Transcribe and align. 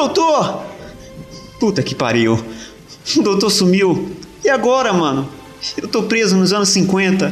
Doutor! 0.00 0.62
Puta 1.58 1.82
que 1.82 1.94
pariu. 1.94 2.42
O 3.18 3.22
doutor 3.22 3.50
sumiu. 3.50 4.16
E 4.42 4.48
agora, 4.48 4.94
mano? 4.94 5.28
Eu 5.76 5.88
tô 5.88 6.04
preso 6.04 6.38
nos 6.38 6.54
anos 6.54 6.70
50. 6.70 7.30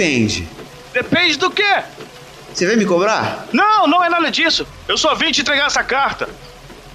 Depende. 0.00 0.48
Depende 0.94 1.36
do 1.36 1.50
quê? 1.50 1.82
Você 2.54 2.66
vai 2.66 2.74
me 2.74 2.86
cobrar? 2.86 3.46
Não, 3.52 3.86
não 3.86 4.02
é 4.02 4.08
nada 4.08 4.30
disso. 4.30 4.66
Eu 4.88 4.96
só 4.96 5.14
vim 5.14 5.30
te 5.30 5.42
entregar 5.42 5.66
essa 5.66 5.84
carta. 5.84 6.26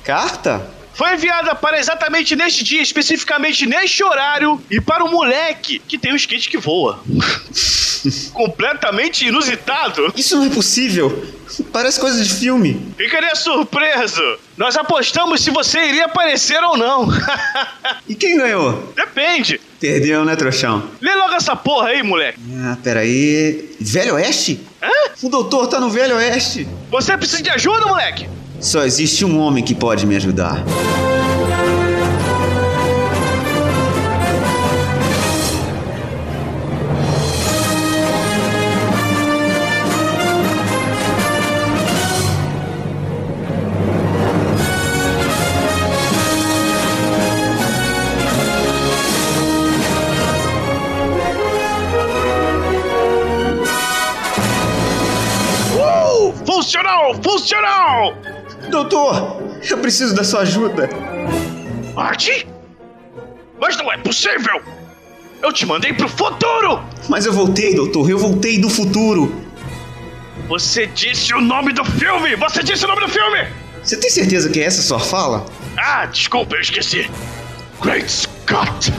Carta? 0.04 0.68
Foi 0.92 1.14
enviada 1.14 1.54
para 1.54 1.78
exatamente 1.78 2.36
neste 2.36 2.64
dia, 2.64 2.82
especificamente 2.82 3.68
neste 3.68 4.04
horário, 4.04 4.60
e 4.72 4.82
para 4.82 5.04
o 5.04 5.12
moleque 5.12 5.78
que 5.78 6.00
tem 6.00 6.14
um 6.14 6.16
skate 6.16 6.50
que 6.50 6.58
voa. 6.58 7.00
Completamente 8.34 9.28
inusitado. 9.28 10.12
Isso 10.18 10.36
não 10.38 10.46
é 10.46 10.50
possível. 10.50 11.32
Parece 11.72 12.00
coisa 12.00 12.24
de 12.24 12.34
filme. 12.34 12.92
Ficaria 12.98 13.36
surpreso. 13.36 14.40
Nós 14.58 14.76
apostamos 14.76 15.42
se 15.44 15.52
você 15.52 15.90
iria 15.90 16.06
aparecer 16.06 16.62
ou 16.64 16.76
não. 16.76 17.08
E 18.08 18.14
quem 18.14 18.38
ganhou? 18.38 18.94
Depende. 18.96 19.60
Perdeu, 19.86 20.26
né, 20.26 20.36
trouxão? 20.36 20.84
Lê 21.00 21.14
logo 21.14 21.34
essa 21.34 21.56
porra 21.56 21.90
aí, 21.90 22.02
moleque. 22.02 22.40
Ah, 22.64 22.76
peraí. 22.84 23.76
Velho 23.80 24.16
Oeste? 24.16 24.60
Hã? 24.82 24.90
O 25.22 25.30
doutor 25.30 25.68
tá 25.68 25.80
no 25.80 25.90
Velho 25.90 26.16
Oeste. 26.16 26.68
Você 26.90 27.16
precisa 27.16 27.44
de 27.44 27.50
ajuda, 27.52 27.86
moleque? 27.86 28.28
Só 28.60 28.84
existe 28.84 29.24
um 29.24 29.40
homem 29.40 29.64
que 29.64 29.76
pode 29.76 30.08
me 30.08 30.16
ajudar. 30.16 30.64
Doutor, 58.76 59.42
eu 59.70 59.78
preciso 59.78 60.14
da 60.14 60.22
sua 60.22 60.42
ajuda. 60.42 60.90
Marty? 61.94 62.46
Mas 63.58 63.78
não 63.78 63.90
é 63.90 63.98
possível! 63.98 64.62
Eu 65.42 65.54
te 65.54 65.66
mandei 65.66 65.94
pro 65.94 66.10
futuro! 66.10 66.84
Mas 67.08 67.26
eu 67.26 67.32
voltei, 67.32 67.74
doutor. 67.74 68.10
Eu 68.10 68.18
voltei 68.18 68.60
do 68.60 68.70
futuro. 68.70 69.34
Você 70.50 70.88
disse 70.88 71.34
o 71.34 71.40
nome 71.40 71.72
do 71.72 71.86
filme! 71.86 72.36
Você 72.36 72.62
disse 72.62 72.84
o 72.84 72.90
nome 72.90 73.00
do 73.00 73.08
filme! 73.08 73.48
Você 73.82 73.96
tem 73.96 74.10
certeza 74.10 74.50
que 74.50 74.60
essa 74.60 74.80
é 74.80 74.82
a 74.82 74.84
sua 74.84 75.00
fala? 75.00 75.46
Ah, 75.78 76.06
desculpa, 76.08 76.58
eu 76.58 76.60
esqueci. 76.60 77.10
Great 77.82 78.12
Scott! 78.12 78.92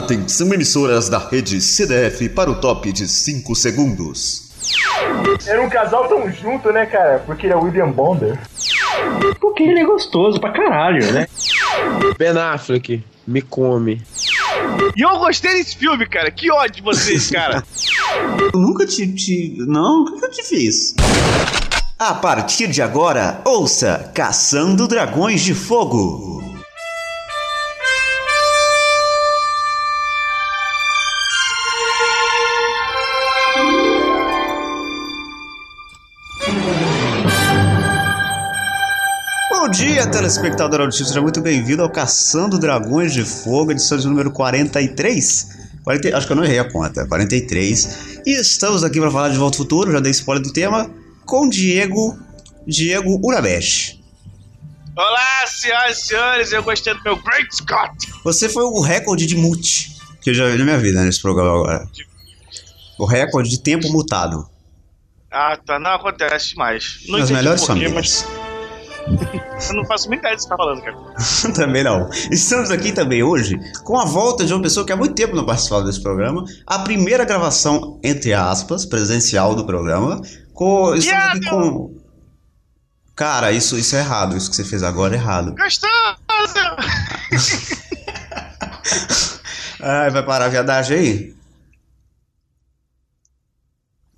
Atenção 0.00 0.52
emissoras 0.54 1.10
da 1.10 1.18
rede 1.18 1.60
CDF 1.60 2.30
para 2.30 2.50
o 2.50 2.54
top 2.54 2.90
de 2.90 3.06
5 3.06 3.54
segundos. 3.54 4.48
Era 5.46 5.60
um 5.60 5.68
casal 5.68 6.08
tão 6.08 6.32
junto, 6.32 6.72
né, 6.72 6.86
cara? 6.86 7.18
Porque 7.26 7.46
ele 7.46 7.52
é 7.52 7.56
William 7.56 7.90
Bonder. 7.90 8.38
Porque 9.38 9.62
ele 9.62 9.80
é 9.80 9.84
gostoso 9.84 10.40
pra 10.40 10.52
caralho, 10.52 11.12
né? 11.12 11.28
Ben 12.18 12.30
Affleck, 12.30 13.04
me 13.26 13.42
come. 13.42 14.02
E 14.96 15.02
eu 15.02 15.18
gostei 15.18 15.52
desse 15.52 15.76
filme, 15.76 16.06
cara. 16.08 16.30
Que 16.30 16.50
ódio 16.50 16.76
de 16.76 16.82
vocês, 16.82 17.28
cara. 17.30 17.62
Eu 18.54 18.58
nunca 18.58 18.86
te, 18.86 19.06
te. 19.06 19.54
Não, 19.68 20.04
o 20.04 20.18
que 20.18 20.24
eu 20.24 20.30
te 20.30 20.42
fiz? 20.42 20.94
A 21.98 22.14
partir 22.14 22.68
de 22.68 22.80
agora, 22.80 23.42
ouça 23.44 24.10
Caçando 24.14 24.88
Dragões 24.88 25.42
de 25.42 25.54
Fogo. 25.54 26.29
Dia, 40.00 40.10
telespectador 40.10 40.80
auditivo, 40.80 41.08
seja 41.08 41.20
muito 41.20 41.42
bem-vindo 41.42 41.82
ao 41.82 41.90
Caçando 41.90 42.58
Dragões 42.58 43.12
de 43.12 43.22
Fogo, 43.22 43.70
edição 43.70 43.98
de 43.98 44.06
número 44.06 44.30
43. 44.30 45.58
40, 45.84 46.16
acho 46.16 46.26
que 46.26 46.32
eu 46.32 46.36
não 46.36 46.44
errei 46.44 46.58
a 46.58 46.70
conta, 46.70 47.06
43. 47.06 48.22
E 48.24 48.30
estamos 48.40 48.82
aqui 48.82 48.98
para 48.98 49.10
falar 49.10 49.28
de 49.28 49.36
Volta 49.36 49.56
ao 49.56 49.58
Futuro, 49.58 49.92
já 49.92 50.00
dei 50.00 50.10
spoiler 50.12 50.42
do 50.42 50.54
tema, 50.54 50.90
com 51.26 51.46
Diego, 51.46 52.18
Diego 52.66 53.20
Urabesh. 53.22 53.98
Olá, 54.96 55.46
senhoras 55.46 55.98
e 55.98 56.06
senhores, 56.06 56.52
eu 56.52 56.62
gostei 56.62 56.94
do 56.94 57.02
meu 57.02 57.16
Great 57.22 57.54
Scott. 57.54 57.94
Você 58.24 58.48
foi 58.48 58.62
o 58.62 58.80
recorde 58.80 59.26
de 59.26 59.36
mute 59.36 59.94
que 60.22 60.30
eu 60.30 60.34
já 60.34 60.48
vi 60.48 60.56
na 60.56 60.64
minha 60.64 60.78
vida 60.78 61.04
nesse 61.04 61.20
programa 61.20 61.50
agora. 61.50 61.88
O 62.98 63.04
recorde 63.04 63.50
de 63.50 63.60
tempo 63.60 63.92
mutado. 63.92 64.48
Ah, 65.30 65.58
tá, 65.58 65.78
não 65.78 65.90
acontece 65.90 66.56
mais. 66.56 67.00
Não 67.06 67.18
Nas 67.18 67.30
melhores 67.30 67.64
famílias. 67.64 67.92
mas 67.92 68.49
eu 69.68 69.74
não 69.74 69.84
faço 69.84 70.08
muita 70.08 70.22
ideia 70.22 70.36
do 70.36 70.38
que 70.38 70.42
você 70.42 70.48
tá 70.48 70.56
falando, 70.56 70.82
cara. 70.82 70.96
também 71.54 71.84
não. 71.84 72.08
Estamos 72.30 72.70
aqui 72.70 72.92
também 72.92 73.22
hoje 73.22 73.58
com 73.84 73.98
a 73.98 74.04
volta 74.04 74.44
de 74.44 74.52
uma 74.52 74.62
pessoa 74.62 74.86
que 74.86 74.92
há 74.92 74.96
muito 74.96 75.14
tempo 75.14 75.34
não 75.34 75.44
participava 75.44 75.84
desse 75.84 76.02
programa. 76.02 76.44
A 76.66 76.78
primeira 76.80 77.24
gravação, 77.24 77.98
entre 78.02 78.32
aspas, 78.32 78.84
presencial 78.84 79.54
do 79.54 79.64
programa. 79.64 80.20
Com, 80.52 80.94
estamos 80.94 81.36
aqui 81.36 81.50
com. 81.50 81.98
Cara, 83.16 83.52
isso, 83.52 83.78
isso 83.78 83.96
é 83.96 84.00
errado. 84.00 84.36
Isso 84.36 84.50
que 84.50 84.56
você 84.56 84.64
fez 84.64 84.82
agora 84.82 85.14
é 85.14 85.18
errado. 85.18 85.54
Gostoso! 85.54 85.90
Ai, 89.82 90.10
vai 90.10 90.22
parar 90.22 90.46
a 90.46 90.48
viadagem 90.48 90.98
aí? 90.98 91.34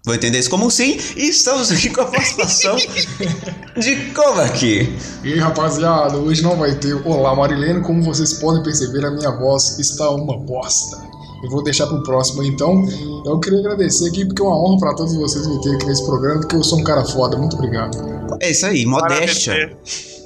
Vou 0.05 0.15
entender 0.17 0.39
isso 0.41 0.51
como 0.51 0.67
um 0.67 0.71
sim. 0.71 0.99
E 1.17 1.29
estamos 1.29 1.71
aqui 1.71 1.89
com 1.91 2.01
a 2.01 2.07
participação 2.07 2.75
de 2.77 3.97
Kovac. 4.13 4.65
E 4.67 5.33
aí, 5.33 5.39
rapaziada, 5.39 6.17
hoje 6.17 6.43
não 6.43 6.57
vai 6.57 6.75
ter 6.75 6.95
Olá 7.07 7.37
Marilene, 7.37 7.83
como 7.83 8.03
vocês 8.03 8.33
podem 8.35 8.63
perceber, 8.65 9.05
a 9.07 9.13
minha 9.13 9.31
voz 9.31 9.79
está 9.79 10.11
uma 10.11 10.37
bosta. 10.37 10.97
Eu 11.45 11.51
vou 11.51 11.63
deixar 11.63 11.87
pro 11.87 12.03
próximo 12.03 12.43
então. 12.43 12.85
Eu 13.25 13.39
queria 13.39 13.61
agradecer 13.61 14.09
aqui 14.09 14.25
porque 14.25 14.43
é 14.43 14.45
uma 14.45 14.57
honra 14.57 14.79
pra 14.81 14.95
todos 14.95 15.15
vocês 15.15 15.47
me 15.47 15.61
terem 15.61 15.77
aqui 15.77 15.87
nesse 15.87 16.05
programa, 16.05 16.41
porque 16.41 16.57
eu 16.57 16.65
sou 16.65 16.81
um 16.81 16.85
cara 16.85 17.05
foda. 17.05 17.37
Muito 17.37 17.55
obrigado. 17.57 17.97
É 18.41 18.51
isso 18.51 18.67
aí, 18.67 18.85
modéstia. 18.85 19.77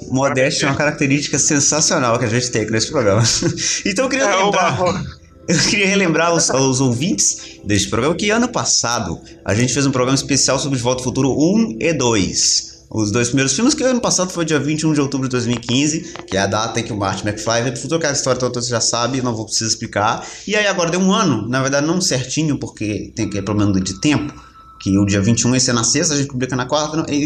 Modéstia 0.09 0.65
é 0.65 0.69
uma 0.69 0.75
característica 0.75 1.37
sensacional 1.37 2.17
que 2.17 2.25
a 2.25 2.29
gente 2.29 2.49
tem 2.49 2.61
aqui 2.63 2.71
nesse 2.71 2.89
programa. 2.89 3.21
então 3.85 4.05
eu 4.05 4.09
queria 4.09 4.25
É, 4.25 4.43
lembrar. 4.43 4.81
uma- 4.81 5.05
Eu 5.47 5.57
queria 5.59 5.87
relembrar 5.87 6.31
aos, 6.31 6.49
aos 6.49 6.81
ouvintes 6.81 7.59
deste 7.63 7.89
programa 7.89 8.13
que 8.15 8.29
ano 8.29 8.49
passado 8.49 9.21
a 9.45 9.55
gente 9.55 9.73
fez 9.73 9.85
um 9.85 9.91
programa 9.91 10.15
especial 10.15 10.59
sobre 10.59 10.77
De 10.77 10.83
Volta 10.83 10.99
ao 10.99 11.05
Futuro 11.05 11.31
1 11.31 11.77
e 11.79 11.93
2. 11.93 12.67
Os 12.89 13.11
dois 13.11 13.29
primeiros 13.29 13.53
filmes, 13.53 13.73
que 13.73 13.81
ano 13.83 14.01
passado 14.01 14.29
foi 14.29 14.43
dia 14.43 14.59
21 14.59 14.93
de 14.93 14.99
outubro 14.99 15.27
de 15.27 15.31
2015, 15.31 16.15
que 16.27 16.35
é 16.35 16.41
a 16.41 16.47
data 16.47 16.79
em 16.79 16.83
que 16.83 16.91
o 16.91 16.97
Martin 16.97 17.27
McFly 17.27 17.61
veio 17.61 17.71
pro 17.71 17.81
futuro, 17.81 17.99
que 17.99 18.07
a 18.07 18.11
história 18.11 18.39
toda 18.39 18.61
você 18.61 18.69
já 18.69 18.81
sabe, 18.81 19.21
não 19.21 19.33
vou 19.33 19.45
precisar 19.45 19.67
explicar. 19.67 20.27
E 20.45 20.53
aí 20.53 20.67
agora 20.67 20.89
deu 20.89 20.99
um 20.99 21.13
ano, 21.13 21.47
na 21.47 21.61
verdade 21.61 21.87
não 21.87 22.01
certinho, 22.01 22.57
porque 22.57 23.13
tem 23.15 23.27
aquele 23.27 23.43
problema 23.43 23.71
de 23.79 24.01
tempo, 24.01 24.33
que 24.81 24.97
o 24.97 25.05
dia 25.05 25.21
21 25.21 25.53
ia 25.53 25.59
ser 25.61 25.73
na 25.73 25.83
sexta, 25.83 26.13
a 26.13 26.17
gente 26.17 26.27
publica 26.27 26.55
na 26.57 26.65
quarta, 26.65 27.05
e 27.09 27.25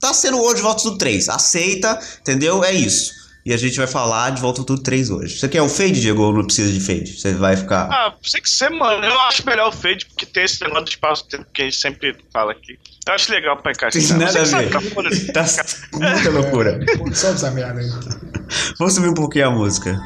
tá 0.00 0.14
sendo 0.14 0.38
hoje 0.38 0.62
Volta 0.62 0.84
do 0.84 0.96
3. 0.96 1.28
Aceita, 1.28 1.98
entendeu? 2.20 2.64
É 2.64 2.72
isso. 2.72 3.17
E 3.48 3.54
a 3.54 3.56
gente 3.56 3.78
vai 3.78 3.86
falar 3.86 4.28
de 4.28 4.42
Volta 4.42 4.62
Tudo 4.62 4.82
3 4.82 5.08
hoje. 5.08 5.38
Você 5.38 5.48
quer 5.48 5.62
o 5.62 5.70
fade, 5.70 6.02
Diego, 6.02 6.20
ou 6.20 6.34
não 6.34 6.44
precisa 6.44 6.70
de 6.70 6.80
fade? 6.80 7.18
Você 7.18 7.32
vai 7.32 7.56
ficar. 7.56 7.88
Ah, 7.90 8.14
sei 8.22 8.42
que 8.42 8.50
você, 8.50 8.68
mano. 8.68 9.02
Eu 9.02 9.18
acho 9.22 9.46
melhor 9.46 9.70
o 9.70 9.72
fade, 9.72 10.04
porque 10.04 10.26
tem 10.26 10.44
esse 10.44 10.60
negócio 10.60 10.84
do 10.84 10.90
espaço-tempo 10.90 11.46
que 11.54 11.62
a 11.62 11.64
gente 11.64 11.78
sempre 11.78 12.14
fala 12.30 12.52
aqui. 12.52 12.78
Eu 13.06 13.14
acho 13.14 13.32
legal 13.32 13.56
pra 13.56 13.72
encaixar. 13.72 14.02
Tem 14.02 14.18
nada 14.18 14.38
a 14.38 14.44
ver. 14.44 15.32
Tá 15.32 15.46
muita 15.94 16.28
loucura. 16.28 16.78
Sobe 17.14 17.34
essa 17.36 17.50
merda 17.50 17.80
aí. 17.80 17.88
Vamos 18.78 18.92
subir 18.92 19.08
um 19.08 19.14
pouquinho 19.14 19.46
a 19.46 19.50
música. 19.50 19.98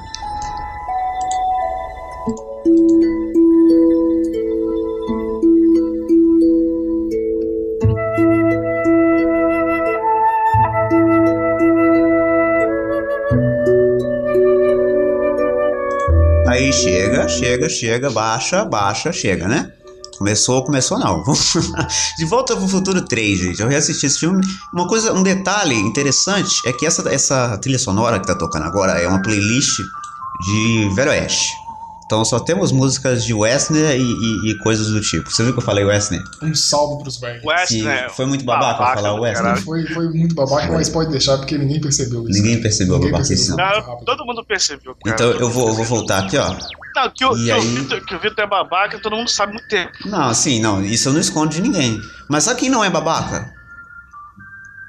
Chega, 17.38 17.69
chega, 17.69 18.11
baixa, 18.11 18.64
baixa, 18.64 19.12
chega, 19.12 19.49
né? 19.49 19.73
Começou, 20.19 20.64
começou 20.64 20.99
não. 20.99 21.23
De 22.17 22.25
Volta 22.26 22.55
pro 22.55 22.69
Futuro 22.69 23.02
3, 23.02 23.38
gente. 23.38 23.61
Eu 23.61 23.69
reassisti 23.69 24.06
esse 24.06 24.20
filme. 24.20 24.40
Uma 24.73 24.87
coisa, 24.87 25.12
um 25.12 25.23
detalhe 25.23 25.75
interessante 25.75 26.61
é 26.67 26.73
que 26.73 26.87
essa, 26.87 27.08
essa 27.12 27.58
trilha 27.58 27.79
sonora 27.79 28.20
que 28.20 28.26
tá 28.26 28.34
tocando 28.34 28.64
agora 28.64 28.93
é 29.00 29.08
uma 29.08 29.20
playlist 29.20 29.79
de 30.44 30.90
Velho 30.94 31.11
Oeste. 31.11 31.62
Então 32.12 32.26
só 32.26 32.38
temos 32.38 32.70
músicas 32.73 33.25
de 33.25 33.32
Westner 33.32 33.97
e, 33.97 34.03
e- 34.03 34.50
e 34.50 34.59
coisas 34.59 34.88
do 34.88 35.00
tipo. 35.00 35.31
Você 35.31 35.43
viu 35.44 35.55
que 35.55 35.61
eu 35.61 35.64
falei 35.64 35.82
Westner? 35.82 36.23
Um 36.43 36.55
salve 36.55 37.03
pros 37.03 37.17
velhos. 37.19 37.43
Né? 37.82 38.06
foi 38.11 38.26
muito 38.26 38.44
babaca 38.44 38.94
falar 38.97 39.14
do 39.17 39.23
Westner. 39.23 39.43
caralho. 39.44 39.62
Foi, 39.62 39.87
foi 39.87 40.09
muito 40.11 40.35
babaca, 40.35 40.70
mas 40.73 40.91
pode 40.91 41.11
deixar 41.11 41.38
porque 41.38 41.56
ninguém 41.56 41.81
percebeu 41.81 42.29
isso. 42.29 42.38
Ninguém 42.43 42.61
percebeu 42.61 42.97
a 42.97 42.99
Ninguém 42.99 43.12
babaquice, 43.12 43.35
percebeu. 43.47 43.56
não. 43.56 43.64
Muito 43.73 43.81
Não, 43.87 43.91
rápido. 43.94 44.05
todo 44.05 44.26
mundo 44.26 44.44
percebeu, 44.44 44.94
cara. 45.03 45.14
Então 45.14 45.31
eu 45.31 45.49
vou, 45.49 45.69
eu 45.69 45.75
vou 45.75 45.85
voltar 45.87 46.19
aqui, 46.19 46.37
ó. 46.37 46.49
Não, 46.94 47.09
que 47.09 47.25
o, 47.25 47.35
E 47.35 47.44
que, 47.47 47.50
o 47.50 47.55
aí- 47.55 47.75
Vitor, 47.76 48.05
que 48.05 48.15
o 48.15 48.20
Vitor 48.20 48.44
é 48.44 48.47
babaca, 48.47 48.99
todo 48.99 49.17
mundo 49.17 49.31
sabe 49.31 49.55
muito 49.55 49.69
tempo. 49.69 49.93
Não, 50.05 50.25
assim, 50.29 50.61
não, 50.61 50.85
isso 50.85 51.08
eu 51.08 51.15
não 51.15 51.20
escondo 51.20 51.49
de 51.49 51.62
ninguém. 51.62 51.99
Mas 52.29 52.44
sabe 52.44 52.61
quem 52.61 52.69
não 52.69 52.85
é 52.85 52.91
babaca? 52.91 53.50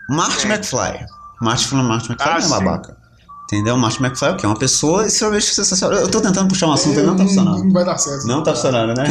Marty 0.09 0.45
McFly. 0.45 1.05
Marty, 1.41 1.73
Marty 1.73 2.11
McFly 2.11 2.15
Ah, 2.19 2.31
não 2.31 2.37
é 2.37 2.41
sim. 2.41 2.49
babaca. 2.49 2.97
Entendeu? 3.43 3.77
Marty 3.77 4.01
McFly 4.01 4.29
é 4.29 4.31
o 4.31 4.37
quê? 4.37 4.45
É 4.45 4.49
uma 4.49 4.57
pessoa 4.57 5.05
extremamente 5.05 5.53
sensacional. 5.53 5.99
Eu 5.99 6.09
tô 6.09 6.21
tentando 6.21 6.47
puxar 6.47 6.67
um 6.67 6.71
assunto 6.71 6.99
e 6.99 7.03
não 7.03 7.15
tá 7.15 7.23
funcionando. 7.23 7.63
Não 7.63 7.71
vai 7.71 7.85
dar 7.85 7.97
certo. 7.97 8.25
Não 8.25 8.41
tá 8.41 8.55
funcionando, 8.55 8.97
né? 8.97 9.05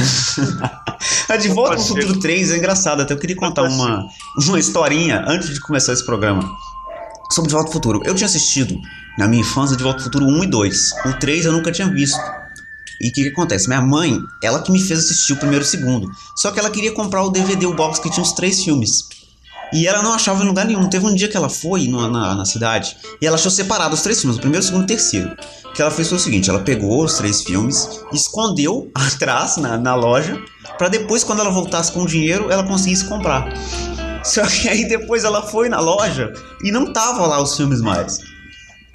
A 1.29 1.37
De 1.37 1.49
Volta 1.49 1.77
pro 1.77 1.85
Futuro 1.85 2.19
3 2.19 2.51
é 2.51 2.57
engraçado. 2.57 3.03
Até 3.03 3.13
eu 3.13 3.19
queria 3.19 3.37
contar 3.37 3.63
uma, 3.63 4.07
uma 4.49 4.59
historinha 4.59 5.25
antes 5.29 5.51
de 5.51 5.61
começar 5.61 5.93
esse 5.93 6.05
programa 6.05 6.43
sobre 7.31 7.49
De 7.49 7.55
Volta 7.55 7.71
pro 7.71 7.75
Futuro. 7.75 8.01
Eu 8.05 8.15
tinha 8.15 8.27
assistido 8.27 8.79
na 9.19 9.29
minha 9.29 9.43
infância 9.43 9.77
De 9.77 9.83
Volta 9.83 9.97
pro 9.99 10.05
Futuro 10.05 10.27
1 10.27 10.45
e 10.45 10.47
2. 10.47 10.91
O 11.07 11.13
3 11.19 11.45
eu 11.45 11.53
nunca 11.53 11.71
tinha 11.71 11.89
visto. 11.89 12.19
E 13.01 13.09
o 13.09 13.13
que, 13.13 13.23
que 13.25 13.29
acontece? 13.29 13.69
Minha 13.69 13.83
mãe, 13.83 14.19
ela 14.43 14.63
que 14.63 14.73
me 14.73 14.81
fez 14.81 15.01
assistir 15.01 15.35
o 15.35 15.37
primeiro 15.37 15.65
e 15.65 15.67
o 15.67 15.69
segundo. 15.69 16.09
Só 16.37 16.51
que 16.51 16.59
ela 16.59 16.71
queria 16.71 16.93
comprar 16.93 17.23
o 17.23 17.31
DVD, 17.31 17.67
o 17.67 17.75
box 17.75 17.99
que 17.99 18.09
tinha 18.09 18.23
os 18.23 18.33
três 18.33 18.63
filmes. 18.63 19.09
E 19.73 19.87
ela 19.87 20.03
não 20.03 20.13
achava 20.13 20.43
em 20.43 20.47
lugar 20.47 20.67
nenhum. 20.67 20.89
Teve 20.89 21.07
um 21.07 21.15
dia 21.15 21.29
que 21.29 21.37
ela 21.37 21.49
foi 21.49 21.89
no- 21.89 22.09
na, 22.09 22.35
na 22.35 22.45
cidade 22.45 22.97
e 23.21 23.27
ela 23.27 23.37
achou 23.37 23.51
separado 23.51 23.95
os 23.95 24.03
três 24.03 24.21
filmes, 24.21 24.37
o 24.37 24.41
primeiro, 24.41 24.63
o 24.63 24.67
segundo 24.67 24.83
e 24.83 24.85
o 24.85 24.87
terceiro. 24.87 25.35
O 25.67 25.73
que 25.73 25.81
ela 25.81 25.91
fez 25.91 26.09
foi 26.09 26.19
o 26.19 26.21
seguinte: 26.21 26.51
ela 26.51 26.61
pegou 26.61 27.03
os 27.05 27.15
três 27.15 27.43
filmes, 27.43 27.89
escondeu 28.13 28.91
atrás 28.95 29.57
na, 29.57 29.79
na 29.79 29.95
loja, 29.95 30.39
pra 30.77 30.89
depois, 30.89 31.25
quando 31.25 31.41
ela 31.41 31.51
voltasse 31.51 31.91
com 31.93 32.03
o 32.03 32.07
dinheiro, 32.07 32.51
ela 32.51 32.63
conseguisse 32.65 33.05
comprar. 33.07 33.47
Só 34.25 34.47
que 34.47 34.69
aí 34.69 34.87
depois 34.89 35.25
ela 35.25 35.43
foi 35.43 35.69
na 35.69 35.81
loja 35.81 36.33
e 36.63 36.71
não 36.71 36.93
tava 36.93 37.27
lá 37.27 37.43
os 37.43 37.57
filmes 37.57 37.81
mais. 37.81 38.19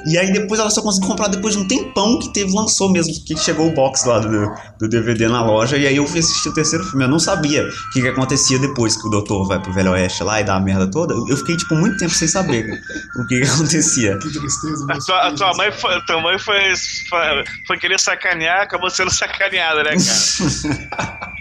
E 0.07 0.17
aí 0.17 0.31
depois 0.31 0.59
ela 0.59 0.69
só 0.69 0.81
conseguiu 0.81 1.09
comprar 1.09 1.27
depois 1.27 1.55
de 1.55 1.61
um 1.61 1.67
tempão 1.67 2.17
que 2.19 2.31
teve, 2.33 2.51
lançou 2.53 2.89
mesmo, 2.89 3.13
que 3.25 3.35
chegou 3.37 3.67
o 3.67 3.73
box 3.73 4.05
lá 4.05 4.19
do, 4.19 4.55
do 4.79 4.87
DVD 4.87 5.27
na 5.27 5.43
loja. 5.43 5.77
E 5.77 5.85
aí 5.85 5.97
eu 5.97 6.07
fui 6.07 6.19
assistir 6.19 6.49
o 6.49 6.53
terceiro 6.53 6.85
filme. 6.85 7.03
Eu 7.03 7.09
não 7.09 7.19
sabia 7.19 7.63
o 7.63 7.89
que, 7.91 8.01
que 8.01 8.07
acontecia 8.07 8.57
depois 8.57 8.95
que 8.95 9.07
o 9.07 9.11
doutor 9.11 9.45
vai 9.45 9.59
pro 9.61 9.73
Velho 9.73 9.91
Oeste 9.91 10.23
lá 10.23 10.39
e 10.39 10.43
dá 10.43 10.55
a 10.55 10.59
merda 10.59 10.89
toda. 10.89 11.13
Eu 11.13 11.35
fiquei, 11.37 11.57
tipo, 11.57 11.75
muito 11.75 11.97
tempo 11.97 12.13
sem 12.13 12.27
saber 12.27 12.81
o 13.17 13.27
que, 13.27 13.41
que 13.41 13.47
acontecia. 13.47 14.17
Que 14.17 14.31
tristeza. 14.31 14.85
A 14.89 14.97
tua, 14.97 15.27
a 15.27 15.31
tua 15.33 15.53
mãe, 15.55 15.71
foi, 15.71 16.01
tua 16.05 16.21
mãe 16.21 16.39
foi, 16.39 16.73
foi, 17.09 17.43
foi 17.67 17.77
querer 17.77 17.99
sacanear, 17.99 18.61
acabou 18.61 18.89
sendo 18.89 19.11
sacaneada, 19.11 19.83
né, 19.83 19.91
cara? 19.91 21.27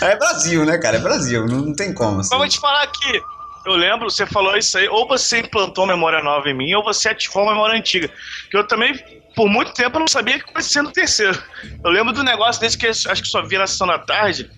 É 0.00 0.16
Brasil, 0.16 0.64
né, 0.64 0.78
cara? 0.78 0.96
É 0.96 1.00
Brasil, 1.00 1.46
não, 1.46 1.58
não 1.58 1.74
tem 1.74 1.92
como. 1.92 2.20
Assim. 2.20 2.30
Mas 2.30 2.38
vou 2.38 2.48
te 2.48 2.60
falar 2.60 2.82
aqui. 2.82 3.20
Eu 3.66 3.74
lembro, 3.74 4.08
você 4.08 4.24
falou 4.24 4.56
isso 4.56 4.78
aí, 4.78 4.88
ou 4.88 5.08
você 5.08 5.40
implantou 5.40 5.86
memória 5.86 6.22
nova 6.22 6.48
em 6.48 6.54
mim, 6.54 6.72
ou 6.74 6.84
você 6.84 7.08
ativou 7.08 7.48
a 7.48 7.52
memória 7.52 7.76
antiga. 7.76 8.08
Que 8.48 8.56
eu 8.56 8.66
também, 8.66 8.94
por 9.34 9.48
muito 9.48 9.74
tempo, 9.74 9.96
eu 9.96 10.00
não 10.00 10.08
sabia 10.08 10.36
o 10.36 10.38
que 10.38 10.44
acontecia 10.44 10.82
no 10.84 10.92
terceiro. 10.92 11.36
Eu 11.84 11.90
lembro 11.90 12.12
do 12.12 12.22
negócio 12.22 12.60
desse 12.60 12.78
que 12.78 12.86
acho 12.86 13.22
que 13.22 13.28
só 13.28 13.42
via 13.42 13.58
na 13.58 13.66
sessão 13.66 13.88
da 13.88 13.98
tarde 13.98 14.48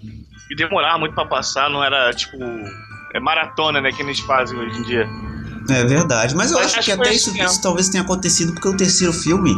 e 0.50 0.54
demorava 0.54 0.98
muito 0.98 1.14
pra 1.14 1.24
passar, 1.24 1.70
não 1.70 1.82
era 1.82 2.12
tipo. 2.12 2.36
É 3.14 3.20
maratona, 3.20 3.80
né, 3.80 3.90
que 3.90 4.02
eles 4.02 4.20
fazem 4.20 4.58
hoje 4.58 4.78
em 4.78 4.82
dia. 4.82 5.08
É 5.70 5.84
verdade, 5.84 6.34
mas 6.34 6.50
eu 6.50 6.58
Mas 6.58 6.68
acho 6.68 6.78
acho 6.78 6.86
que 6.86 6.92
até 6.92 7.12
isso, 7.12 7.30
assim, 7.30 7.42
isso 7.42 7.62
talvez 7.62 7.88
tenha 7.88 8.02
acontecido 8.02 8.52
porque 8.52 8.68
o 8.68 8.76
terceiro 8.76 9.12
filme, 9.12 9.54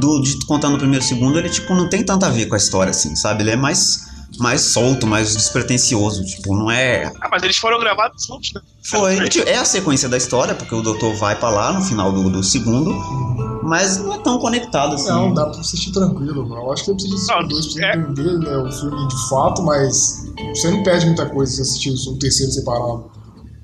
do, 0.00 0.20
de 0.20 0.44
contando 0.46 0.74
o 0.74 0.78
primeiro 0.78 1.04
e 1.04 1.06
segundo, 1.06 1.38
ele 1.38 1.48
tipo 1.48 1.74
não 1.74 1.88
tem 1.88 2.04
tanto 2.04 2.24
a 2.24 2.30
ver 2.30 2.46
com 2.46 2.54
a 2.54 2.58
história, 2.58 2.90
assim, 2.90 3.14
sabe? 3.16 3.42
Ele 3.42 3.50
é 3.50 3.56
mais, 3.56 4.08
mais 4.42 4.60
solto, 4.72 5.06
mais 5.06 5.34
despretensioso, 5.36 6.24
tipo, 6.24 6.54
não 6.56 6.70
é. 6.70 7.04
Ah, 7.20 7.28
mas 7.30 7.42
eles 7.42 7.56
foram 7.56 7.78
gravados 7.78 8.26
juntos, 8.26 8.52
né? 8.54 8.60
Foi. 8.84 9.28
tipo, 9.28 9.48
É 9.48 9.56
a 9.56 9.64
sequência 9.64 10.08
da 10.08 10.16
história, 10.16 10.54
porque 10.54 10.74
o 10.74 10.82
doutor 10.82 11.14
vai 11.14 11.36
pra 11.38 11.48
lá 11.50 11.72
no 11.72 11.82
final 11.84 12.12
do, 12.12 12.28
do 12.28 12.42
segundo, 12.42 12.92
mas 13.62 13.96
não 13.98 14.14
é 14.14 14.18
tão 14.18 14.38
conectado 14.38 14.96
assim. 14.96 15.08
Não, 15.08 15.32
dá 15.32 15.46
pra 15.46 15.60
assistir 15.60 15.92
tranquilo, 15.92 16.46
mano. 16.48 16.62
Eu 16.62 16.72
acho 16.72 16.84
que 16.84 16.90
você 16.90 16.94
precisa 16.94 17.14
assistir 17.14 17.32
Não, 17.32 17.42
os 17.42 17.48
dois 17.48 17.74
pra 17.74 17.86
é- 17.86 17.96
entender 17.96 18.38
né, 18.38 18.56
o 18.56 18.72
filme 18.72 19.08
de 19.08 19.28
fato, 19.28 19.62
mas 19.62 20.24
você 20.54 20.70
não 20.70 20.82
perde 20.82 21.06
muita 21.06 21.26
coisa 21.30 21.52
se 21.52 21.60
assistir 21.62 21.90
o 21.90 22.18
terceiro 22.18 22.50
separado. 22.52 23.10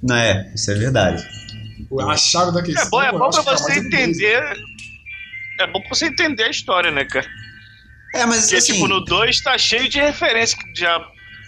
Não 0.03 0.15
é, 0.17 0.53
isso 0.55 0.71
é 0.71 0.75
verdade. 0.75 1.27
A 2.01 2.17
chave 2.17 2.53
da 2.53 2.63
questão. 2.63 2.85
É 2.85 2.91
bom, 2.91 3.03
é 3.03 3.09
eu 3.09 3.19
bom 3.19 3.31
pra 3.31 3.43
você 3.57 3.79
entender. 3.81 4.43
É 5.61 5.67
bom 5.67 5.81
pra 5.81 5.89
você 5.89 6.07
entender 6.07 6.45
a 6.45 6.51
história, 6.51 6.91
né, 6.93 7.05
cara? 7.05 7.27
É, 8.15 8.25
mas 8.27 8.43
Porque, 8.43 8.57
assim. 8.57 8.73
tipo, 8.75 8.89
no 8.89 9.05
2 9.05 9.41
tá 9.43 9.57
cheio 9.59 9.89
de 9.89 9.99
referência 9.99 10.57
já 10.75 11.01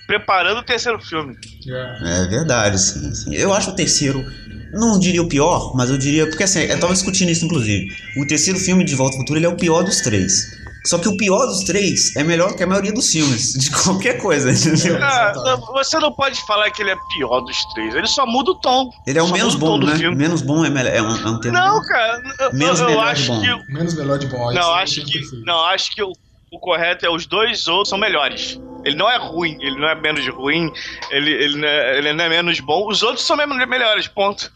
preparando 0.07 0.59
o 0.59 0.63
terceiro 0.65 1.01
filme. 1.01 1.37
É. 1.69 2.25
É 2.25 2.27
verdade, 2.29 2.79
sim, 2.81 3.15
sim. 3.15 3.35
Eu 3.35 3.53
acho 3.53 3.71
o 3.71 3.75
terceiro, 3.77 4.25
não 4.73 4.99
diria 4.99 5.23
o 5.23 5.29
pior, 5.29 5.75
mas 5.77 5.89
eu 5.91 5.97
diria, 5.97 6.27
porque 6.29 6.43
assim, 6.43 6.61
eu 6.61 6.79
tava 6.81 6.93
discutindo 6.93 7.31
isso 7.31 7.45
inclusive. 7.45 7.87
O 8.17 8.27
terceiro 8.27 8.59
filme 8.59 8.85
de 8.85 8.95
Volta 8.95 9.15
ao 9.17 9.21
Futuro 9.21 9.39
ele 9.39 9.47
é 9.47 9.49
o 9.49 9.57
pior 9.57 9.83
dos 9.85 9.99
três. 10.01 10.59
Só 10.87 10.99
que 10.99 11.07
o 11.09 11.17
pior 11.17 11.45
dos 11.47 11.63
três 11.65 12.17
é 12.17 12.25
melhor 12.25 12.57
que 12.57 12.63
a 12.63 12.67
maioria 12.67 12.91
dos 12.93 13.11
filmes, 13.11 13.53
de 13.53 13.71
qualquer 13.85 14.15
coisa, 14.15 14.51
entendeu? 14.51 14.99
Ah, 15.03 15.33
não, 15.37 15.61
você 15.75 15.99
não 15.99 16.11
pode 16.11 16.41
falar 16.47 16.71
que 16.71 16.83
ele 16.83 16.91
é 16.91 16.97
pior 17.17 17.41
dos 17.43 17.57
três. 17.75 17.95
Ele 17.95 18.07
só 18.07 18.25
muda 18.27 18.53
o 18.53 18.55
tom. 18.55 18.91
Ele 19.07 19.19
é 19.19 19.23
o 19.23 19.27
Só 19.27 19.33
menos 19.35 19.55
o 19.55 19.59
bom, 19.59 19.79
né? 19.79 19.95
filme. 19.97 20.17
Menos 20.17 20.41
bom 20.41 20.65
é, 20.65 20.71
melhor, 20.71 20.93
é 20.95 21.03
um, 21.03 21.15
é 21.17 21.31
um 21.31 21.39
termo. 21.39 21.59
Não, 21.59 21.83
cara. 21.87 22.23
Eu, 22.41 22.53
Menos 22.55 22.81
eu, 22.81 22.87
eu 22.87 22.91
melhor 22.91 23.05
de 23.05 23.11
acho 23.21 23.27
bom. 23.33 23.41
que. 23.43 23.73
Menos 23.73 23.95
melhor 23.95 24.19
de 24.19 24.27
bom. 24.29 24.49
aí 24.49 24.55
Não, 24.57 24.73
acho 24.73 25.05
que. 25.05 25.21
Não, 25.45 25.65
acho 25.67 25.95
que 25.95 26.03
o, 26.03 26.13
o 26.51 26.59
correto 26.59 27.07
é 27.07 27.11
os 27.11 27.27
dois 27.27 27.69
outros 27.69 27.91
são 27.91 27.99
melhores. 27.99 28.61
Ele 28.85 28.97
não 28.97 29.11
é 29.11 29.17
ruim, 29.17 29.57
ele 29.61 29.79
não 29.79 29.89
é 29.89 29.95
menos 29.95 30.27
ruim, 30.29 30.73
ele, 31.11 31.31
ele, 31.31 31.57
não, 31.59 31.69
é, 31.69 31.99
ele 31.99 32.13
não 32.13 32.25
é 32.25 32.29
menos 32.29 32.61
bom. 32.61 32.89
Os 32.89 33.03
outros 33.03 33.25
são 33.25 33.37
melhores, 33.37 34.09
ponto. 34.09 34.51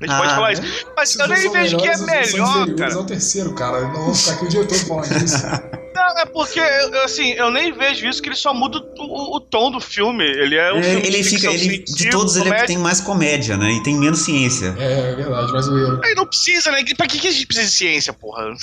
A 0.00 0.06
gente 0.06 0.14
Ah, 0.14 0.18
pode 0.18 0.34
falar 0.34 0.46
né? 0.48 0.52
isso. 0.54 0.86
Mas 0.96 1.16
eu 1.16 1.28
nem 1.28 1.50
vejo 1.52 1.76
que 1.78 1.88
é 1.88 1.96
melhor, 1.98 2.74
cara. 2.74 2.94
ao 2.94 3.04
terceiro, 3.04 3.54
cara. 3.54 3.78
Eu 3.78 3.88
não 3.88 4.04
vou 4.06 4.14
ficar 4.14 4.32
aqui 4.34 4.44
o 4.44 4.48
dia 4.48 4.64
todo 4.66 4.78
falando 4.86 5.24
isso. 5.24 5.36
Não, 5.94 6.18
é 6.18 6.26
porque, 6.26 6.58
assim, 7.04 7.30
eu 7.34 7.52
nem 7.52 7.72
vejo 7.72 8.04
isso, 8.08 8.20
que 8.20 8.28
ele 8.28 8.34
só 8.34 8.52
muda 8.52 8.78
o, 8.78 9.04
o- 9.04 9.36
o 9.36 9.40
tom 9.40 9.70
do 9.70 9.80
filme. 9.80 10.24
Ele 10.24 10.56
é 10.56 10.72
um 10.74 10.78
É, 10.80 10.82
filme 10.82 11.06
ele 11.06 11.22
de 11.22 11.24
fica, 11.24 11.46
ele, 11.46 11.78
de 11.84 12.10
todos 12.10 12.34
ele 12.34 12.40
é 12.40 12.44
que 12.46 12.50
comédia. 12.50 12.66
tem 12.66 12.78
mais 12.78 13.00
comédia, 13.00 13.56
né? 13.56 13.70
E 13.70 13.82
tem 13.84 13.96
menos 13.96 14.18
ciência. 14.24 14.74
É, 14.76 15.12
é 15.12 15.14
verdade, 15.14 15.52
mas 15.52 15.68
o 15.68 15.78
erro. 15.78 16.00
Aí 16.04 16.14
não 16.16 16.26
precisa, 16.26 16.72
né? 16.72 16.82
Pra 16.96 17.06
que, 17.06 17.20
que 17.20 17.28
a 17.28 17.30
gente 17.30 17.46
precisa 17.46 17.68
de 17.68 17.74
ciência, 17.76 18.12
porra? 18.12 18.42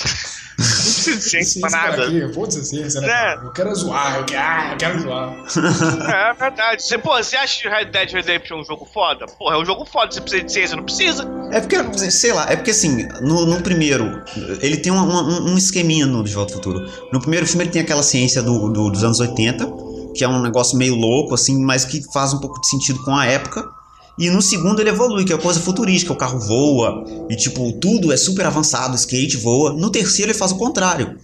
Não 0.62 0.66
precisa 0.68 1.16
de 1.16 1.22
ciência 1.24 1.60
pra 1.62 1.70
nada. 1.70 2.32
Foda-se 2.34 2.58
a 2.60 2.64
ciência, 2.64 3.00
né? 3.00 3.08
É. 3.08 3.34
Eu 3.46 3.50
quero 3.52 3.74
zoar, 3.74 4.16
eu 4.18 4.24
quero, 4.24 4.42
ah, 4.42 4.68
eu 4.72 4.76
quero 4.76 5.00
zoar. 5.00 5.34
É 6.30 6.34
verdade. 6.34 6.82
Você, 6.82 6.98
pô, 6.98 7.16
você 7.16 7.36
acha 7.36 7.62
que 7.62 7.68
Red 7.68 7.86
Dead 7.86 8.10
Redemption 8.12 8.58
é 8.58 8.60
um 8.60 8.64
jogo 8.64 8.84
foda? 8.84 9.26
Porra, 9.26 9.56
é 9.56 9.58
um 9.58 9.64
jogo 9.64 9.84
foda, 9.86 10.12
você 10.12 10.20
precisa 10.20 10.44
de 10.44 10.52
ciência, 10.52 10.76
não 10.76 10.84
precisa. 10.84 11.21
É 11.50 11.60
porque, 11.60 12.10
sei 12.10 12.32
lá, 12.32 12.50
é 12.50 12.56
porque 12.56 12.70
assim, 12.70 13.06
no, 13.20 13.44
no 13.46 13.60
primeiro, 13.62 14.22
ele 14.60 14.78
tem 14.78 14.90
uma- 14.92 15.22
um, 15.22 15.50
um 15.52 15.58
esqueminha 15.58 16.06
no 16.06 16.24
De 16.24 16.32
Volta 16.32 16.52
ao 16.54 16.58
Futuro. 16.58 16.88
No 17.12 17.20
primeiro 17.20 17.46
filme 17.46 17.64
ele 17.64 17.70
tem 17.70 17.82
aquela 17.82 18.02
ciência 18.02 18.42
do, 18.42 18.68
do- 18.70 18.90
dos 18.90 19.04
anos 19.04 19.20
80, 19.20 19.70
que 20.14 20.24
é 20.24 20.28
um 20.28 20.40
negócio 20.42 20.76
meio 20.78 20.94
louco, 20.94 21.34
assim, 21.34 21.62
mas 21.62 21.84
que 21.84 22.02
faz 22.12 22.32
um 22.32 22.38
pouco 22.38 22.60
de 22.60 22.68
sentido 22.68 23.02
com 23.04 23.14
a 23.14 23.26
época. 23.26 23.66
E 24.18 24.28
no 24.30 24.42
segundo 24.42 24.80
ele 24.80 24.90
evolui, 24.90 25.24
que 25.24 25.32
é 25.32 25.38
coisa 25.38 25.58
futurística, 25.60 26.12
o 26.12 26.16
carro 26.16 26.38
voa, 26.38 27.04
e 27.30 27.36
tipo, 27.36 27.72
tudo 27.80 28.12
é 28.12 28.16
super 28.16 28.44
avançado, 28.46 28.92
o 28.92 28.96
skate 28.96 29.36
voa. 29.38 29.72
No 29.72 29.90
terceiro 29.90 30.30
ele 30.30 30.38
faz 30.38 30.52
o 30.52 30.56
contrário. 30.56 31.16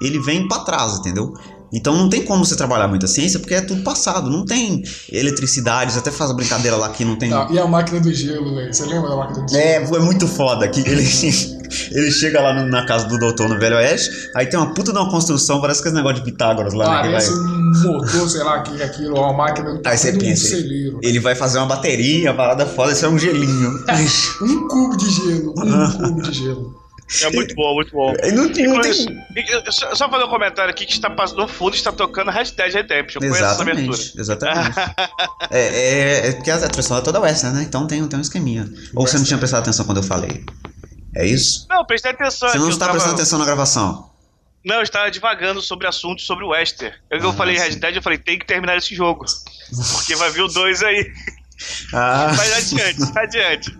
Ele 0.00 0.20
vem 0.20 0.46
pra 0.46 0.60
trás, 0.60 0.98
entendeu? 0.98 1.34
Então 1.72 1.96
não 1.96 2.08
tem 2.08 2.22
como 2.24 2.44
você 2.44 2.56
trabalhar 2.56 2.88
muita 2.88 3.06
ciência, 3.06 3.38
porque 3.38 3.54
é 3.54 3.60
tudo 3.60 3.82
passado, 3.82 4.30
não 4.30 4.44
tem 4.44 4.82
eletricidade, 5.12 5.92
você 5.92 5.98
até 5.98 6.10
faz 6.10 6.30
a 6.30 6.34
brincadeira 6.34 6.76
lá 6.76 6.88
que 6.90 7.04
não 7.04 7.16
tem. 7.16 7.30
Tá, 7.30 7.46
e 7.50 7.58
a 7.58 7.66
máquina 7.66 8.00
do 8.00 8.12
gelo, 8.12 8.54
velho? 8.54 8.72
Você 8.72 8.84
lembra 8.86 9.10
da 9.10 9.16
máquina 9.16 9.44
do 9.44 9.50
gelo? 9.50 9.62
É, 9.62 9.74
é 9.76 10.00
muito 10.00 10.26
foda 10.26 10.66
que 10.68 10.80
ele, 10.80 11.02
ele 11.92 12.10
chega 12.10 12.40
lá 12.40 12.54
na 12.54 12.86
casa 12.86 13.06
do 13.06 13.18
doutor 13.18 13.48
no 13.48 13.58
Velho 13.58 13.76
Oeste, 13.76 14.10
aí 14.34 14.46
tem 14.46 14.58
uma 14.58 14.72
puta 14.72 14.92
de 14.92 14.98
uma 14.98 15.10
construção, 15.10 15.60
parece 15.60 15.82
que 15.82 15.88
é 15.88 15.90
esse 15.90 15.96
negócio 15.96 16.22
de 16.24 16.30
Pitágoras 16.30 16.72
lá, 16.74 17.02
né? 17.02 17.10
Parece 17.10 17.30
vai- 17.30 17.38
um 17.40 17.82
motor, 17.92 18.28
sei 18.30 18.42
lá, 18.42 18.62
que 18.62 18.82
aquilo, 18.82 19.18
uma 19.18 19.32
máquina 19.32 19.74
do 19.74 19.80
Aí 19.86 19.96
você 19.98 20.12
de 20.12 20.18
um 20.18 20.20
pensa, 20.20 20.48
celeiro. 20.48 20.98
ele 21.02 21.20
vai 21.20 21.34
fazer 21.34 21.58
uma 21.58 21.66
bateria, 21.66 22.30
uma 22.30 22.36
parada 22.36 22.64
foda, 22.66 22.92
isso 22.92 23.04
é 23.04 23.08
um 23.08 23.18
gelinho. 23.18 23.84
Um 24.40 24.68
cubo 24.68 24.96
de 24.96 25.10
gelo, 25.10 25.54
um 25.56 25.72
Ah. 25.74 25.92
cubo 26.00 26.22
de 26.22 26.32
gelo. 26.32 26.77
É 27.22 27.30
muito 27.30 27.54
bom, 27.54 27.74
muito 27.74 27.92
bom. 27.92 28.12
Não 28.34 28.44
não 28.44 28.52
tem... 28.52 28.64
eu- 28.64 29.60
eu 29.64 29.72
Só, 29.72 29.94
só 29.94 30.10
fazer 30.10 30.24
um 30.24 30.28
comentário 30.28 30.70
aqui 30.70 30.84
que 30.84 30.92
está 30.92 31.08
passando 31.08 31.38
no 31.38 31.48
fundo 31.48 31.74
está 31.74 31.90
tocando 31.90 32.30
Dead 32.30 32.72
Redemption. 32.74 33.20
Eu 33.22 33.30
conheço 33.30 33.44
essa 33.44 33.62
abertura. 33.62 33.96
Exatamente, 33.96 34.20
exatamente. 34.20 34.78
é, 35.50 35.60
é, 35.60 36.28
é 36.28 36.32
porque 36.32 36.50
a 36.50 36.58
tradição 36.58 36.98
é 36.98 37.00
toda 37.00 37.20
western, 37.20 37.56
né? 37.56 37.62
Então 37.62 37.86
tem, 37.86 38.06
tem 38.06 38.18
um 38.18 38.22
esqueminha. 38.22 38.68
Ou 38.94 39.06
você 39.06 39.16
não 39.16 39.24
tinha 39.24 39.38
prestado 39.38 39.60
atenção 39.62 39.84
quando 39.86 39.98
eu 39.98 40.02
falei? 40.02 40.44
É 41.16 41.26
isso? 41.26 41.66
Não, 41.70 41.84
prestei 41.84 42.12
atenção. 42.12 42.48
Você 42.48 42.56
é 42.56 42.58
não 42.60 42.66
que 42.66 42.70
eu 42.72 42.74
está 42.74 42.86
tava- 42.86 42.92
prestando 42.98 43.14
atenção 43.16 43.38
na 43.38 43.44
gravação? 43.44 44.10
Não, 44.64 44.76
eu 44.76 44.82
estava 44.82 45.10
divagando 45.10 45.62
sobre 45.62 45.86
assuntos 45.86 46.26
sobre 46.26 46.44
o 46.44 46.48
Wester. 46.48 46.94
Eu, 47.10 47.20
eu 47.20 47.30
Ah, 47.30 47.32
falei 47.32 47.56
sim. 47.56 47.62
Red 47.62 47.76
Dead, 47.76 47.96
eu 47.96 48.02
falei, 48.02 48.18
tem 48.18 48.38
que 48.38 48.44
terminar 48.46 48.76
esse 48.76 48.94
jogo. 48.94 49.24
Porque 49.96 50.14
vai 50.16 50.30
vir 50.30 50.42
o 50.42 50.48
2 50.48 50.82
aí. 50.82 51.10
Ah, 51.92 52.28
Vai 52.36 52.52
adiante, 52.54 53.00
adiante. 53.18 53.78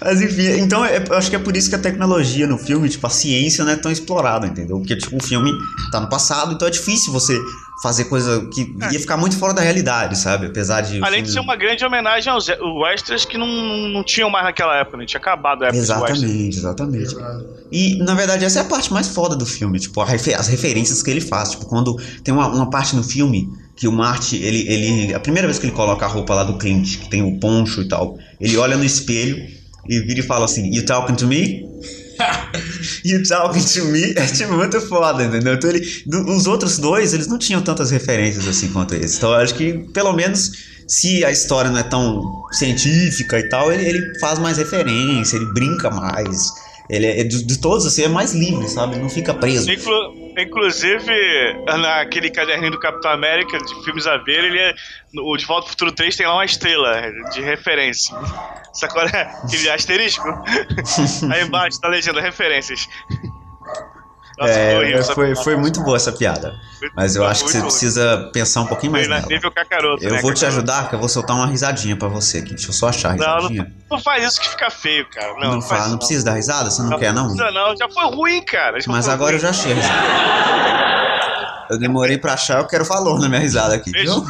Mas 0.00 0.20
enfim, 0.20 0.60
então 0.60 0.84
é- 0.84 1.02
eu 1.08 1.16
acho 1.16 1.30
que 1.30 1.36
é 1.36 1.38
por 1.38 1.56
isso 1.56 1.68
que 1.68 1.74
a 1.74 1.78
tecnologia 1.78 2.46
no 2.46 2.58
filme, 2.58 2.88
tipo, 2.88 3.06
a 3.06 3.10
ciência 3.10 3.64
não 3.64 3.72
é 3.72 3.76
tão 3.76 3.90
explorada, 3.90 4.46
entendeu? 4.46 4.78
Porque, 4.78 4.96
tipo, 4.96 5.16
o 5.16 5.22
filme 5.22 5.50
tá 5.90 6.00
no 6.00 6.08
passado, 6.08 6.52
então 6.52 6.66
é 6.68 6.70
difícil 6.70 7.12
você 7.12 7.38
fazer 7.82 8.04
coisa 8.04 8.46
que 8.52 8.72
ia 8.92 9.00
ficar 9.00 9.16
muito 9.16 9.36
fora 9.36 9.52
da 9.52 9.60
realidade, 9.60 10.16
sabe? 10.16 10.46
Apesar 10.46 10.82
de. 10.82 11.02
Além 11.02 11.22
de 11.22 11.30
filme- 11.30 11.32
ser 11.32 11.40
uma 11.40 11.56
grande 11.56 11.84
homenagem 11.84 12.30
aos 12.32 12.46
Westerns 12.48 13.24
que 13.24 13.36
não, 13.36 13.46
não 13.88 14.04
tinham 14.04 14.30
mais 14.30 14.44
naquela 14.44 14.76
época, 14.76 14.96
né? 14.98 15.04
Tinha 15.06 15.18
acabado 15.20 15.62
a 15.64 15.66
época. 15.66 15.80
Exatamente, 15.82 16.56
exatamente. 16.58 17.16
E, 17.72 17.96
na 18.04 18.14
verdade, 18.14 18.44
essa 18.44 18.60
é 18.60 18.62
a 18.62 18.66
parte 18.66 18.92
mais 18.92 19.08
foda 19.08 19.34
do 19.34 19.46
filme, 19.46 19.80
tipo, 19.80 20.00
a 20.00 20.04
refe- 20.04 20.34
as 20.34 20.46
referências 20.48 21.02
que 21.02 21.10
ele 21.10 21.20
faz. 21.20 21.50
Tipo, 21.52 21.66
quando 21.66 21.96
tem 22.22 22.32
uma, 22.32 22.46
uma 22.48 22.70
parte 22.70 22.94
no 22.94 23.02
filme 23.02 23.48
que 23.74 23.88
o 23.88 23.92
Marty, 23.92 24.36
ele, 24.36 24.68
ele. 24.68 25.14
A 25.14 25.18
primeira 25.18 25.48
vez 25.48 25.58
que 25.58 25.66
ele 25.66 25.74
coloca 25.74 26.04
a 26.04 26.08
roupa 26.08 26.34
lá 26.34 26.44
do 26.44 26.58
Clint, 26.58 26.98
que 26.98 27.08
tem 27.10 27.22
o 27.22 27.40
poncho 27.40 27.80
e 27.82 27.88
tal, 27.88 28.16
ele 28.40 28.56
olha 28.58 28.76
no 28.76 28.84
espelho 28.84 29.36
e 29.88 30.00
vira 30.00 30.20
e 30.20 30.22
fala 30.22 30.44
assim: 30.44 30.74
You 30.74 30.84
talking 30.84 31.14
to 31.16 31.26
me? 31.26 31.66
you 33.04 33.22
talking 33.26 33.64
to 33.64 33.84
me? 33.86 34.12
É 34.16 34.26
tipo 34.26 34.52
muito 34.52 34.80
foda, 34.80 35.24
entendeu? 35.24 35.54
Então 35.54 35.70
ele. 35.70 35.84
os 36.28 36.46
outros 36.46 36.78
dois, 36.78 37.12
eles 37.12 37.26
não 37.26 37.38
tinham 37.38 37.62
tantas 37.62 37.90
referências 37.90 38.46
assim 38.46 38.68
quanto 38.68 38.94
esse. 38.94 39.16
Então 39.16 39.30
eu 39.30 39.36
acho 39.36 39.54
que, 39.54 39.72
pelo 39.92 40.12
menos. 40.12 40.72
Se 40.84 41.24
a 41.24 41.30
história 41.30 41.70
não 41.70 41.78
é 41.78 41.82
tão 41.84 42.42
científica 42.52 43.38
e 43.38 43.48
tal, 43.48 43.72
ele, 43.72 43.84
ele 43.84 44.18
faz 44.18 44.38
mais 44.38 44.58
referência, 44.58 45.36
ele 45.36 45.46
brinca 45.46 45.88
mais. 45.88 46.50
Ele 46.92 47.06
é, 47.06 47.24
de, 47.24 47.42
de 47.42 47.58
todos, 47.58 47.86
assim, 47.86 48.02
é 48.04 48.08
mais 48.08 48.34
livre, 48.34 48.68
sabe? 48.68 48.96
Não 48.96 49.08
fica 49.08 49.32
preso. 49.32 49.70
Inclu- 49.72 50.32
inclusive, 50.38 51.12
naquele 51.80 52.30
caderninho 52.30 52.72
do 52.72 52.78
Capitão 52.78 53.10
América, 53.10 53.58
de 53.58 53.84
filmes 53.84 54.06
a 54.06 54.18
ver, 54.18 54.44
ele 54.44 54.58
é. 54.58 54.74
O 55.16 55.36
De 55.36 55.46
Volta 55.46 55.66
ao 55.66 55.70
Futuro 55.70 55.90
3 55.92 56.14
tem 56.14 56.26
lá 56.26 56.34
uma 56.34 56.44
estrela 56.44 57.10
de 57.32 57.40
referência. 57.40 58.14
Sacou? 58.74 59.04
né? 59.04 59.34
Aquele 59.42 59.70
asterisco. 59.70 60.26
Aí 61.32 61.42
embaixo 61.42 61.80
tá 61.80 61.88
legenda 61.88 62.20
referências. 62.20 62.86
Nossa, 64.46 65.12
É, 65.12 65.14
foi, 65.14 65.34
foi 65.36 65.56
muito 65.56 65.80
boa 65.82 65.96
essa 65.96 66.12
piada. 66.12 66.54
Mas 66.96 67.14
eu 67.16 67.24
acho 67.24 67.44
que 67.44 67.50
você 67.52 67.60
precisa 67.60 68.30
pensar 68.32 68.60
um 68.62 68.66
pouquinho 68.66 68.92
mais 68.92 69.08
nela. 69.08 69.26
cacaroto, 69.54 70.02
Eu 70.04 70.12
né, 70.14 70.20
vou 70.20 70.32
te 70.32 70.40
cacaroto? 70.40 70.46
ajudar, 70.46 70.88
que 70.88 70.94
eu 70.94 70.98
vou 70.98 71.08
soltar 71.08 71.36
uma 71.36 71.46
risadinha 71.46 71.96
pra 71.96 72.08
você 72.08 72.38
aqui. 72.38 72.50
Deixa 72.54 72.68
eu 72.68 72.72
só 72.72 72.88
achar 72.88 73.12
a 73.12 73.16
Não, 73.16 73.36
risadinha. 73.36 73.62
não, 73.64 73.96
não 73.96 74.02
faz 74.02 74.24
isso 74.24 74.40
que 74.40 74.48
fica 74.48 74.68
feio, 74.70 75.06
cara. 75.08 75.32
Não, 75.34 75.40
Não, 75.40 75.54
não, 75.54 75.62
faz 75.62 75.88
não 75.88 75.98
precisa 75.98 76.24
dar 76.24 76.32
risada? 76.34 76.70
Você 76.70 76.82
não, 76.82 76.98
quer, 76.98 77.12
não? 77.12 77.34
Não, 77.34 77.52
não, 77.52 77.76
já 77.76 77.88
foi 77.88 78.04
ruim, 78.14 78.42
cara. 78.44 78.80
Já 78.80 78.90
Mas 78.90 79.08
agora 79.08 79.36
eu 79.36 79.40
ruim. 79.40 79.42
já 79.42 79.50
achei 79.50 79.72
a 79.72 79.74
risada. 79.74 80.02
Eu 81.70 81.78
demorei 81.78 82.18
pra 82.18 82.34
achar, 82.34 82.60
eu 82.60 82.66
quero 82.66 82.84
valor 82.84 83.20
na 83.20 83.28
minha 83.28 83.40
risada 83.40 83.74
aqui, 83.74 83.90
Beijo, 83.90 84.24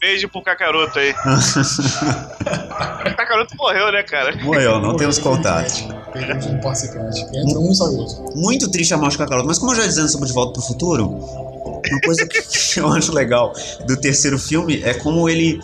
beijo 0.00 0.28
pro 0.28 0.42
cacaroto 0.42 0.98
aí. 0.98 1.10
o 3.12 3.16
cacaroto 3.16 3.56
morreu, 3.56 3.92
né, 3.92 4.02
cara? 4.02 4.36
Morreu, 4.42 4.80
não 4.80 4.96
temos 4.96 5.18
contato. 5.18 5.72
Perdemos 6.12 6.46
um 6.46 6.60
participante. 6.60 7.20
Entra 7.34 7.58
um 7.58 7.70
e 7.70 7.74
sai 7.74 7.88
outro. 7.88 8.36
Muito 8.36 8.70
triste 8.70 8.94
a 8.94 8.96
morte 8.96 9.16
do 9.16 9.18
Kakaroto, 9.18 9.46
mas 9.46 9.58
como 9.58 9.72
eu 9.72 9.76
já 9.76 9.86
dizendo 9.86 10.08
sobre 10.08 10.28
De 10.28 10.34
Volta 10.34 10.54
pro 10.54 10.62
Futuro, 10.62 11.04
uma 11.04 12.00
coisa 12.04 12.26
que 12.26 12.42
que 12.42 12.80
eu 12.80 12.88
acho 12.92 13.12
legal 13.12 13.52
do 13.86 13.96
terceiro 13.96 14.38
filme 14.38 14.82
é 14.82 14.94
como 14.94 15.28
ele, 15.28 15.60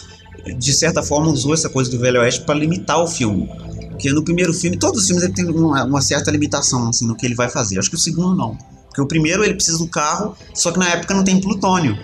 de 0.56 0.72
certa 0.72 1.02
forma, 1.02 1.30
usou 1.30 1.54
essa 1.54 1.68
coisa 1.68 1.90
do 1.90 1.98
Velho 1.98 2.20
Oeste 2.20 2.42
pra 2.42 2.54
limitar 2.54 2.98
o 3.02 3.06
filme. 3.06 3.48
Porque 3.90 4.10
no 4.12 4.24
primeiro 4.24 4.52
filme, 4.52 4.76
todos 4.76 5.02
os 5.02 5.06
filmes 5.06 5.24
ele 5.24 5.32
tem 5.32 5.46
uma, 5.46 5.84
uma 5.84 6.02
certa 6.02 6.30
limitação 6.30 6.88
assim, 6.88 7.06
no 7.06 7.16
que 7.16 7.24
ele 7.24 7.34
vai 7.34 7.48
fazer. 7.48 7.78
Acho 7.78 7.88
que 7.88 7.96
o 7.96 7.98
segundo 7.98 8.34
não. 8.34 8.58
Porque 8.94 9.02
o 9.02 9.08
primeiro 9.08 9.42
ele 9.42 9.54
precisa 9.54 9.76
do 9.76 9.88
carro, 9.88 10.36
só 10.54 10.70
que 10.70 10.78
na 10.78 10.88
época 10.88 11.12
não 11.12 11.24
tem 11.24 11.40
plutônio. 11.40 11.98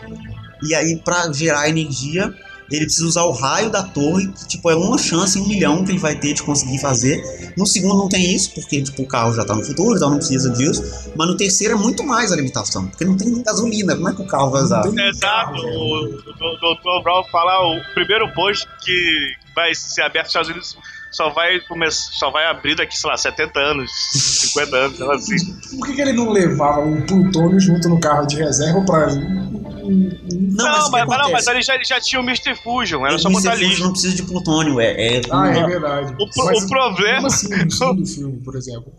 E 0.60 0.74
aí, 0.74 0.96
pra 0.96 1.32
gerar 1.32 1.68
energia, 1.68 2.34
ele 2.68 2.84
precisa 2.84 3.06
usar 3.06 3.22
o 3.22 3.30
raio 3.30 3.70
da 3.70 3.84
torre, 3.84 4.26
que 4.26 4.48
tipo, 4.48 4.68
é 4.68 4.74
uma 4.74 4.98
chance 4.98 5.38
em 5.38 5.42
um 5.42 5.46
milhão 5.46 5.84
que 5.84 5.92
ele 5.92 6.00
vai 6.00 6.18
ter 6.18 6.34
de 6.34 6.42
conseguir 6.42 6.78
fazer. 6.80 7.22
No 7.56 7.64
segundo 7.64 7.96
não 7.96 8.08
tem 8.08 8.34
isso, 8.34 8.52
porque 8.54 8.82
tipo, 8.82 9.02
o 9.02 9.06
carro 9.06 9.32
já 9.32 9.44
tá 9.44 9.54
no 9.54 9.64
futuro, 9.64 9.94
então 9.94 10.10
não 10.10 10.16
precisa 10.16 10.50
disso. 10.50 10.82
Mas 11.16 11.28
no 11.28 11.36
terceiro 11.36 11.74
é 11.74 11.76
muito 11.76 12.02
mais 12.02 12.32
a 12.32 12.36
limitação, 12.36 12.88
porque 12.88 13.04
não 13.04 13.16
tem 13.16 13.40
gasolina. 13.40 13.94
Como 13.94 14.08
é 14.08 14.12
que 14.12 14.22
o 14.22 14.26
carro 14.26 14.50
vai 14.50 14.62
usar? 14.62 14.82
Tem 14.82 15.08
Exato, 15.08 15.52
o, 15.52 15.60
velho. 15.60 16.16
o 16.16 16.74
Dr. 16.74 17.04
Brown 17.04 17.22
fala 17.30 17.76
o 17.76 17.94
primeiro 17.94 18.28
posto 18.34 18.68
que 18.84 19.32
vai 19.54 19.72
ser 19.76 20.02
aberto 20.02 20.26
nos 20.26 20.30
Estados 20.30 20.48
Unidos 20.48 20.76
só 21.10 21.30
vai 21.30 21.58
começar, 21.60 22.12
só 22.12 22.30
vai 22.30 22.46
abrir 22.46 22.76
daqui, 22.76 22.96
sei 22.96 23.10
lá, 23.10 23.16
70 23.16 23.58
anos, 23.58 23.90
50 24.12 24.76
anos, 24.76 24.96
sei 24.96 25.06
lá 25.06 25.14
assim. 25.14 25.54
Por 25.78 25.86
que, 25.86 25.94
que 25.94 26.00
ele 26.00 26.12
não 26.12 26.30
levava 26.30 26.80
o 26.80 27.02
plutônio 27.06 27.58
junto 27.60 27.88
no 27.88 27.98
carro 28.00 28.26
de 28.26 28.36
reserva 28.36 28.80
pra. 28.84 29.06
Não, 29.08 30.64
Não, 30.64 30.64
mas, 30.64 30.90
mas, 30.90 31.06
mas 31.06 31.18
não, 31.18 31.32
mas 31.32 31.46
ele 31.48 31.62
já, 31.62 31.74
ele 31.74 31.84
já 31.84 32.00
tinha 32.00 32.20
o 32.20 32.24
Mr. 32.24 32.54
Fusion, 32.62 33.04
era 33.04 33.16
O 33.16 33.18
só 33.18 33.28
Mr. 33.28 33.42
botar 33.42 33.56
Fusion 33.56 33.68
lixo. 33.70 33.82
não 33.84 33.92
precisa 33.92 34.14
de 34.14 34.22
plutônio, 34.22 34.80
é. 34.80 35.16
é 35.16 35.20
Ah, 35.30 35.48
é 35.48 35.66
verdade. 35.66 36.12
O 36.12 36.16
pro- 36.30 36.44
Mas 36.44 36.62
o 36.64 36.68
problema- 36.68 37.16
Como 37.16 37.26
assim, 37.26 37.48
no 37.64 37.70
segundo 37.70 38.06
filme, 38.06 38.40
por 38.44 38.54
exemplo? 38.56 38.92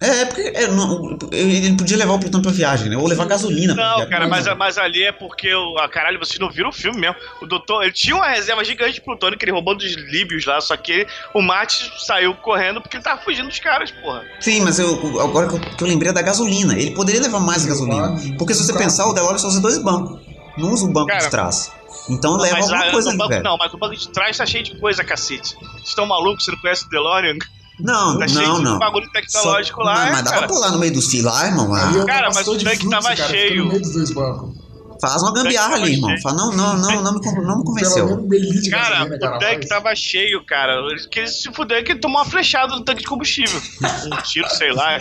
É, 0.00 0.20
é 0.20 0.24
porque 0.26 0.42
é, 0.42 0.66
não, 0.68 1.18
ele 1.32 1.74
podia 1.74 1.96
levar 1.96 2.12
o 2.14 2.18
plutônio 2.18 2.42
pra 2.42 2.52
viagem, 2.52 2.90
né? 2.90 2.98
Ou 2.98 3.06
levar 3.06 3.24
gasolina 3.24 3.74
pra 3.74 3.82
Não, 3.82 3.94
viagem. 3.96 4.10
cara, 4.10 4.28
mas, 4.28 4.46
mas 4.56 4.76
ali 4.76 5.02
é 5.04 5.12
porque, 5.12 5.54
o, 5.54 5.78
ah, 5.78 5.88
caralho, 5.88 6.18
vocês 6.18 6.38
não 6.38 6.50
viram 6.50 6.68
o 6.68 6.72
filme 6.72 7.00
mesmo. 7.00 7.16
O 7.40 7.46
doutor, 7.46 7.82
ele 7.82 7.92
tinha 7.92 8.14
uma 8.14 8.28
reserva 8.28 8.62
gigante 8.62 8.94
de 8.94 9.00
plutônio 9.00 9.38
que 9.38 9.44
ele 9.46 9.52
roubou 9.52 9.74
dos 9.74 9.94
líbios 9.94 10.44
lá, 10.44 10.60
só 10.60 10.76
que 10.76 11.06
o 11.32 11.40
Mate 11.40 11.90
saiu 12.06 12.34
correndo 12.34 12.82
porque 12.82 12.98
ele 12.98 13.04
tava 13.04 13.22
fugindo 13.22 13.48
dos 13.48 13.58
caras, 13.58 13.90
porra. 13.90 14.22
Sim, 14.38 14.60
mas 14.60 14.78
eu, 14.78 15.18
agora 15.20 15.48
que 15.48 15.54
eu, 15.54 15.60
que 15.60 15.82
eu 15.82 15.88
lembrei 15.88 16.10
é 16.10 16.12
da 16.12 16.22
gasolina. 16.22 16.74
Ele 16.78 16.90
poderia 16.90 17.22
levar 17.22 17.40
mais 17.40 17.64
gasolina. 17.64 18.14
Porque 18.36 18.52
se 18.52 18.64
você 18.64 18.74
pensar, 18.74 19.06
o 19.06 19.14
DeLorean 19.14 19.38
só 19.38 19.48
usa 19.48 19.60
dois 19.62 19.78
bancos. 19.78 20.20
Não 20.58 20.72
usa 20.72 20.84
o 20.84 20.92
banco 20.92 21.08
Cara, 21.08 21.24
de 21.24 21.30
trás. 21.30 21.72
Então 22.10 22.36
leva 22.36 22.58
alguma 22.58 22.90
coisa 22.90 23.08
ali, 23.08 23.18
banco 23.18 23.30
velho. 23.30 23.42
não, 23.42 23.56
mas 23.56 23.72
o 23.72 23.78
banco 23.78 23.96
de 23.96 24.08
trás 24.10 24.36
tá 24.36 24.44
cheio 24.46 24.62
de 24.62 24.78
coisa, 24.78 25.02
cacete. 25.02 25.54
Vocês 25.54 25.88
estão 25.88 26.06
malucos? 26.06 26.44
Você 26.44 26.50
não 26.50 26.58
conhece 26.58 26.84
o 26.84 26.88
DeLorean? 26.88 27.36
Não, 27.78 28.18
Tá 28.18 28.26
cheio 28.26 28.42
não, 28.48 28.58
de 28.58 28.64
não. 28.64 28.78
bagulho 28.78 29.10
tecnológico 29.12 29.78
Só- 29.80 29.84
lá, 29.86 29.94
Mas, 29.94 30.08
é, 30.08 30.12
mas 30.12 30.22
dá 30.24 30.32
pra 30.38 30.48
pular 30.48 30.70
no 30.70 30.78
meio 30.78 30.92
dos 30.92 31.06
fios 31.10 31.24
lá, 31.24 31.46
irmão. 31.46 31.74
Ah, 31.74 32.04
Cara, 32.06 32.30
mas 32.34 32.46
o 32.48 32.52
tanque 32.56 32.64
fluxo, 32.78 32.90
tava 32.90 33.14
cara, 33.16 33.28
cheio. 33.28 33.64
no 33.64 33.68
meio 33.70 33.82
dos 33.82 33.92
dois 33.92 34.10
bancos. 34.12 34.66
faz 34.98 35.20
uma 35.22 35.30
gambiarra 35.34 35.74
ali, 35.74 35.92
irmão. 35.92 36.08
cheio. 36.08 36.22
Fala, 36.22 36.36
não, 36.38 36.52
não, 36.56 36.78
não, 36.78 37.02
não 37.02 37.12
me, 37.12 37.20
não 37.46 37.58
me 37.58 37.64
convenceu. 37.64 38.26
Cara, 38.70 39.04
o 39.04 39.38
tanque 39.38 39.68
tava 39.68 39.94
cheio, 39.94 40.42
cara. 40.46 40.72
Que 41.10 41.18
ele 41.20 41.28
se 41.28 41.52
fudeu 41.52 41.84
que 41.84 41.92
ele 41.92 42.00
tomou 42.00 42.18
uma 42.18 42.24
flechada 42.24 42.74
no 42.74 42.82
tanque 42.82 43.02
de 43.02 43.06
combustível. 43.06 43.60
um 44.10 44.22
tiro, 44.22 44.48
sei 44.48 44.72
lá. 44.72 44.98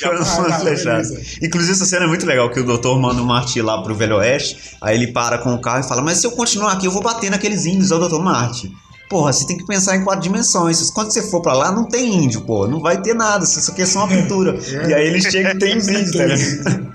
Foi 0.00 0.16
uma 0.16 0.22
Ah, 0.46 0.48
tá, 0.50 0.60
flechada. 0.60 1.02
Inclusive, 1.42 1.72
essa 1.72 1.84
cena 1.84 2.04
é 2.04 2.06
muito 2.08 2.24
legal, 2.24 2.48
que 2.48 2.60
o 2.60 2.64
doutor 2.64 2.96
manda 3.00 3.20
o 3.20 3.26
Marty 3.26 3.60
lá 3.60 3.82
pro 3.82 3.92
Velho 3.92 4.18
Oeste, 4.18 4.56
aí 4.80 4.94
ele 4.96 5.08
para 5.08 5.38
com 5.38 5.52
o 5.52 5.60
carro 5.60 5.80
e 5.84 5.88
fala, 5.88 6.00
mas 6.00 6.18
se 6.18 6.26
eu 6.28 6.30
continuar 6.30 6.70
aqui, 6.74 6.86
eu 6.86 6.92
vou 6.92 7.02
bater 7.02 7.28
naqueles 7.28 7.66
índios, 7.66 7.90
é 7.90 7.96
o 7.96 7.98
doutor 7.98 8.22
Marty. 8.22 8.70
Porra, 9.08 9.32
você 9.32 9.46
tem 9.46 9.56
que 9.56 9.66
pensar 9.66 9.96
em 9.96 10.04
quatro 10.04 10.22
dimensões. 10.22 10.90
Quando 10.90 11.12
você 11.12 11.22
for 11.22 11.40
pra 11.40 11.52
lá, 11.52 11.70
não 11.70 11.84
tem 11.84 12.24
índio, 12.24 12.40
pô. 12.42 12.66
Não 12.66 12.80
vai 12.80 13.00
ter 13.00 13.14
nada. 13.14 13.44
Isso 13.44 13.70
aqui 13.70 13.82
é 13.82 13.86
só 13.86 14.00
uma 14.00 14.08
pintura. 14.08 14.58
E 14.88 14.94
aí 14.94 15.06
ele 15.06 15.20
chega 15.20 15.52
e 15.52 15.58
tem 15.58 15.76
os 15.76 15.88
índios, 15.88 16.12
tá 16.12 16.24
ligado? 16.24 16.94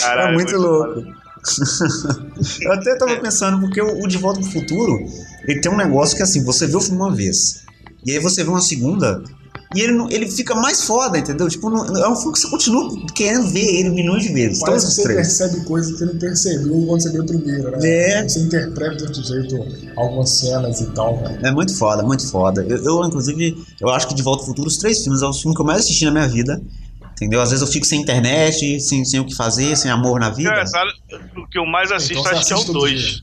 Caralho, 0.00 0.30
é 0.30 0.34
muito 0.34 0.52
muito 0.52 0.56
louco. 0.56 1.20
Eu 2.60 2.72
até 2.72 2.96
tava 2.96 3.16
pensando, 3.16 3.60
porque 3.60 3.80
o, 3.80 4.04
o 4.04 4.08
De 4.08 4.18
Volta 4.18 4.40
pro 4.40 4.50
Futuro, 4.50 4.98
ele 5.46 5.60
tem 5.60 5.72
um 5.72 5.76
negócio 5.76 6.16
que 6.16 6.22
assim, 6.22 6.44
você 6.44 6.66
vê 6.66 6.76
o 6.76 6.80
filme 6.80 6.98
uma 6.98 7.14
vez, 7.14 7.64
e 8.04 8.12
aí 8.12 8.18
você 8.18 8.44
vê 8.44 8.50
uma 8.50 8.60
segunda, 8.60 9.22
E 9.74 9.80
ele, 9.80 9.92
não- 9.92 10.10
ele 10.10 10.28
fica 10.28 10.52
mais 10.54 10.82
foda, 10.82 11.16
entendeu? 11.16 11.48
Tipo, 11.48 11.70
não- 11.70 11.84
é 11.96 12.08
um 12.08 12.16
filme 12.16 12.32
que 12.32 12.40
você 12.40 12.48
continua 12.50 12.90
querendo 13.14 13.48
ver 13.50 13.64
ele 13.64 13.90
milhões 13.90 14.24
de 14.24 14.32
vezes. 14.32 14.58
Parece 14.58 14.84
Todos 14.84 14.84
os 14.88 14.94
você 14.96 15.02
três. 15.04 15.16
percebe 15.38 15.64
coisas 15.64 15.92
que 15.92 15.98
você 15.98 16.04
não 16.06 16.18
percebeu 16.18 16.86
quando 16.86 17.00
você 17.02 17.12
viu 17.12 17.22
o 17.22 17.26
primeiro, 17.26 17.70
né? 17.70 17.78
É. 17.82 18.28
Você 18.28 18.40
interpreta 18.40 18.96
de 18.96 19.02
outro 19.04 19.22
jeito 19.22 19.92
algumas 19.96 20.30
cenas 20.30 20.80
e 20.80 20.86
tal, 20.92 21.22
velho. 21.22 21.46
É 21.46 21.52
muito 21.52 21.76
foda, 21.76 22.02
muito 22.02 22.28
foda. 22.28 22.66
Eu, 22.68 22.84
eu, 22.84 23.04
inclusive, 23.04 23.56
eu 23.80 23.88
acho 23.90 24.08
que 24.08 24.14
De 24.14 24.22
Volta 24.22 24.42
ao 24.42 24.46
Futuro, 24.48 24.66
os 24.66 24.76
três 24.76 25.04
filmes, 25.04 25.22
é 25.22 25.26
o 25.26 25.32
filme 25.32 25.54
que 25.54 25.60
eu 25.62 25.66
mais 25.66 25.80
assisti 25.84 26.04
na 26.04 26.10
minha 26.10 26.26
vida. 26.28 26.60
Entendeu? 27.12 27.40
Às 27.40 27.50
vezes 27.50 27.60
eu 27.64 27.70
fico 27.70 27.86
sem 27.86 28.00
internet, 28.00 28.80
sem, 28.80 29.04
sem 29.04 29.20
o 29.20 29.26
que 29.26 29.34
fazer, 29.36 29.76
sem 29.76 29.90
amor 29.90 30.18
na 30.18 30.30
vida. 30.30 30.48
Engraçado, 30.50 30.88
o 31.36 31.46
que 31.48 31.58
eu 31.58 31.66
mais 31.66 31.92
assisto 31.92 32.14
Então 32.18 32.32
acho 32.32 32.46
que 32.46 32.52
é 32.52 32.56
o 32.56 32.58
assiste 32.58 32.66
todo 32.72 32.80
2. 32.80 33.00
dia. 33.00 33.20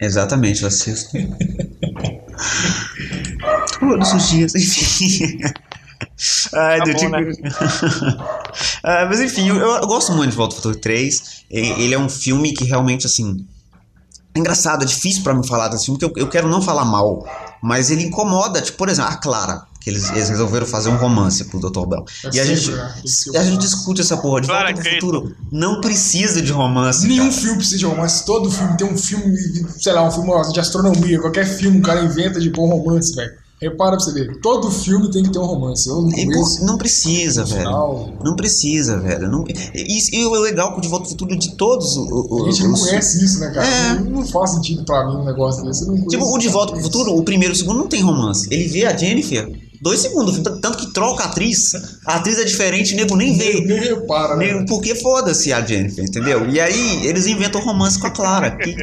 Exatamente, 0.00 0.62
eu 0.62 0.68
assisto. 0.68 1.10
Todos 3.78 4.12
os 4.12 4.28
dias, 4.28 4.54
enfim. 4.54 5.38
Ai, 6.54 6.78
Tá 6.78 6.84
do 6.84 6.92
bom, 6.92 6.98
tipo... 6.98 7.10
né? 7.10 7.20
Ah, 8.82 9.06
mas 9.08 9.20
enfim, 9.20 9.48
eu, 9.48 9.56
eu 9.56 9.86
gosto 9.86 10.12
muito 10.12 10.30
de 10.30 10.36
Volta 10.36 10.54
ao 10.54 10.56
Futuro 10.56 10.76
3. 10.76 11.22
E- 11.50 11.58
Ele 11.82 11.94
é 11.94 11.98
um 11.98 12.08
filme 12.08 12.52
que 12.52 12.64
realmente, 12.64 13.06
assim. 13.06 13.44
É 14.34 14.38
engraçado, 14.40 14.82
é 14.82 14.86
difícil 14.86 15.22
pra 15.22 15.32
mim 15.32 15.46
falar 15.46 15.68
desse 15.68 15.84
filme, 15.86 15.98
porque 15.98 16.20
eu, 16.20 16.24
eu 16.24 16.28
quero 16.30 16.48
não 16.48 16.60
falar 16.60 16.84
mal. 16.84 17.24
Mas 17.62 17.90
ele 17.90 18.02
incomoda, 18.04 18.60
tipo, 18.60 18.76
por 18.76 18.88
exemplo, 18.88 19.12
a 19.12 19.16
Clara, 19.16 19.62
que 19.80 19.88
eles, 19.88 20.10
eles 20.10 20.28
resolveram 20.28 20.66
fazer 20.66 20.88
um 20.90 20.96
romance 20.96 21.44
pro 21.44 21.60
Dr. 21.60 21.86
Brown. 21.86 22.04
É 22.24 22.30
e 22.36 22.40
a 22.40 22.44
gente, 22.44 22.70
a 23.36 23.42
gente 23.44 23.58
discute 23.60 24.00
essa 24.00 24.16
porra 24.16 24.40
de 24.40 24.48
Clara 24.48 24.72
Volta 24.72 24.82
pro. 24.82 24.90
Futuro. 24.92 25.36
Não 25.52 25.80
precisa 25.80 26.42
de 26.42 26.50
romance. 26.52 27.06
Nenhum 27.06 27.28
cara. 27.30 27.40
filme 27.40 27.56
precisa 27.58 27.78
de 27.78 27.86
romance. 27.86 28.24
Todo 28.26 28.50
filme 28.50 28.76
tem 28.76 28.86
um 28.92 28.98
filme, 28.98 29.36
sei 29.80 29.92
lá, 29.92 30.06
um 30.06 30.10
filme 30.10 30.52
de 30.52 30.60
astronomia. 30.60 31.20
Qualquer 31.20 31.46
filme 31.46 31.78
o 31.78 31.82
cara 31.82 32.02
inventa 32.02 32.40
de 32.40 32.50
bom 32.50 32.68
romance, 32.68 33.14
velho. 33.14 33.32
Repara 33.60 33.92
pra 33.96 34.00
você 34.00 34.12
ver. 34.12 34.40
Todo 34.40 34.70
filme 34.70 35.10
tem 35.10 35.22
que 35.22 35.30
ter 35.32 35.38
um 35.38 35.44
romance. 35.46 35.88
Ou 35.88 36.02
no 36.02 36.10
E 36.10 36.24
começo, 36.26 36.64
não 36.64 36.76
precisa, 36.76 37.44
velho. 37.44 37.70
Não 38.22 38.34
precisa, 38.36 38.98
velho. 38.98 39.30
Não, 39.30 39.44
e, 39.48 40.16
e 40.20 40.24
o 40.26 40.32
legal 40.40 40.72
com 40.72 40.78
o 40.78 40.80
De 40.80 40.88
Volta 40.88 41.04
ao 41.06 41.10
Futuro 41.10 41.38
de 41.38 41.54
todos 41.56 41.96
o- 41.96 42.26
o- 42.30 42.42
A 42.46 42.50
gente 42.50 42.64
não 42.64 42.74
os. 42.74 42.80
conhece 42.80 43.24
isso, 43.24 43.40
né, 43.40 43.50
cara? 43.50 43.66
É. 43.66 43.94
Não, 43.94 44.10
não 44.10 44.26
faz 44.26 44.50
sentido 44.50 44.84
pra 44.84 45.06
mim 45.08 45.16
um 45.16 45.24
negócio 45.24 45.64
desse. 45.64 45.84
Eu 45.84 45.92
não 45.94 46.06
Tipo, 46.06 46.24
o 46.34 46.38
De 46.38 46.48
Volta 46.48 46.72
pro. 46.74 46.82
Futuro, 46.82 47.16
o 47.16 47.22
primeiro 47.22 47.54
e 47.54 47.56
o 47.56 47.58
segundo 47.58 47.78
não 47.78 47.86
tem 47.88 48.02
romance. 48.02 48.46
Ele 48.52 48.68
vê 48.68 48.84
a 48.84 48.94
Jennifer 48.96 49.50
dois 49.84 50.00
segundos, 50.00 50.38
tanto 50.62 50.78
que 50.78 50.92
troca 50.94 51.24
a 51.24 51.26
atriz. 51.26 51.72
A 52.06 52.16
atriz 52.16 52.38
é 52.38 52.44
diferente, 52.44 52.94
o 52.94 52.96
nego 52.96 53.14
nem 53.16 53.36
Nem, 53.36 53.52
vê. 53.52 53.60
nem 53.74 53.80
repara, 53.80 54.34
né? 54.36 54.52
Nem- 54.54 54.64
Porque 54.66 54.94
foda-se 54.94 55.52
a 55.52 55.60
Jennifer, 55.64 56.02
entendeu? 56.02 56.48
E 56.48 56.58
aí 56.58 57.06
eles 57.06 57.26
inventam 57.26 57.60
romance 57.60 57.98
com 57.98 58.06
a 58.06 58.10
Clara. 58.10 58.56
que- 58.56 58.74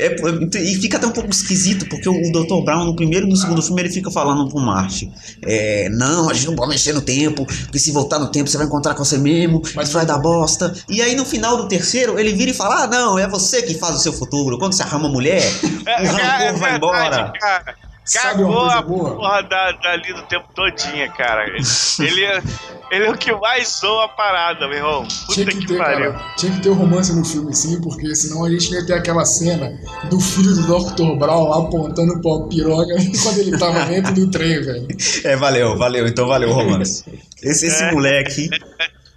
é- 0.00 0.16
e 0.62 0.74
fica 0.76 0.96
até 0.96 1.06
um 1.06 1.10
pouco 1.10 1.28
esquisito, 1.30 1.86
porque 1.88 2.08
o, 2.08 2.12
o 2.14 2.32
Dr. 2.32 2.64
Brown, 2.64 2.86
no 2.86 2.96
primeiro 2.96 3.26
e 3.26 3.30
no 3.30 3.36
segundo 3.36 3.60
filme, 3.62 3.82
ele 3.82 3.90
fica 3.90 4.10
falando 4.10 4.48
pro 4.48 4.58
Marte: 4.58 5.10
é, 5.44 5.88
Não, 5.90 6.30
a 6.30 6.32
gente 6.34 6.46
não 6.46 6.56
pode 6.56 6.70
mexer 6.70 6.94
no 6.94 7.02
tempo, 7.02 7.44
porque 7.64 7.78
se 7.78 7.92
voltar 7.92 8.18
no 8.18 8.28
tempo 8.30 8.48
você 8.48 8.56
vai 8.56 8.66
encontrar 8.66 8.94
com 8.94 9.04
você 9.04 9.18
mesmo, 9.18 9.60
Mas- 9.74 9.92
vai 9.92 10.06
dar 10.06 10.16
bosta. 10.18 10.74
E 10.88 11.02
aí 11.02 11.14
no 11.14 11.26
final 11.26 11.58
do 11.58 11.68
terceiro, 11.68 12.18
ele 12.18 12.32
vira 12.32 12.50
e 12.50 12.54
fala: 12.54 12.84
Ah, 12.84 12.86
não, 12.86 13.18
é 13.18 13.28
você 13.28 13.60
que 13.62 13.74
faz 13.74 13.96
o 13.96 13.98
seu 13.98 14.12
futuro. 14.14 14.58
Quando 14.58 14.72
você 14.72 14.82
arrama 14.82 15.08
mulher, 15.10 15.42
É, 15.86 16.02
o 16.02 16.06
rancor 16.06 16.58
vai 16.58 16.76
embora. 16.76 17.32
cara. 17.38 17.87
Cagou 18.12 18.64
a 18.64 18.82
boa? 18.82 19.16
porra 19.16 19.42
da, 19.42 19.72
dali 19.72 20.12
do 20.14 20.22
tempo 20.22 20.48
todinha, 20.54 21.10
cara. 21.10 21.44
Ele 21.46 22.24
é, 22.24 22.42
ele 22.90 23.06
é 23.06 23.10
o 23.10 23.16
que 23.16 23.32
mais 23.32 23.80
zoa 23.80 24.06
a 24.06 24.08
parada, 24.08 24.66
meu 24.68 24.78
irmão. 24.78 25.06
Tinha 25.30 25.46
Puta 25.46 25.58
que, 25.58 25.66
que, 25.66 25.66
ter, 25.66 25.78
pariu. 25.78 26.12
cara, 26.12 26.34
tinha 26.36 26.52
que 26.52 26.60
ter 26.60 26.68
o 26.70 26.74
romance 26.74 27.14
no 27.14 27.24
filme 27.24 27.54
sim, 27.54 27.80
porque 27.80 28.14
senão 28.14 28.44
a 28.44 28.50
gente 28.50 28.72
ia 28.72 28.84
ter 28.86 28.94
aquela 28.94 29.24
cena 29.24 29.78
do 30.08 30.20
filho 30.20 30.54
do 30.54 30.62
Dr. 30.62 31.18
Brown 31.18 31.48
lá 31.48 31.58
apontando 31.58 32.20
pra 32.20 32.46
piroga 32.48 32.94
quando 33.22 33.38
ele 33.38 33.58
tava 33.58 33.84
dentro 33.84 34.14
do 34.14 34.30
trem, 34.30 34.62
velho. 34.62 34.88
É, 35.24 35.36
valeu, 35.36 35.76
valeu, 35.76 36.06
então 36.06 36.26
valeu 36.26 36.50
o 36.50 36.52
romance. 36.52 37.04
Esse, 37.42 37.66
esse 37.66 37.84
moleque. 37.92 38.48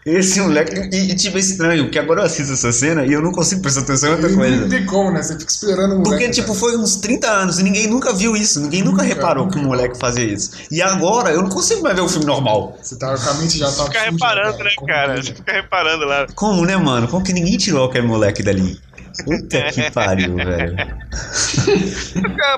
Esse 0.05 0.41
moleque. 0.41 0.75
E, 0.91 1.11
e, 1.11 1.15
tipo, 1.15 1.37
é 1.37 1.39
estranho, 1.39 1.83
porque 1.85 1.99
agora 1.99 2.21
eu 2.21 2.25
assisto 2.25 2.53
essa 2.53 2.71
cena 2.71 3.05
e 3.05 3.13
eu 3.13 3.21
não 3.21 3.31
consigo 3.31 3.61
prestar 3.61 3.81
atenção 3.81 4.09
em 4.09 4.13
outra 4.13 4.31
E 4.31 4.35
coisa. 4.35 4.55
Não 4.61 4.69
tem 4.69 4.85
como, 4.85 5.11
né? 5.11 5.21
Você 5.21 5.37
fica 5.37 5.51
esperando 5.51 5.91
o 5.95 5.99
moleque. 5.99 6.09
Porque, 6.09 6.29
tipo, 6.29 6.53
foi 6.55 6.75
uns 6.77 6.95
30 6.95 7.27
anos 7.27 7.59
e 7.59 7.63
ninguém 7.63 7.87
nunca 7.87 8.11
viu 8.13 8.35
isso. 8.35 8.59
Ninguém 8.59 8.81
nunca 8.81 9.03
Nunca, 9.03 9.03
reparou 9.03 9.47
que 9.47 9.55
nunca. 9.57 9.67
um 9.67 9.71
moleque 9.71 9.97
fazia 9.97 10.25
isso. 10.25 10.51
E 10.71 10.81
agora 10.81 11.31
eu 11.31 11.41
não 11.41 11.49
consigo 11.49 11.81
mais 11.83 11.95
ver 11.95 12.01
o 12.01 12.09
filme 12.09 12.25
normal. 12.25 12.77
Você 12.81 12.97
tá, 12.97 13.13
a 13.13 13.33
mente 13.35 13.57
já 13.57 13.71
tá. 13.71 13.85
Fica 13.85 14.01
reparando, 14.01 14.63
né, 14.63 14.71
cara? 14.87 15.21
Você 15.21 15.33
fica 15.33 15.51
reparando 15.53 16.05
lá. 16.05 16.27
Como, 16.35 16.65
né, 16.65 16.75
mano? 16.77 17.07
Como 17.07 17.23
que 17.23 17.33
ninguém 17.33 17.57
tirou 17.57 17.85
aquele 17.85 18.07
moleque 18.07 18.41
dali? 18.43 18.79
Puta 19.23 19.71
que 19.71 19.91
pariu, 19.91 20.35
velho. 20.35 20.75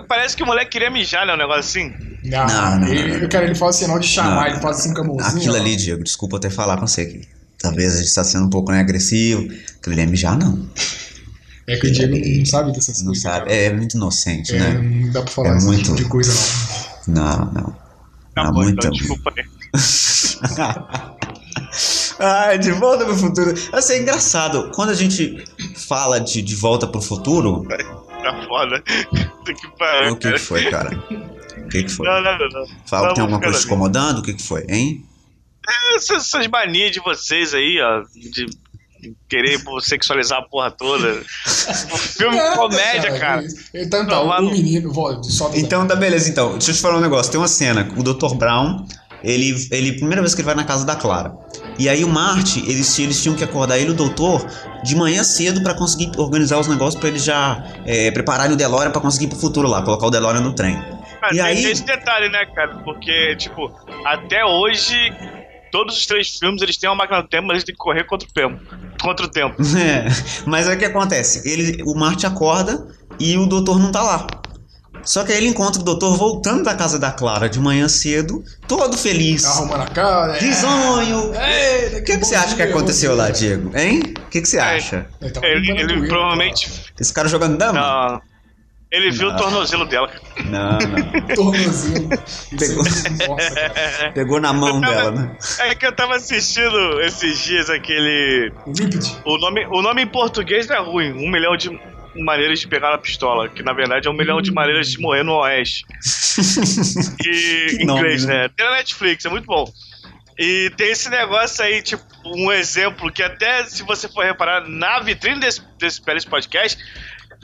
Parece 0.08 0.36
que 0.36 0.44
o 0.44 0.46
moleque 0.46 0.72
queria 0.72 0.90
mijar, 0.90 1.26
né? 1.26 1.34
Um 1.34 1.38
negócio 1.38 1.60
assim. 1.62 1.94
Não, 2.24 2.46
Não, 2.48 2.80
não, 2.80 2.88
ele, 2.88 3.18
não. 3.20 3.30
Cara, 3.30 3.46
ele 3.46 3.56
faz 3.56 3.76
sinal 3.76 4.00
de 4.00 4.08
chamar, 4.08 4.36
Não. 4.36 4.48
ele 4.48 4.60
faz 4.62 4.80
assim 4.80 4.94
com 4.94 5.02
a 5.02 5.04
mãozinha. 5.04 5.30
Aquilo 5.38 5.56
ali, 5.56 5.76
Diego, 5.76 6.04
desculpa 6.04 6.38
até 6.38 6.50
falar 6.50 6.78
com 6.78 6.88
você 6.88 7.02
aqui. 7.02 7.22
Talvez 7.60 7.96
a 7.96 8.00
gente 8.00 8.14
tá 8.14 8.24
sendo 8.24 8.46
um 8.46 8.50
pouco 8.50 8.72
né, 8.72 8.80
agressivo. 8.80 9.42
Aquilo 9.44 9.94
ali 9.94 10.02
é 10.02 10.06
mijar, 10.06 10.38
não. 10.38 10.68
É 11.68 11.78
que 11.78 11.88
o 11.88 11.92
Diego 11.92 12.18
não 12.38 12.46
sabe 12.46 12.72
dessas 12.74 13.00
Não 13.00 13.08
coisas. 13.08 13.24
sabe. 13.24 13.46
cara. 13.46 13.54
É 13.56 13.74
muito 13.74 13.96
inocente, 13.98 14.56
É, 14.56 14.60
né? 14.60 14.74
não 14.82 15.12
dá 15.12 15.22
pra 15.22 15.32
falar 15.32 15.54
É 15.54 15.58
esse 15.58 15.66
muito. 15.66 15.84
tipo 15.84 15.96
de 15.96 16.06
coisa, 16.06 16.32
não. 17.08 17.38
Não, 17.38 17.52
não. 17.54 17.76
Tá 18.36 18.52
bom, 18.52 18.64
muito. 18.64 18.74
então, 18.80 18.92
desculpa 18.92 19.32
aí. 19.38 19.44
Ai, 22.20 22.58
de 22.60 22.72
volta 22.72 23.06
pro 23.06 23.16
futuro. 23.16 23.54
Assim, 23.72 23.94
é 23.94 24.00
engraçado. 24.02 24.72
Quando 24.74 24.90
a 24.90 24.94
gente 24.94 25.44
fala 25.88 26.20
de, 26.20 26.42
de 26.42 26.56
volta 26.56 26.88
pro 26.88 27.02
futuro. 27.02 27.66
Tá 27.68 28.46
foda. 28.48 28.82
Que 28.82 29.78
pariu. 29.78 30.14
O 30.14 30.18
que, 30.18 30.32
que 30.32 30.40
foi, 30.40 30.70
cara? 30.70 30.98
O 31.58 31.68
que, 31.70 31.84
que 31.84 31.90
foi? 31.90 32.08
Não, 32.08 32.22
não, 32.22 32.38
não. 32.38 32.50
não. 32.50 32.68
Fala 32.86 33.10
que 33.10 33.16
tem 33.16 33.22
alguma 33.22 33.42
coisa 33.42 33.60
te 33.60 33.66
incomodando? 33.66 34.20
O 34.20 34.22
que, 34.24 34.34
que 34.34 34.44
foi, 34.44 34.66
hein? 34.70 35.06
Essas, 35.96 36.28
essas 36.28 36.48
manias 36.48 36.92
de 36.92 37.00
vocês 37.00 37.54
aí, 37.54 37.80
ó, 37.82 38.04
de 38.32 38.48
querer 39.30 39.60
sexualizar 39.82 40.40
a 40.40 40.42
porra 40.44 40.72
toda. 40.72 41.22
Filme 41.46 42.38
Nada, 42.38 42.56
comédia, 42.56 43.20
cara. 43.20 43.44
Então 43.74 44.06
tá, 44.06 44.16
Não, 44.16 44.28
mas 44.28 44.40
o 44.40 44.44
não- 44.44 44.52
menino, 44.52 44.92
volta, 44.92 45.24
sobe 45.30 45.60
Então 45.60 45.86
tá 45.88 45.96
beleza, 45.96 46.30
então. 46.30 46.54
Deixa 46.54 46.72
eu 46.72 46.76
te 46.76 46.82
falar 46.82 46.98
um 46.98 47.02
negócio. 47.02 47.32
Tem 47.32 47.40
uma 47.40 47.48
cena, 47.48 47.90
o 47.98 48.04
Dr. 48.04 48.36
Brown, 48.36 48.86
ele, 49.24 49.68
ele 49.72 49.94
primeira 49.94 50.22
vez 50.22 50.34
que 50.34 50.42
ele 50.42 50.46
vai 50.46 50.56
na 50.56 50.64
casa 50.64 50.86
da 50.86 50.96
Clara. 50.96 51.34
E 51.80 51.90
aí 51.90 52.04
o 52.04 52.08
Marty, 52.10 52.60
eles, 52.70 52.98
eles 53.00 53.22
tinham 53.22 53.36
que 53.36 53.44
acordar 53.44 53.78
ele 53.80 53.90
e 53.90 53.92
o 53.92 53.96
doutor 53.96 54.46
de 54.84 54.96
manhã 54.96 55.24
cedo 55.24 55.62
pra 55.64 55.74
conseguir 55.74 56.12
organizar 56.18 56.60
os 56.60 56.68
negócios 56.68 57.00
pra 57.00 57.10
eles 57.10 57.24
já 57.24 57.64
é, 57.86 58.12
prepararem 58.12 58.54
o 58.54 58.56
DeLorean 58.56 58.92
pra 58.92 59.02
conseguir 59.02 59.26
ir 59.26 59.30
pro 59.30 59.40
futuro 59.40 59.68
lá, 59.68 59.82
colocar 59.82 60.06
o 60.08 60.10
DeLorean 60.12 60.42
no 60.42 60.54
trem. 60.54 60.76
Mas 61.22 61.32
E 61.32 61.36
tem, 61.36 61.42
aí- 61.42 61.62
tem 61.64 61.72
esse 61.72 61.84
detalhe, 61.86 62.30
né, 62.30 62.46
cara? 62.54 62.76
Porque, 62.84 63.36
tipo, 63.38 63.72
até 64.06 64.44
hoje, 64.46 64.96
todos 65.72 65.98
os 65.98 66.06
três 66.06 66.38
filmes 66.38 66.62
eles 66.62 66.78
têm 66.78 66.90
uma 66.90 66.96
máquina 66.98 67.22
do 67.22 67.28
tempo, 67.28 67.48
mas 67.48 67.56
eles 67.56 67.64
têm 67.64 67.74
que 67.74 67.80
correr 67.80 68.04
contra 68.04 68.28
o 68.28 68.32
tempo. 68.32 68.60
Contra 69.02 69.26
o 69.26 69.30
tempo. 69.30 69.56
É, 69.76 70.06
mas 70.46 70.68
aí 70.68 70.76
o 70.76 70.80
que 70.80 70.86
acontece? 70.86 71.50
Ele, 71.50 71.82
o 71.86 71.96
Marty 71.96 72.26
acorda 72.28 72.86
e 73.20 73.38
o 73.38 73.46
doutor 73.46 73.80
não 73.80 73.92
tá 73.92 74.02
lá. 74.02 74.28
Só 75.04 75.24
que 75.24 75.32
aí 75.32 75.38
ele 75.38 75.48
encontra 75.48 75.82
o 75.82 75.84
doutor 75.84 76.18
voltando 76.18 76.64
da 76.64 76.74
casa 76.76 76.98
da 76.98 77.12
Clara 77.12 77.50
de 77.50 77.60
manhã 77.60 77.88
cedo, 77.88 78.44
todo 78.68 78.98
feliz. 78.98 79.44
Tá 79.44 79.50
arrumando 79.50 79.82
a 79.82 79.88
cara. 79.88 80.36
é. 80.38 80.40
Risonho! 80.40 81.34
É, 81.36 81.88
O 82.00 82.04
que, 82.04 82.18
que 82.18 82.26
você 82.26 82.36
acha 82.36 82.56
que 82.56 82.62
aconteceu 82.62 83.16
lá, 83.16 83.30
Diego? 83.30 83.72
Hein? 83.78 84.02
O 84.26 84.30
que, 84.30 84.42
que 84.42 84.48
você 84.48 84.60
acha? 84.60 85.06
Ele, 85.22 85.32
tava 85.32 85.46
Ele, 85.46 85.72
a 85.72 85.76
ele 85.76 85.88
poeira, 85.94 86.08
provavelmente. 86.08 86.72
Esse 87.00 87.14
cara 87.14 87.28
jogando 87.28 87.58
dama? 87.58 87.80
Não. 87.80 88.34
Ele 88.92 89.10
viu 89.10 89.28
Não. 89.30 89.36
o 89.36 89.38
tornozelo 89.40 89.86
dela. 89.88 90.08
cara. 90.08 90.22
Não, 90.46 90.78
não. 90.78 91.28
Tornozelo. 91.36 92.10
Pegou. 92.60 92.86
Importa, 92.88 93.56
cara. 93.56 94.12
Pegou 94.14 94.40
na 94.40 94.54
mão 94.54 94.80
dela, 94.80 95.10
né? 95.12 95.36
É 95.62 95.74
que 95.74 95.84
eu 95.88 95.96
tava 95.96 96.16
assistindo 96.16 97.02
esses 97.02 97.40
dias 97.40 97.72
aquele. 97.72 98.54
O. 99.26 99.34
O 99.34 99.38
nome, 99.40 99.66
o 99.72 99.82
nome 99.82 100.04
em 100.04 100.08
português 100.08 100.70
é 100.70 100.78
ruim. 100.80 101.12
Um 101.14 101.32
milhão 101.32 101.58
de 101.58 101.72
maneiras 102.16 102.60
de 102.60 102.68
pegar 102.68 102.94
a 102.94 102.98
pistola. 102.98 103.50
Que 103.50 103.64
na 103.64 103.74
verdade 103.74 104.08
é 104.08 104.12
um 104.12 104.16
milhão 104.16 104.42
de 104.42 104.52
maneiras 104.52 104.90
de 104.92 105.00
morrer 105.00 105.24
no 105.24 105.34
Oeste. 105.38 105.86
E 107.26 107.78
em 107.80 107.84
inglês, 107.84 108.26
né? 108.26 108.44
né? 108.44 108.50
Tem 108.56 108.66
na 108.66 108.76
Netflix, 108.78 109.26
é 109.26 109.30
muito 109.30 109.46
bom. 109.46 109.72
E 110.38 110.72
tem 110.76 110.90
esse 110.92 111.10
negócio 111.10 111.64
aí, 111.64 111.82
tipo, 111.84 112.04
um 112.26 112.52
exemplo 112.52 113.12
que 113.12 113.22
até 113.22 113.64
se 113.66 113.84
você 113.84 114.08
for 114.10 114.26
reparar 114.26 114.68
na 114.68 115.00
vitrine 115.00 115.40
desse, 115.40 115.62
desse 115.78 116.04
desse 116.04 116.26
podcast, 116.28 116.78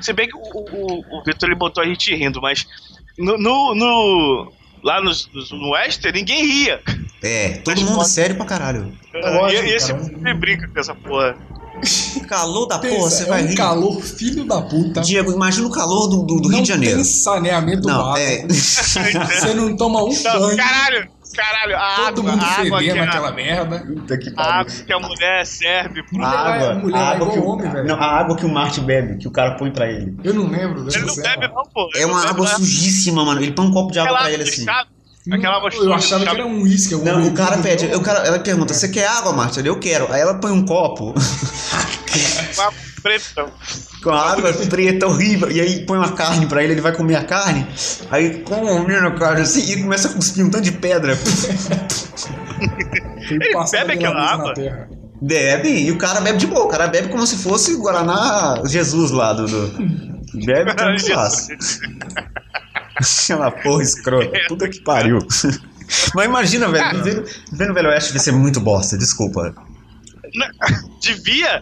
se 0.01 0.11
bem 0.11 0.27
que 0.27 0.35
o, 0.35 0.39
o, 0.41 1.19
o 1.19 1.23
Vitor 1.23 1.47
ele 1.49 1.55
botou 1.57 1.83
a 1.83 1.85
gente 1.85 2.13
rindo, 2.15 2.41
mas 2.41 2.65
no, 3.17 3.37
no, 3.37 3.75
no- 3.75 4.53
lá 4.83 4.99
no, 5.01 5.11
no 5.51 5.71
Western 5.73 6.17
ninguém 6.19 6.43
ria. 6.43 6.81
É, 7.21 7.57
todo 7.59 7.75
Mas 7.75 7.83
mundo 7.83 7.97
pode- 7.97 8.09
sério 8.09 8.35
pra 8.35 8.45
caralho. 8.45 8.97
lógico, 9.13 9.63
e, 9.65 9.69
e 9.69 9.73
esse 9.75 9.93
cara. 9.93 10.33
brinca 10.35 10.67
com 10.67 10.79
essa 10.79 10.95
porra. 10.95 11.37
Calor 12.27 12.67
da 12.67 12.77
Pensa, 12.79 12.95
porra, 12.95 13.09
você 13.09 13.23
é 13.23 13.25
vai 13.27 13.43
um 13.43 13.47
rir. 13.47 13.55
calor 13.55 14.01
filho 14.01 14.45
da 14.45 14.61
puta. 14.61 15.01
Diego, 15.01 15.31
imagina 15.31 15.67
o 15.67 15.71
calor 15.71 16.07
do, 16.07 16.23
do, 16.23 16.35
do 16.41 16.49
não 16.49 16.55
Rio 16.57 16.61
de 16.63 16.67
Janeiro. 16.69 16.95
tem 16.95 17.03
saneamento 17.03 17.87
Não, 17.87 18.03
básico. 18.03 18.45
é. 18.45 18.47
Você 18.53 19.53
não 19.53 19.75
toma 19.75 20.03
um 20.03 20.09
Não, 20.13 20.39
banho. 20.39 20.57
caralho, 20.57 21.09
caralho, 21.35 21.75
a 21.77 21.95
Todo 21.95 22.21
água, 22.21 22.31
mundo 22.31 22.43
a 22.43 22.47
água, 22.47 22.79
que 22.79 22.89
a, 22.91 22.95
naquela 23.05 23.31
merda. 23.31 23.79
Puta 23.79 24.17
que 24.17 24.33
a 24.35 24.43
água 24.59 24.73
que 24.85 24.93
a 24.93 24.99
mulher 24.99 25.45
serve 25.45 26.03
pro. 26.03 26.23
A 26.23 26.29
água, 26.29 26.75
mulher 26.75 26.97
a 26.97 26.99
é 26.99 27.03
água 27.03 27.15
igual 27.15 27.31
que 27.31 27.39
o, 27.39 27.45
homem, 27.47 27.71
velho. 27.71 27.87
não, 27.87 27.95
a 27.95 28.05
água 28.19 28.35
que 28.35 28.45
o 28.45 28.49
Marty 28.53 28.81
bebe, 28.81 29.17
que 29.17 29.27
o 29.27 29.31
cara 29.31 29.55
põe 29.55 29.71
pra 29.71 29.87
ele. 29.91 30.15
Eu 30.23 30.33
não 30.33 30.47
lembro 30.49 30.87
Ele 30.87 31.05
não 31.05 31.15
bebe, 31.15 31.47
não, 31.47 31.63
pô. 31.73 31.89
É 31.95 32.01
não 32.01 32.09
uma 32.11 32.27
água 32.29 32.45
sujíssima, 32.47 33.25
mano. 33.25 33.41
Ele 33.41 33.51
põe 33.53 33.65
um 33.65 33.71
copo 33.71 33.91
de 33.91 33.99
água 33.99 34.17
pra 34.17 34.31
ele 34.31 34.43
assim. 34.43 34.65
Aquela 35.31 35.57
água 35.57 35.69
Eu 35.73 35.93
achava 35.93 36.25
que 36.25 36.29
era 36.29 36.45
um 36.45 36.61
uísque. 36.61 36.95
Não, 36.95 37.27
o 37.27 37.33
cara 37.33 37.57
pede, 37.57 37.87
não. 37.87 37.97
o 37.97 38.01
cara, 38.01 38.19
ela 38.25 38.39
pergunta, 38.39 38.73
você 38.73 38.89
quer 38.89 39.07
água, 39.07 39.33
Marta? 39.33 39.59
Eu 39.61 39.79
quero. 39.79 40.11
Aí 40.11 40.21
ela 40.21 40.35
põe 40.35 40.51
um 40.51 40.65
copo 40.65 41.13
Uma 42.57 42.73
preta. 43.01 43.45
com 44.03 44.09
água 44.09 44.51
preta 44.53 45.07
horrível, 45.07 45.51
e 45.51 45.61
aí 45.61 45.85
põe 45.85 45.97
uma 45.97 46.11
carne 46.11 46.45
pra 46.47 46.63
ele, 46.63 46.73
ele 46.73 46.81
vai 46.81 46.95
comer 46.95 47.15
a 47.15 47.23
carne, 47.23 47.67
aí 48.09 48.39
comendo 48.39 49.07
a 49.07 49.11
carne 49.11 49.41
assim, 49.41 49.71
e 49.71 49.81
começa 49.81 50.09
a 50.09 50.13
cuspir 50.13 50.45
um 50.45 50.49
tanto 50.49 50.63
de 50.63 50.71
pedra. 50.71 51.17
Ele 53.29 53.39
bebe 53.71 53.93
aquela 53.93 54.33
água? 54.33 54.53
Bebe, 55.21 55.69
e 55.69 55.91
o 55.91 55.97
cara 55.97 56.21
bebe 56.21 56.37
de 56.37 56.47
boa, 56.47 56.65
o 56.65 56.69
cara 56.69 56.87
bebe 56.87 57.09
como 57.09 57.27
se 57.27 57.37
fosse 57.37 57.73
o 57.73 57.81
Guaraná 57.81 58.61
Jesus 58.65 59.11
lá 59.11 59.33
do. 59.33 59.47
do... 59.47 60.45
Bebe 60.45 60.73
tranquilaço. 60.75 61.49
Aquela 62.99 63.51
porra 63.51 63.83
escrota. 63.83 64.39
Puta 64.47 64.67
que 64.69 64.81
pariu. 64.81 65.19
Mas 66.13 66.25
imagina, 66.25 66.67
velho, 66.69 67.03
vendo, 67.03 67.25
vendo 67.51 67.71
o 67.71 67.73
Velho 67.73 67.89
Oeste 67.89 68.11
vai 68.11 68.19
ser 68.19 68.31
muito 68.31 68.59
bosta, 68.59 68.97
desculpa. 68.97 69.53
Devia? 71.01 71.61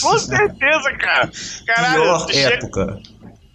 Com 0.00 0.18
certeza, 0.18 0.92
cara. 0.98 1.30
Caralho, 1.66 2.02
Pior 2.02 2.26
tu 2.26 2.32
chega, 2.32 2.54
época. 2.54 2.98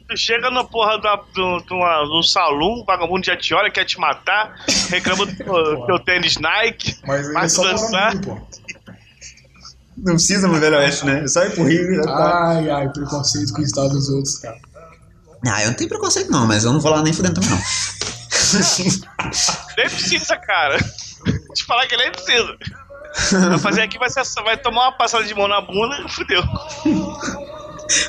tu 0.10 0.18
chega 0.18 0.52
na 0.52 0.64
porra 0.64 1.00
da, 1.00 1.16
do, 1.34 1.60
do, 1.62 1.76
uma- 1.76 2.04
do 2.04 2.22
salão, 2.24 2.82
o 2.82 2.86
vagabundo 2.86 3.26
já 3.26 3.36
te 3.38 3.54
olha, 3.54 3.72
quer 3.72 3.86
te 3.86 4.00
matar, 4.00 4.56
reclama 4.90 5.26
do 5.26 5.36
teu- 5.36 5.86
teu 5.86 6.00
tênis 6.00 6.38
Nike, 6.38 6.98
Mas 7.08 7.26
ele 7.26 7.34
faz 7.34 7.54
só 7.54 7.62
tu 7.64 7.70
dançar. 7.70 8.22
Pô. 8.22 8.38
Não 9.98 10.14
precisa 10.14 10.48
no 10.48 10.60
Velho 10.60 10.78
Oeste, 10.78 11.06
né? 11.06 11.24
É 11.24 11.28
só 11.28 11.44
ir 11.44 11.52
pro 11.56 11.64
Rio. 11.64 11.96
já 11.96 12.04
tá. 12.04 12.48
Ai, 12.50 12.70
ai, 12.70 12.90
preconceito 12.90 13.52
com 13.54 13.62
o 13.62 13.64
estado 13.66 13.90
dos 13.90 14.10
outros, 14.10 14.38
cara. 14.38 14.58
Ah, 15.46 15.64
eu 15.64 15.68
não 15.68 15.76
tenho 15.76 15.90
preconceito 15.90 16.32
não, 16.32 16.48
mas 16.48 16.64
eu 16.64 16.74
não 16.74 16.80
vou 16.80 16.92
lá 16.92 17.02
nem 17.02 17.14
fudendo 17.14 17.36
também 17.36 17.50
não. 17.50 17.62
Nem 19.78 19.90
precisa, 19.90 20.36
cara. 20.38 20.78
Te 21.54 21.66
falar 21.66 21.88
que 21.88 21.98
nem 21.98 22.12
precisa. 22.12 22.56
Vai 23.50 23.60
fazer 23.60 23.82
aqui, 23.82 23.98
vai, 23.98 24.10
ser, 24.10 24.24
vai 24.44 24.58
tomar 24.58 24.84
uma 24.84 24.98
passada 24.98 25.24
de 25.24 25.34
mão 25.34 25.48
na 25.48 25.62
bunda 25.62 26.04
e 26.06 26.10
fudeu. 26.10 26.44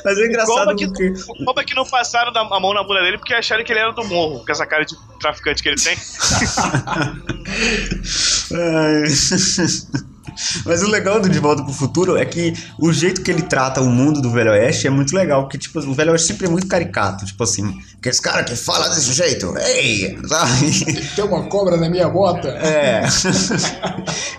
Mas 0.03 0.17
é 0.17 0.25
engraçado 0.25 0.65
Como 0.65 0.77
que, 0.77 0.87
porque... 0.87 1.13
como 1.45 1.59
é 1.59 1.63
que 1.63 1.73
não 1.73 1.85
passaram 1.85 2.31
a 2.35 2.59
mão 2.59 2.73
na 2.73 2.83
bunda 2.83 3.01
dele 3.01 3.17
porque 3.17 3.33
acharam 3.33 3.63
que 3.63 3.71
ele 3.71 3.79
era 3.79 3.91
do 3.91 4.03
morro, 4.05 4.45
com 4.45 4.51
essa 4.51 4.65
cara 4.65 4.85
de 4.85 4.95
traficante 5.19 5.63
que 5.63 5.69
ele 5.69 5.81
tem? 5.81 5.97
Mas 10.65 10.83
o 10.83 10.87
legal 10.87 11.19
do 11.19 11.29
De 11.29 11.39
Volta 11.39 11.63
pro 11.63 11.73
Futuro 11.73 12.17
é 12.17 12.25
que 12.25 12.53
o 12.77 12.91
jeito 12.91 13.21
que 13.21 13.31
ele 13.31 13.41
trata 13.41 13.81
o 13.81 13.89
mundo 13.89 14.21
do 14.21 14.31
Velho 14.31 14.51
Oeste 14.51 14.87
é 14.87 14.89
muito 14.89 15.15
legal, 15.15 15.43
porque 15.43 15.57
tipo, 15.57 15.79
o 15.79 15.93
Velho 15.93 16.11
Oeste 16.11 16.27
sempre 16.27 16.47
é 16.47 16.49
muito 16.49 16.67
caricato, 16.67 17.25
tipo 17.25 17.43
assim, 17.43 17.73
que 18.01 18.09
esse 18.09 18.21
cara 18.21 18.43
que 18.43 18.55
fala 18.55 18.89
desse 18.89 19.13
jeito, 19.13 19.53
ei, 19.57 20.17
sabe? 20.27 21.09
Tem 21.15 21.25
uma 21.25 21.43
cobra 21.43 21.77
na 21.77 21.89
minha 21.89 22.09
bota. 22.09 22.47
É. 22.49 23.03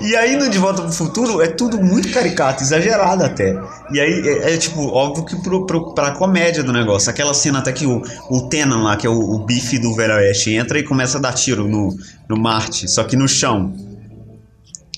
e 0.00 0.16
aí 0.16 0.36
no 0.36 0.48
De 0.48 0.58
Volta 0.58 0.82
pro 0.82 0.92
Futuro 0.92 1.40
é 1.40 1.48
tudo 1.48 1.80
muito 1.80 2.10
caricato, 2.10 2.62
exagerado 2.62 3.24
até. 3.24 3.58
E 3.92 4.00
aí 4.00 4.28
é, 4.28 4.54
é, 4.54 4.56
tipo, 4.56 4.80
óbvio 4.88 5.24
que 5.24 5.36
pro, 5.42 5.66
pro, 5.66 5.94
pra 5.94 6.12
comédia 6.12 6.62
do 6.62 6.72
negócio. 6.72 7.10
Aquela 7.10 7.34
cena 7.34 7.58
até 7.58 7.72
que 7.72 7.86
o, 7.86 8.02
o 8.30 8.48
Tenan 8.48 8.82
lá, 8.82 8.96
que 8.96 9.06
é 9.06 9.10
o, 9.10 9.18
o 9.18 9.44
bife 9.44 9.78
do 9.78 9.94
Velho 9.94 10.14
Oeste, 10.14 10.54
entra 10.54 10.78
e 10.78 10.82
começa 10.82 11.18
a 11.18 11.20
dar 11.20 11.32
tiro 11.32 11.68
no, 11.68 11.94
no 12.28 12.36
Marte, 12.38 12.88
só 12.88 13.04
que 13.04 13.16
no 13.16 13.28
chão. 13.28 13.89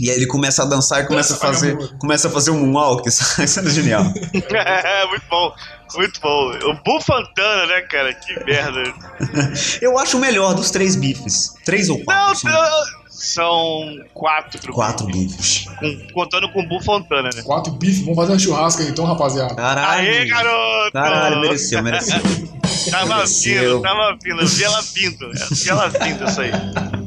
E 0.03 0.11
aí 0.11 0.17
ele 0.17 0.27
começa 0.27 0.65
a 0.65 0.67
dançar 0.67 1.05
e 1.05 1.07
começa 1.07 1.35
a 1.35 1.37
fazer, 1.37 1.77
começa 1.99 2.27
a 2.27 2.31
fazer 2.31 2.51
um 2.51 2.59
moonwalk, 2.67 3.09
sabe? 3.09 3.45
Isso 3.47 3.61
é 3.61 3.71
genial. 3.71 4.03
É, 4.35 5.07
muito 5.07 5.23
bom, 5.31 5.55
muito 5.95 6.21
bom. 6.21 6.51
O 6.65 6.75
Bufantana, 6.85 7.67
né, 7.67 7.83
cara? 7.83 8.13
Que 8.13 8.45
merda. 8.45 8.83
Eu 9.81 9.97
acho 9.97 10.17
o 10.17 10.21
melhor 10.21 10.55
dos 10.55 10.73
três 10.73 10.97
bifes. 10.97 11.55
Três 11.65 11.89
ou 11.89 12.03
quatro? 12.05 12.35
são 12.41 12.51
não, 12.51 12.71
são 13.09 13.97
quatro. 14.13 14.73
quatro 14.73 15.07
bifes. 15.07 15.67
Com- 15.79 16.13
contando 16.13 16.51
com 16.53 16.63
o 16.63 16.69
Bufantana, 16.69 17.31
né? 17.33 17.41
Quatro 17.43 17.73
bifes, 17.75 18.01
vamos 18.01 18.17
fazer 18.17 18.33
uma 18.33 18.39
churrasca 18.41 18.83
então, 18.83 19.05
rapaziada. 19.05 19.55
Caralho. 19.55 20.09
Aê, 20.09 20.27
garoto! 20.27 20.93
Caralho, 20.93 21.41
mereceu, 21.43 21.81
mereceu. 21.81 22.21
Tava 22.91 23.15
mereceu. 23.19 23.75
vindo, 23.77 23.83
tava 23.83 24.19
vindo. 24.21 24.41
Eu 24.41 24.49
vi 24.49 24.65
ela 24.65 24.83
vindo. 24.83 25.25
Eu 25.27 25.47
vi 25.53 25.71
ela 25.71 25.89
vindo, 25.89 26.25
isso 26.29 26.41
aí. 26.41 26.51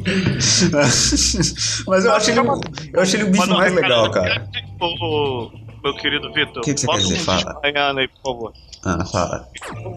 Mas 1.87 2.05
eu 2.05 2.13
achei 2.13 2.37
ele, 2.37 2.47
eu 2.93 3.01
achei 3.01 3.19
ele 3.19 3.29
o 3.29 3.31
bicho 3.31 3.51
um 3.51 3.57
mais 3.57 3.73
legal, 3.73 4.11
cara. 4.11 4.47
O, 4.79 5.49
meu 5.83 5.95
querido 5.95 6.31
Vitor, 6.33 6.63
Que 6.63 6.73
que 6.73 6.81
você 6.81 6.87
bota 6.87 6.99
quer 6.99 7.03
dizer? 7.03 7.21
um 7.21 7.23
Fala. 7.23 7.59
desmaiando 7.61 7.99
aí, 7.99 8.07
por 8.07 8.21
favor. 8.23 8.53
Ah, 8.83 9.03
fala. 9.05 9.49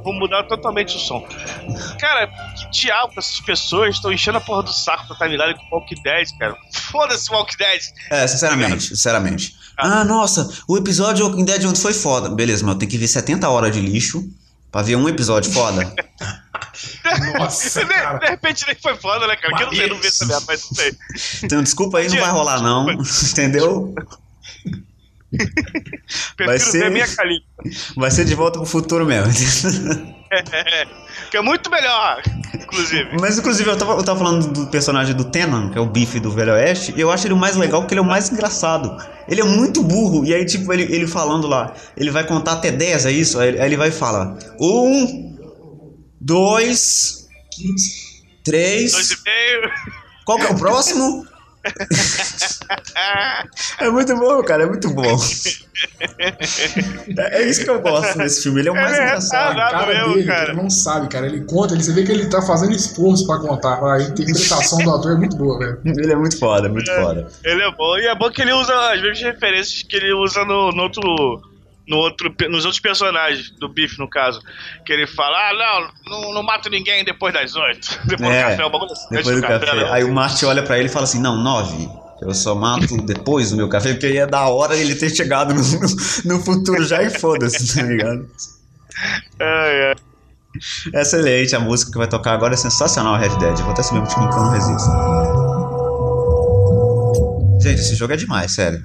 Vou 0.03 0.15
mudar 0.15 0.45
totalmente 0.45 0.97
o 0.97 0.99
som. 0.99 1.27
Cara, 2.01 2.27
que 2.27 2.71
diabo 2.71 3.13
essas 3.19 3.41
pessoas 3.41 3.95
estão 3.97 4.11
enchendo 4.13 4.39
a 4.39 4.41
porra 4.41 4.63
do 4.63 4.73
saco 4.73 5.07
da 5.09 5.15
timeline 5.15 5.55
com 5.55 5.77
o 5.77 5.79
Walk 5.79 5.95
Dead, 6.03 6.29
cara. 6.39 6.57
Foda-se 6.73 7.31
o 7.31 7.35
Walk 7.35 7.57
Dead. 7.59 7.81
É, 8.11 8.27
sinceramente, 8.27 8.85
sinceramente. 8.85 9.55
Ah, 9.77 10.05
nossa, 10.05 10.51
o 10.67 10.77
episódio 10.77 11.27
Walking 11.27 11.45
Dead 11.45 11.65
ontem 11.67 11.81
foi 11.81 11.93
foda. 11.93 12.31
Beleza, 12.31 12.65
mas 12.65 12.75
eu 12.75 12.79
tenho 12.79 12.91
que 12.91 12.99
ver 12.99 13.09
70 13.09 13.49
horas 13.49 13.73
de 13.73 13.81
lixo 13.81 14.27
pra 14.73 14.83
ver 14.83 14.97
um 14.97 15.09
episódio 15.09 15.53
foda. 15.53 15.95
Nossa, 17.39 17.81
de, 17.85 17.93
cara. 17.93 18.19
de 18.19 18.27
repente 18.27 18.65
nem 18.67 18.77
foi 18.77 18.97
foda, 18.97 19.27
né, 19.27 19.37
cara? 19.37 19.55
Que 19.57 19.63
eu 19.63 19.67
não 19.67 19.75
sei, 19.75 19.89
não 19.89 19.97
vi 19.99 20.07
essa 20.07 20.27
merda, 20.27 20.45
mas 20.49 20.65
não 20.65 20.75
sei. 20.77 20.93
Então, 21.43 21.63
desculpa 21.63 21.99
aí, 21.99 22.09
não 22.09 22.19
vai 22.19 22.31
rolar 22.31 22.61
não. 22.63 22.91
Entendeu? 22.91 23.95
Prefiro 26.37 26.59
ser- 26.71 26.91
minha 26.91 27.07
calinha. 27.07 27.43
Vai 27.97 28.11
ser 28.11 28.25
de 28.25 28.35
volta 28.35 28.59
pro 28.59 28.67
futuro 28.69 29.05
mesmo. 29.05 29.31
que 31.31 31.37
é 31.37 31.43
muito 31.43 31.71
melhor, 31.71 32.23
inclusive. 32.55 33.11
Mas, 33.21 33.39
inclusive, 33.39 33.69
eu 33.69 33.77
tava, 33.77 33.93
eu 33.93 34.03
tava 34.05 34.19
falando 34.19 34.49
do 34.53 34.67
personagem 34.69 35.15
do 35.15 35.25
Tenan, 35.25 35.71
que 35.71 35.77
é 35.79 35.81
o 35.81 35.87
bife 35.87 36.19
do 36.21 36.31
Velho 36.31 36.53
Oeste, 36.53 36.95
e 36.97 37.01
eu 37.01 37.11
acho 37.11 37.27
ele 37.27 37.35
o 37.35 37.37
mais 37.37 37.57
legal 37.57 37.83
porque 37.83 37.93
ele 37.95 38.01
é 38.01 38.03
o 38.03 38.07
mais 38.07 38.31
engraçado. 38.33 38.97
Ele 39.29 39.41
é 39.41 39.45
muito 39.45 39.83
burro, 39.83 40.25
e 40.25 40.33
aí, 40.35 40.45
tipo, 40.47 40.73
ele, 40.73 40.85
ele 40.85 41.07
falando 41.07 41.47
lá, 41.47 41.75
ele 41.97 42.11
vai 42.11 42.25
contar 42.25 42.53
até 42.53 42.71
10, 42.71 43.05
é 43.07 43.13
isso? 43.13 43.39
Aí, 43.39 43.49
ele- 43.49 43.61
aí 43.61 43.67
ele 43.67 43.77
vai 43.77 43.89
e 43.89 43.93
fala: 43.93 44.39
Um, 44.59 45.37
dois, 46.21 47.29
três. 48.45 48.93
Dois 48.93 49.11
e 49.11 49.17
meio. 49.25 49.71
Qual 50.25 50.39
que 50.39 50.47
é 50.47 50.51
o 50.51 50.59
próximo? 50.59 51.27
é 53.81 53.91
muito 53.91 54.17
bom, 54.17 54.43
cara, 54.43 54.63
é 54.63 54.67
muito 54.67 54.89
bom. 54.91 55.17
É, 57.19 57.43
é 57.43 57.49
isso 57.49 57.65
que 57.65 57.71
eu 57.71 57.81
gosto 57.81 58.17
desse 58.19 58.43
filme, 58.43 58.61
ele 58.61 58.69
é 58.69 58.73
o 58.73 58.75
mais 58.75 58.93
É, 58.97 59.03
engraçado. 59.03 59.57
tá, 59.57 59.67
A 59.67 59.71
cara 59.71 59.87
mesmo, 59.87 60.15
dele, 60.15 60.27
cara. 60.27 60.53
ele 60.53 60.63
não 60.63 60.71
sabe, 60.71 61.09
cara. 61.09 61.27
Ele 61.27 61.45
conta, 61.45 61.75
ele, 61.75 61.83
você 61.83 61.93
vê 61.93 62.05
que 62.05 62.13
ele 62.13 62.27
tá 62.27 62.41
fazendo 62.43 62.73
esforço 62.73 63.27
pra 63.27 63.39
contar. 63.39 63.83
A 63.85 64.03
interpretação 64.03 64.79
do 64.79 64.91
ator 64.95 65.13
é 65.13 65.17
muito 65.17 65.37
boa, 65.37 65.59
velho. 65.59 65.81
Ele 65.85 66.13
é 66.13 66.17
muito 66.17 66.39
foda, 66.39 66.69
muito 66.69 66.93
foda. 66.95 67.27
Ele 67.45 67.63
é 67.63 67.71
bom. 67.73 67.99
E 67.99 68.07
é 68.07 68.15
bom 68.15 68.31
que 68.31 68.43
ele 68.43 68.53
usa 68.53 68.75
as 68.93 69.01
mesmas 69.01 69.21
referências 69.21 69.83
que 69.83 69.97
ele 69.97 70.13
usa 70.15 70.45
no, 70.45 70.71
no 70.73 70.83
outro. 70.85 71.03
No 71.89 71.97
outro, 71.97 72.35
nos 72.51 72.65
outros 72.65 72.81
personagens 72.81 73.51
do 73.51 73.69
Biff, 73.69 73.99
no 73.99 74.09
caso. 74.09 74.41
Que 74.85 74.93
ele 74.93 75.07
fala, 75.07 75.37
ah, 75.49 75.91
não, 76.07 76.21
não, 76.21 76.35
não 76.35 76.43
mato 76.43 76.69
ninguém 76.69 77.05
depois 77.05 77.33
das 77.33 77.57
oito. 77.57 77.99
Depois 78.07 78.31
É, 78.31 78.43
do 78.43 78.51
café, 78.51 78.65
o 78.65 78.71
bagulho 78.71 78.93
assim, 78.93 79.09
Depois 79.11 79.29
antes 79.29 79.41
do 79.41 79.47
café. 79.61 79.75
né? 79.75 79.89
Aí 79.91 80.05
o 80.05 80.13
Marty 80.13 80.45
olha 80.45 80.63
pra 80.63 80.79
ele 80.79 80.89
e 80.89 80.91
fala 80.91 81.05
assim: 81.05 81.21
Não, 81.21 81.37
nove. 81.43 81.89
Eu 82.21 82.35
só 82.35 82.55
mato 82.55 82.97
depois 83.07 83.51
do 83.51 83.57
meu 83.57 83.69
café, 83.69 83.93
porque 83.93 84.07
aí 84.07 84.19
é 84.19 84.27
da 84.27 84.49
hora 84.49 84.77
ele 84.77 84.95
ter 84.95 85.11
chegado 85.11 85.55
no, 85.55 85.63
no, 86.25 86.45
futuro 86.45 86.85
já 86.85 87.03
e 87.03 87.11
foda-se, 87.11 87.75
tá 87.75 87.83
ligado? 87.83 88.29
É, 89.39 89.93
é. 89.93 91.01
Excelente, 91.01 91.55
a 91.55 91.61
música 91.61 91.93
que 91.93 91.99
vai 91.99 92.09
tocar 92.09 92.33
agora 92.33 92.55
é 92.55 92.57
sensacional, 92.57 93.17
Red 93.17 93.39
Dead. 93.39 93.59
Vou 93.59 93.71
até 93.71 93.85
subir 93.85 94.01
um 94.01 94.05
pouquinho 94.05 94.29
que 94.29 94.35
eu 94.35 94.41
não 94.41 94.51
resisto. 94.51 94.91
Gente, 97.63 97.81
esse 97.81 97.95
jogo 97.95 98.15
é 98.15 98.17
demais, 98.17 98.51
sério. 98.51 98.83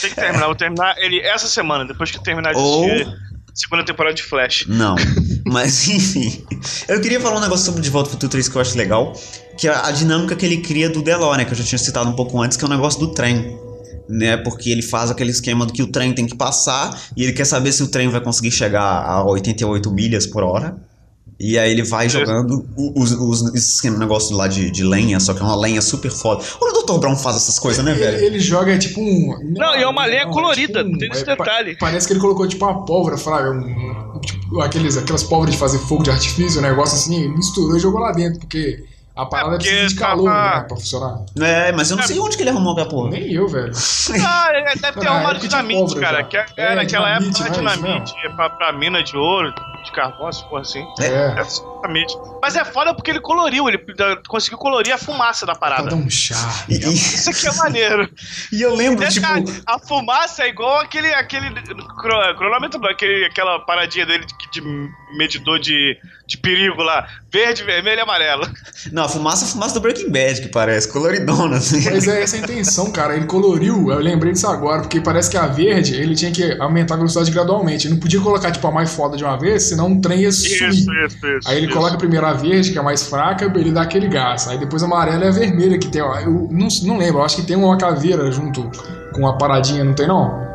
Tem 0.00 0.10
que 0.10 0.16
terminar. 0.16 0.46
Vou 0.46 0.54
terminar 0.54 0.94
ele 0.98 1.20
essa 1.20 1.46
semana, 1.46 1.84
depois 1.84 2.10
que 2.10 2.22
terminar 2.22 2.52
de 2.52 2.58
Ou- 2.58 2.84
assistir 2.84 3.28
segunda 3.58 3.84
temporada 3.84 4.14
de 4.14 4.22
Flash. 4.22 4.66
Não. 4.68 4.94
Mas 5.44 5.88
enfim. 5.88 6.44
Eu 6.86 7.00
queria 7.00 7.20
falar 7.20 7.38
um 7.38 7.40
negócio 7.40 7.66
sobre 7.66 7.80
De 7.80 7.90
Volta 7.90 8.08
ao 8.08 8.12
Futuro 8.12 8.30
3 8.30 8.48
que 8.48 8.56
eu 8.56 8.60
acho 8.60 8.78
legal, 8.78 9.12
que 9.56 9.66
é 9.66 9.74
a 9.74 9.90
dinâmica 9.90 10.36
que 10.36 10.46
ele 10.46 10.58
cria 10.58 10.88
do 10.88 11.02
DeLorean, 11.02 11.44
que 11.44 11.52
eu 11.52 11.56
já 11.56 11.64
tinha 11.64 11.78
citado 11.78 12.08
um 12.08 12.14
pouco 12.14 12.40
antes, 12.40 12.56
que 12.56 12.64
é 12.64 12.66
o 12.66 12.70
negócio 12.70 13.00
do 13.00 13.12
trem. 13.12 13.58
Né, 14.10 14.38
porque 14.38 14.70
ele 14.70 14.80
faz 14.80 15.10
aquele 15.10 15.30
esquema 15.30 15.66
do 15.66 15.72
que 15.72 15.82
o 15.82 15.86
trem 15.88 16.14
tem 16.14 16.26
que 16.26 16.34
passar 16.34 16.98
e 17.14 17.22
ele 17.24 17.34
quer 17.34 17.44
saber 17.44 17.72
se 17.72 17.82
o 17.82 17.88
trem 17.88 18.08
vai 18.08 18.22
conseguir 18.22 18.50
chegar 18.50 19.04
a 19.04 19.22
88 19.22 19.90
milhas 19.90 20.26
por 20.26 20.42
hora. 20.42 20.74
E 21.40 21.56
aí 21.56 21.70
ele 21.70 21.84
vai 21.84 22.08
jogando 22.08 22.66
o- 22.76 23.00
os, 23.00 23.12
os, 23.12 23.54
esse 23.54 23.74
esquema, 23.76 23.96
negócio 23.96 24.36
lá 24.36 24.48
de, 24.48 24.70
de 24.72 24.82
lenha, 24.82 25.20
só 25.20 25.32
que 25.32 25.40
é 25.40 25.44
uma 25.44 25.54
lenha 25.54 25.80
super 25.80 26.10
foda. 26.10 26.42
O 26.60 26.82
Dr. 26.82 26.98
Brown 26.98 27.16
faz 27.16 27.36
essas 27.36 27.58
coisas, 27.60 27.84
né, 27.84 27.92
Ele, 27.92 28.00
velho? 28.00 28.24
ele 28.24 28.40
joga 28.40 28.76
tipo 28.76 29.00
um. 29.00 29.38
Não, 29.56 29.76
e 29.76 29.82
é 29.82 29.86
uma 29.88 30.04
lenha 30.04 30.24
não, 30.24 30.32
colorida, 30.32 30.82
tipo 30.82 30.96
um- 30.96 30.98
tem 30.98 31.10
esse 31.12 31.22
é, 31.22 31.36
pa- 31.36 31.44
detalhe. 31.44 31.76
parece 31.78 32.08
que 32.08 32.12
ele 32.12 32.20
colocou 32.20 32.48
tipo 32.48 32.64
uma 32.64 32.84
pólvora, 32.84 33.16
fraga, 33.16 33.52
um, 33.52 34.20
tipo, 34.20 34.60
aqueles, 34.60 34.96
aquelas 34.96 35.22
pólvoras 35.22 35.54
de 35.54 35.60
fazer 35.60 35.78
fogo 35.78 36.02
de 36.02 36.10
artifício, 36.10 36.58
um 36.58 36.62
negócio 36.62 36.96
assim, 36.96 37.16
ele 37.22 37.28
misturou 37.28 37.76
e 37.76 37.80
jogou 37.80 38.00
lá 38.00 38.10
dentro, 38.10 38.40
porque 38.40 38.82
a 39.18 39.26
parada 39.26 39.50
porque 39.50 39.68
precisa 39.68 39.88
de 39.88 39.94
tava- 39.96 40.10
calor 40.16 40.30
né, 40.30 40.60
pra 40.66 40.76
funcionar. 40.76 41.18
É, 41.40 41.72
mas 41.72 41.90
eu 41.90 41.96
não 41.96 42.04
sei 42.04 42.18
onde 42.20 42.36
que 42.36 42.42
ele 42.42 42.50
arrumou 42.50 42.72
aquela 42.72 42.88
porra. 42.88 43.10
Nem 43.10 43.32
eu, 43.32 43.48
velho. 43.48 43.72
Ah, 44.26 44.48
ele 44.52 44.64
deve 44.64 44.92
ter 45.00 45.04
Na 45.04 45.10
arrumado 45.12 45.38
dinamite, 45.38 45.96
cara. 46.00 46.24
Que 46.24 46.36
é, 46.36 46.46
É, 46.56 46.74
naquela 46.74 47.06
dinamite, 47.18 47.42
época 47.42 47.62
não 47.62 47.68
é 47.70 47.72
era 47.72 47.76
dinamite, 47.82 48.14
é 48.24 48.28
pra, 48.30 48.50
pra 48.50 48.72
mina 48.72 49.02
de 49.02 49.16
ouro. 49.16 49.52
de 49.84 49.92
carbono, 49.92 50.32
se 50.32 50.42
for 50.48 50.60
assim. 50.60 50.84
É. 51.00 51.40
Exatamente. 51.40 52.14
Mas 52.42 52.56
é 52.56 52.64
foda 52.64 52.92
porque 52.94 53.10
ele 53.10 53.20
coloriu, 53.20 53.68
ele 53.68 53.78
conseguiu 54.26 54.58
colorir 54.58 54.92
a 54.92 54.98
fumaça 54.98 55.46
da 55.46 55.54
Pra 55.54 55.70
parada. 55.70 55.90
dar 55.90 55.96
um 55.96 56.10
charme. 56.10 56.52
E, 56.68 56.74
e- 56.84 56.92
Isso 56.94 57.30
aqui 57.30 57.46
é 57.46 57.52
maneiro. 57.52 58.10
e 58.52 58.60
eu 58.62 58.74
lembro, 58.74 59.06
tipo. 59.08 59.26
Detalhe, 59.26 59.62
a 59.66 59.78
fumaça 59.78 60.42
é 60.42 60.48
igual 60.48 60.80
aquele, 60.80 61.08
aquele 61.14 61.50
cro- 62.00 62.34
cronômetro, 62.36 62.84
aquele, 62.86 63.26
aquela 63.26 63.60
paradinha 63.60 64.04
dele 64.04 64.26
de, 64.26 64.60
de 64.60 64.90
medidor 65.16 65.58
de, 65.58 65.96
de 66.26 66.36
perigo 66.38 66.82
lá. 66.82 67.06
Verde, 67.32 67.62
vermelho 67.62 67.98
e 67.98 68.02
amarelo. 68.02 68.48
Não, 68.92 69.07
a 69.08 69.12
fumaça 69.12 69.44
é 69.44 69.48
a 69.48 69.50
fumaça 69.50 69.74
do 69.74 69.80
Breaking 69.80 70.10
Bad, 70.10 70.40
que 70.42 70.48
parece, 70.48 70.86
coloridona, 70.88 71.56
assim. 71.56 71.82
Mas 71.90 72.06
é 72.06 72.22
essa 72.22 72.36
a 72.36 72.38
intenção, 72.38 72.90
cara. 72.90 73.16
Ele 73.16 73.26
coloriu, 73.26 73.90
eu 73.90 73.98
lembrei 73.98 74.32
disso 74.32 74.46
agora, 74.46 74.82
porque 74.82 75.00
parece 75.00 75.30
que 75.30 75.36
a 75.36 75.46
verde, 75.46 75.94
ele 75.94 76.14
tinha 76.14 76.30
que 76.30 76.52
aumentar 76.60 76.94
a 76.94 76.96
velocidade 76.98 77.30
gradualmente. 77.30 77.86
Ele 77.86 77.94
não 77.94 78.00
podia 78.00 78.20
colocar, 78.20 78.50
tipo, 78.50 78.66
a 78.66 78.70
mais 78.70 78.90
foda 78.92 79.16
de 79.16 79.24
uma 79.24 79.36
vez, 79.38 79.64
senão 79.64 79.92
o 79.92 80.00
trem 80.00 80.20
ia 80.22 80.32
sumir. 80.32 80.52
Isso, 80.68 80.90
isso, 80.92 81.26
isso. 81.26 81.48
Aí 81.48 81.56
ele 81.56 81.66
isso. 81.66 81.74
coloca 81.76 81.96
primeiro 81.96 82.26
a 82.26 82.32
verde, 82.34 82.70
que 82.72 82.78
é 82.78 82.80
a 82.80 82.84
mais 82.84 83.02
fraca, 83.04 83.44
ele 83.56 83.72
dá 83.72 83.82
aquele 83.82 84.08
gás. 84.08 84.46
Aí 84.48 84.58
depois 84.58 84.82
a 84.82 84.86
amarela 84.86 85.24
e 85.24 85.28
a 85.28 85.32
vermelha, 85.32 85.78
que 85.78 85.88
tem. 85.88 86.02
ó, 86.02 86.18
Eu 86.20 86.48
não, 86.50 86.68
não 86.84 86.98
lembro, 86.98 87.18
eu 87.20 87.24
acho 87.24 87.36
que 87.36 87.42
tem 87.42 87.56
uma 87.56 87.76
caveira 87.78 88.30
junto 88.30 88.70
com 89.14 89.26
a 89.26 89.32
paradinha, 89.36 89.82
não 89.82 89.94
tem 89.94 90.06
não? 90.06 90.46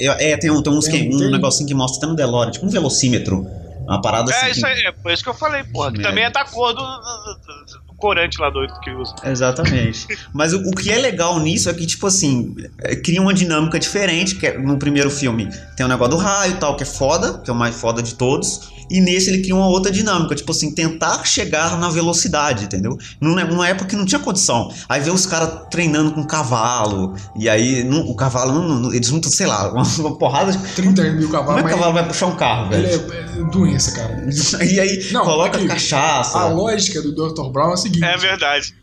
É, 0.00 0.32
é, 0.32 0.36
tem, 0.36 0.50
um, 0.50 0.62
tem 0.62 0.72
uns 0.72 0.86
Tem- 0.86 1.08
que- 1.10 1.14
um 1.14 1.18
tem- 1.18 1.30
negocinho 1.30 1.68
que 1.68 1.74
mostra 1.74 1.98
até 1.98 2.06
no 2.06 2.16
DeLorean, 2.16 2.50
tipo 2.50 2.64
um 2.66 2.70
velocímetro. 2.70 3.46
Uma 3.86 4.00
parada 4.00 4.30
assim. 4.30 4.46
É 4.46 4.50
que- 4.50 4.56
isso 4.56 4.66
aí, 4.66 4.80
é 4.86 4.92
por 4.92 5.12
isso 5.12 5.22
que 5.22 5.28
eu 5.28 5.34
falei, 5.34 5.62
porra. 5.64 5.92
Que 5.92 6.02
também 6.02 6.24
é 6.24 6.30
da 6.30 6.44
cor 6.44 6.72
do, 6.72 6.80
do, 6.82 6.84
do- 6.84 7.84
corante 7.96 8.38
lá 8.40 8.50
doido 8.50 8.72
que 8.80 8.90
usa. 8.90 9.14
Exatamente. 9.24 10.06
Mas 10.32 10.52
o, 10.52 10.58
o 10.58 10.72
que 10.72 10.90
é 10.90 10.98
legal 10.98 11.38
nisso 11.40 11.70
é 11.70 11.74
que, 11.74 11.86
tipo 11.86 12.06
assim, 12.06 12.54
é, 12.82 12.96
cria 12.96 13.20
uma 13.22 13.32
dinâmica 13.32 13.78
diferente, 13.78 14.34
que 14.34 14.46
é, 14.46 14.58
no 14.58 14.78
primeiro 14.78 15.10
filme 15.10 15.48
tem 15.76 15.86
o 15.86 15.88
negócio 15.88 16.16
do 16.16 16.22
raio 16.22 16.52
e 16.52 16.56
tal, 16.56 16.76
que 16.76 16.82
é 16.82 16.86
foda, 16.86 17.38
que 17.38 17.48
é 17.48 17.52
o 17.52 17.56
mais 17.56 17.74
foda 17.74 18.02
de 18.02 18.14
todos. 18.14 18.73
E 18.90 19.00
nesse 19.00 19.30
ele 19.30 19.42
cria 19.42 19.54
uma 19.54 19.68
outra 19.68 19.90
dinâmica, 19.90 20.34
tipo 20.34 20.50
assim, 20.52 20.70
tentar 20.74 21.24
chegar 21.24 21.78
na 21.78 21.88
velocidade, 21.88 22.64
entendeu? 22.64 22.96
Numa, 23.20 23.68
época 23.68 23.86
que 23.90 23.96
não 23.96 24.04
tinha 24.04 24.18
condição. 24.18 24.70
Aí 24.88 25.00
vê 25.00 25.10
os 25.10 25.26
caras 25.26 25.50
treinando 25.70 26.12
com 26.12 26.24
cavalo, 26.26 27.14
e 27.36 27.48
aí 27.48 27.82
não- 27.84 28.06
o 28.08 28.14
cavalo, 28.14 28.52
não, 28.52 28.68
não- 28.80 28.92
eles 28.94 29.08
juntam, 29.08 29.30
sei 29.30 29.46
lá, 29.46 29.72
uma, 29.72 29.82
uma 29.98 30.16
porrada 30.18 30.52
de. 30.52 30.58
30 30.74 31.02
mil 31.12 31.28
Como 31.28 31.32
cavalos, 31.32 31.52
é 31.52 31.54
que 31.56 31.60
o 31.60 31.64
mas 31.64 31.74
cavalo 31.74 31.94
vai 31.94 32.06
puxar 32.08 32.26
um 32.26 32.36
carro, 32.36 32.72
ele 32.74 32.86
velho? 32.86 33.12
é, 33.12 33.40
é 33.40 33.44
doença, 33.50 33.92
cara. 33.92 34.24
E 34.64 34.80
aí 34.80 35.08
Não, 35.12 35.24
coloca 35.24 35.56
aqui, 35.58 35.66
cachaça. 35.66 36.38
A 36.38 36.48
lógica 36.48 37.00
do 37.02 37.12
Dr. 37.14 37.50
Brown 37.52 37.70
é 37.70 37.74
a 37.74 37.76
seguinte: 37.76 38.04
É 38.04 38.16
verdade. 38.16 38.74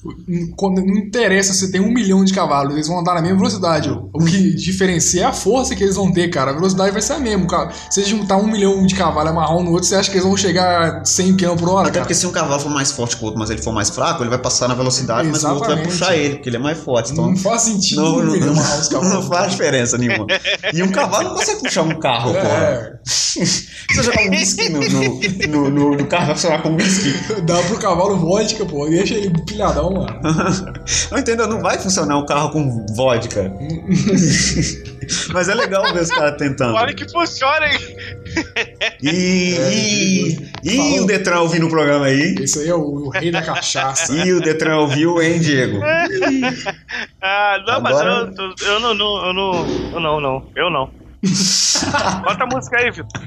quando 0.55 0.81
não 0.85 0.95
interessa 0.97 1.53
se 1.53 1.71
tem 1.71 1.81
um 1.81 1.91
milhão 1.91 2.23
de 2.23 2.33
cavalos, 2.33 2.73
eles 2.73 2.87
vão 2.87 2.99
andar 2.99 3.15
na 3.15 3.21
mesma 3.21 3.37
velocidade. 3.37 3.89
O 3.89 4.23
que 4.25 4.53
diferencia 4.55 5.21
é 5.21 5.25
a 5.25 5.33
força 5.33 5.75
que 5.75 5.83
eles 5.83 5.95
vão 5.95 6.11
ter, 6.11 6.29
cara. 6.29 6.51
A 6.51 6.53
velocidade 6.53 6.91
vai 6.91 7.01
ser 7.01 7.13
a 7.13 7.19
mesma. 7.19 7.45
cara. 7.47 7.71
Se 7.89 8.01
você 8.01 8.09
juntar 8.09 8.37
um 8.37 8.47
milhão 8.47 8.85
de 8.85 8.95
cavalos 8.95 9.29
e 9.29 9.33
amarrar 9.33 9.57
um 9.57 9.63
no 9.63 9.71
outro, 9.71 9.87
você 9.91 9.95
acha 9.95 10.09
que 10.09 10.15
eles 10.17 10.25
vão 10.25 10.37
chegar 10.37 11.01
a 11.01 11.05
100 11.05 11.35
km 11.35 11.55
por 11.57 11.69
hora, 11.69 11.81
Até 11.81 11.91
cara? 11.91 12.01
porque 12.05 12.15
se 12.15 12.25
um 12.25 12.31
cavalo 12.31 12.61
for 12.61 12.69
mais 12.69 12.91
forte 12.91 13.17
que 13.17 13.23
o 13.23 13.25
outro, 13.25 13.39
mas 13.39 13.49
ele 13.49 13.61
for 13.61 13.73
mais 13.73 13.89
fraco, 13.89 14.23
ele 14.23 14.29
vai 14.29 14.39
passar 14.39 14.67
na 14.69 14.73
velocidade, 14.73 15.27
mas 15.27 15.43
o 15.43 15.49
outro 15.49 15.67
vai 15.67 15.77
Exatamente. 15.77 15.99
puxar 15.99 16.15
ele, 16.15 16.35
porque 16.35 16.49
ele 16.49 16.55
é 16.55 16.59
mais 16.59 16.77
forte. 16.79 17.11
Então 17.11 17.27
Não 17.27 17.37
faz 17.37 17.63
sentido 17.63 18.01
não, 18.01 18.23
não, 18.23 18.55
cavalos. 18.55 18.89
não 18.91 19.21
faz 19.23 19.51
diferença 19.51 19.97
nenhuma. 19.97 20.25
E 20.73 20.81
um 20.81 20.91
cavalo 20.91 21.29
não 21.29 21.35
consegue 21.35 21.61
puxar 21.61 21.81
um 21.81 21.99
carro, 21.99 22.33
porra. 22.33 22.47
É, 22.47 22.93
Se 23.31 23.95
você 23.95 24.03
jogar 24.03 24.23
um 24.23 24.29
whisky 24.29 24.69
no, 24.69 24.79
no, 24.79 25.47
no, 25.47 25.69
no, 25.69 25.97
no 25.97 26.05
carro, 26.07 26.27
vai 26.27 26.35
funcionar 26.35 26.61
com 26.61 26.75
whisky. 26.75 27.13
dá 27.43 27.61
pro 27.63 27.77
cavalo 27.79 28.17
vodka, 28.17 28.65
pô. 28.65 28.87
Deixa 28.87 29.13
ele 29.13 29.31
pilhadão, 29.45 29.91
mano. 29.91 30.19
Não 31.11 31.17
entendeu? 31.17 31.47
Não 31.47 31.61
vai 31.61 31.77
funcionar 31.79 32.17
um 32.17 32.25
carro 32.25 32.51
com 32.51 32.85
vodka. 32.95 33.51
Mas 35.33 35.49
é 35.49 35.55
legal 35.55 35.83
ver 35.93 36.03
os 36.03 36.09
caras 36.09 36.37
tentando. 36.37 36.73
Olha 36.75 36.93
que 36.93 37.09
funciona, 37.09 37.67
hein? 37.67 37.79
E, 39.01 39.09
e, 39.09 39.80
e 39.81 40.75
Falou. 40.77 41.03
o 41.03 41.05
Detran 41.07 41.39
ouvindo 41.41 41.67
o 41.67 41.69
programa 41.69 42.05
aí. 42.05 42.35
Esse 42.39 42.59
aí 42.59 42.69
é 42.69 42.75
o, 42.75 42.79
o 42.79 43.09
rei 43.09 43.31
da 43.31 43.41
cachaça. 43.41 44.13
E 44.15 44.31
o 44.33 44.39
Detran 44.41 44.77
ouviu, 44.77 45.21
hein, 45.21 45.39
Diego? 45.39 45.79
Ah, 47.23 47.63
não, 47.67 47.73
Agora- 47.75 48.25
mas 48.25 48.37
eu, 48.37 48.67
eu 48.73 48.79
não, 48.79 48.93
não, 48.95 49.25
eu 49.27 49.33
não, 49.33 49.65
eu 49.93 49.99
não, 49.99 50.19
não, 50.21 50.43
eu 50.55 50.69
não. 50.71 50.89
Bota 52.23 52.43
a 52.43 52.47
música 52.47 52.77
aí, 52.77 52.89
Vitor. 52.89 53.21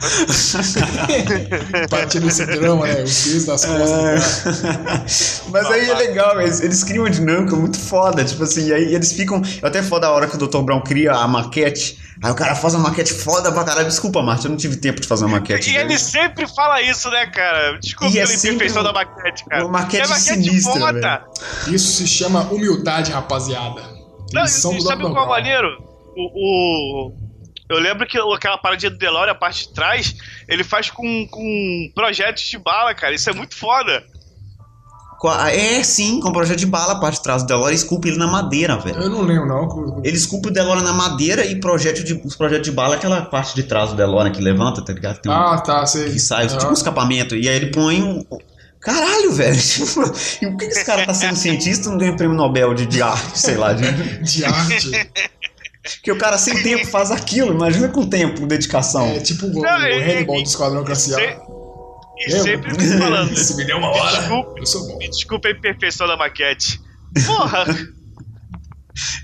Partindo 1.89 2.27
esse 2.29 2.45
drama, 2.47 2.87
né? 2.87 2.93
O 2.95 2.97
peso 3.05 3.47
das 3.47 3.65
costas. 3.65 4.61
cara. 4.61 5.05
Mas 5.51 5.67
aí 5.67 5.91
é 5.91 5.95
legal, 5.95 6.41
eles, 6.41 6.61
eles 6.61 6.83
criam 6.83 7.05
uma 7.05 7.11
dinâmica 7.11 7.55
muito 7.55 7.79
foda, 7.79 8.25
tipo 8.25 8.43
assim, 8.43 8.69
e 8.69 8.73
aí 8.73 8.95
eles 8.95 9.13
ficam. 9.13 9.41
Eu 9.63 9.69
até 9.69 9.83
foda 9.83 10.07
a 10.09 10.11
hora 10.11 10.27
que 10.27 10.35
o 10.35 10.39
Dr. 10.39 10.63
Brown 10.63 10.81
cria 10.81 11.13
a 11.13 11.29
maquete. 11.29 11.99
Aí 12.23 12.31
o 12.31 12.35
cara 12.35 12.55
faz 12.55 12.75
uma 12.75 12.89
maquete 12.89 13.13
foda 13.13 13.53
pra 13.53 13.65
caralho. 13.65 13.87
Desculpa, 13.87 14.23
Marte, 14.23 14.45
eu 14.47 14.51
não 14.51 14.57
tive 14.57 14.77
tempo 14.77 15.01
de 15.01 15.07
fazer 15.07 15.25
uma 15.27 15.39
maquete. 15.39 15.71
E 15.71 15.73
dele. 15.75 15.85
ele 15.93 15.99
sempre 15.99 16.47
fala 16.49 16.81
isso, 16.83 17.09
né, 17.11 17.27
cara? 17.27 17.79
Desculpa 17.79 18.15
E 18.15 18.19
é 18.19 18.25
imperfeição 18.25 18.83
da 18.83 18.93
maquete, 18.93 19.45
cara. 19.45 19.65
uma 19.67 19.81
maquete 19.81 20.05
é 20.05 20.09
maquete 20.09 20.25
sinistra, 20.45 20.73
foda. 20.81 21.25
Isso 21.69 21.93
se 21.99 22.07
chama 22.07 22.43
humildade, 22.51 23.11
rapaziada. 23.13 23.83
Não, 24.33 24.43
Eles 24.43 24.53
são 24.53 24.75
e 24.77 24.81
sabe 24.83 25.03
qual 25.03 25.27
é 25.27 25.29
maneiro? 25.29 25.69
O, 26.17 27.09
o- 27.09 27.24
Eu 27.75 27.81
lembro 27.83 28.07
que 28.07 28.19
aquela 28.19 28.59
paradinha 28.59 28.91
do 28.91 28.99
DeLorean, 28.99 29.33
a 29.33 29.35
parte 29.35 29.69
de 29.69 29.75
trás, 29.75 30.15
ele 30.49 30.63
faz 30.65 30.91
com, 30.91 31.27
com 31.29 31.91
projetos 31.95 32.43
de 32.45 32.59
bala, 32.59 32.95
cara. 32.95 33.15
Isso 33.15 33.29
é 33.29 33.33
muito 33.33 33.55
foda. 33.57 34.03
É, 35.53 35.83
sim, 35.83 36.21
com 36.21 36.31
projeto 36.33 36.59
de 36.59 36.67
bala, 36.67 36.93
a 36.93 37.01
parte 37.01 37.15
de 37.17 37.23
trás 37.23 37.43
do 37.43 37.47
DeLorean, 37.47 37.73
esculpe 37.75 38.09
ele 38.09 38.19
na 38.19 38.27
madeira, 38.27 38.77
velho. 38.77 39.01
Eu 39.01 39.09
não 39.09 39.23
lembro, 39.23 39.47
não. 39.47 40.03
Ele 40.05 40.17
esculpe 40.17 40.49
o 40.49 40.51
DeLorean 40.51 40.83
na 40.83 40.93
madeira 40.93 41.47
e 41.47 41.59
projete 41.59 42.05
de, 42.05 42.13
os 42.23 42.37
projetos 42.37 42.67
de 42.69 42.73
bala, 42.73 42.95
é 42.95 42.99
aquela 42.99 43.23
parte 43.23 43.55
de 43.55 43.63
trás 43.63 43.89
do 43.91 43.97
DeLorean 43.97 44.31
que 44.31 44.43
levanta, 44.43 44.85
tá 44.85 44.93
ligado? 44.93 45.21
Tem 45.23 45.33
um- 45.33 45.35
Ah, 45.35 45.59
tá, 45.63 45.87
sei. 45.87 46.11
que 46.11 46.19
sai, 46.19 46.45
Ah. 46.45 46.49
tipo 46.49 46.67
um 46.67 46.75
escapamento, 46.75 47.35
e 47.35 47.49
aí 47.49 47.57
ele 47.57 47.71
põe 47.71 48.03
um. 48.03 48.23
Caralho, 48.83 49.33
velho. 49.33 49.57
Tipo, 49.59 50.03
e 50.45 50.47
por 50.47 50.57
que 50.59 50.67
que 50.67 50.73
esse 50.73 50.85
cara 50.85 51.07
tá 51.07 51.15
sendo 51.15 51.37
cientista 51.37 51.89
e 51.89 51.91
não 51.91 51.97
ganha 51.97 52.15
prêmio 52.15 52.37
Nobel 52.37 52.75
de, 52.75 52.85
de 52.85 53.01
arte, 53.01 53.39
sei 53.39 53.57
lá, 53.57 53.73
de, 53.73 53.91
De 54.21 54.45
arte. 54.45 54.91
Porque 55.85 56.11
o 56.11 56.17
cara 56.19 56.39
sem 56.39 56.63
tempo 56.63 56.87
faz 56.87 57.11
aquilo, 57.11 57.53
imagina 57.55 57.89
com 57.89 58.07
tempo, 58.09 58.41
com 58.41 58.47
dedicação. 58.47 59.07
É 59.07 59.21
tipo 59.21 59.47
o, 59.47 59.51
o 59.59 59.63
Não, 59.63 59.87
e- 59.87 60.03
Hannibal 60.03 60.37
e- 60.39 60.43
do 60.43 60.49
Esquadrão 60.49 60.83
E, 60.83 60.85
Classe 60.87 61.15
A. 61.15 61.19
se- 61.19 61.37
e 62.27 62.31
sempre 62.31 62.73
me 62.77 62.99
falando. 62.99 63.35
Se 63.37 63.57
me 63.57 63.65
deu 63.65 63.77
uma 63.79 63.89
hora, 63.91 64.19
Desculpa. 64.19 64.55
eu 64.59 64.67
sou 64.67 64.87
bom. 64.89 64.99
Me 64.99 65.09
desculpa 65.11 65.49
a 65.49 65.51
imperfeição 65.51 66.07
da 66.07 66.17
maquete. 66.17 66.81
Porra! 67.27 67.65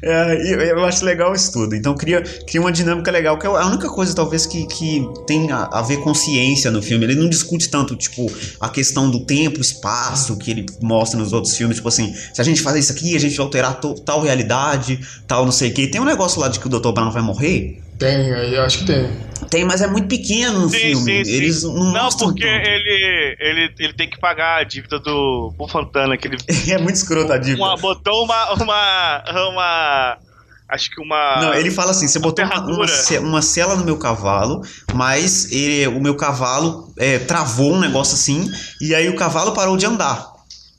É, 0.03 0.73
eu, 0.73 0.85
acho 0.85 1.05
legal 1.05 1.35
isso 1.35 1.53
tudo. 1.53 1.75
Então 1.77 1.95
cria, 1.95 2.23
cria 2.23 2.61
uma 2.61 2.73
dinâmica 2.73 3.11
legal, 3.11 3.39
que 3.39 3.47
é 3.47 3.51
a 3.51 3.67
única 3.67 3.89
coisa, 3.89 4.15
talvez, 4.15 4.47
que, 4.47 4.67
que 4.67 5.07
tem 5.27 5.51
a, 5.53 5.69
a 5.73 5.83
ver 5.83 5.99
com 5.99 6.13
ciência 6.15 6.71
no 6.71 6.83
filme. 6.83 7.05
Ele 7.05 7.15
não 7.15 7.29
discute 7.29 7.69
tanto, 7.69 7.95
tipo, 7.97 8.31
a 8.59 8.69
questão 8.69 9.11
do 9.11 9.25
tempo, 9.25 9.61
espaço, 9.61 10.37
que 10.37 10.51
ele 10.51 10.67
mostra 10.83 11.19
nos 11.19 11.33
outros 11.33 11.57
filmes. 11.57 11.77
Tipo 11.77 11.89
assim, 11.89 12.15
se 12.33 12.41
a 12.41 12.45
gente 12.45 12.61
fazer 12.63 12.79
isso 12.79 12.93
aqui, 12.93 13.15
a 13.15 13.21
gente 13.21 13.37
vai 13.37 13.47
alterar 13.47 13.81
to- 13.81 13.95
tal 14.01 14.21
realidade, 14.23 15.01
tal 15.27 15.45
não 15.45 15.53
sei 15.53 15.71
o 15.71 15.75
quê. 15.75 15.87
Tem 15.87 16.01
um 16.01 16.05
negócio 16.05 16.41
lá 16.41 16.49
de 16.49 16.59
que 16.59 16.67
o 16.67 16.71
Dr. 16.71 16.93
Brown 16.93 17.11
vai 17.11 17.23
morrer. 17.23 17.81
Tem, 18.01 18.27
eu 18.29 18.65
acho 18.65 18.79
que 18.79 18.87
tem. 18.87 19.09
Tem, 19.49 19.65
mas 19.65 19.81
é 19.83 19.87
muito 19.87 20.09
pequeno 20.09 20.61
no 20.63 20.69
Sim, 20.69 20.79
filme. 20.79 21.05
sim, 21.19 21.25
sim. 21.25 21.31
Eles 21.33 21.63
não, 21.63 21.93
Não, 21.93 22.09
porque 22.11 22.43
tanto. 22.43 22.67
ele, 22.69 23.37
ele, 23.41 23.75
ele 23.79 23.93
tem 23.93 24.09
que 24.09 24.19
pagar 24.19 24.61
a 24.61 24.65
dívida 24.65 24.99
do 24.99 25.55
Paul 25.57 25.69
Fontana, 25.69 26.17
que 26.17 26.27
ele 26.29 26.37
É 26.71 26.79
muito 26.79 26.97
escroto 26.97 27.33
a 27.33 27.39
dívida. 27.39 27.63
uma, 27.63 27.77
botou 27.77 28.25
uma, 28.25 28.53
uma, 28.55 29.23
uma. 29.51 30.19
Acho 30.69 30.89
que 30.91 31.01
uma. 31.03 31.41
Não, 31.41 31.55
ele 31.55 31.71
fala 31.71 31.91
assim: 31.91 32.07
você 32.09 32.19
botou 32.19 32.45
uma, 32.45 32.61
uma, 32.61 32.87
uma 33.21 33.43
cela 33.43 33.75
no 33.77 33.85
meu 33.85 33.99
cavalo, 33.99 34.63
mas 34.95 35.51
ele- 35.51 35.89
o 35.89 36.01
meu 36.01 36.15
cavalo 36.17 36.93
é, 36.99 37.19
travou 37.19 37.75
um 37.75 37.81
negócio 37.81 38.15
assim, 38.15 38.49
e 38.81 38.95
aí 38.95 39.09
o 39.09 39.17
cavalo 39.17 39.53
parou 39.53 39.77
de 39.77 39.85
andar. 39.87 40.30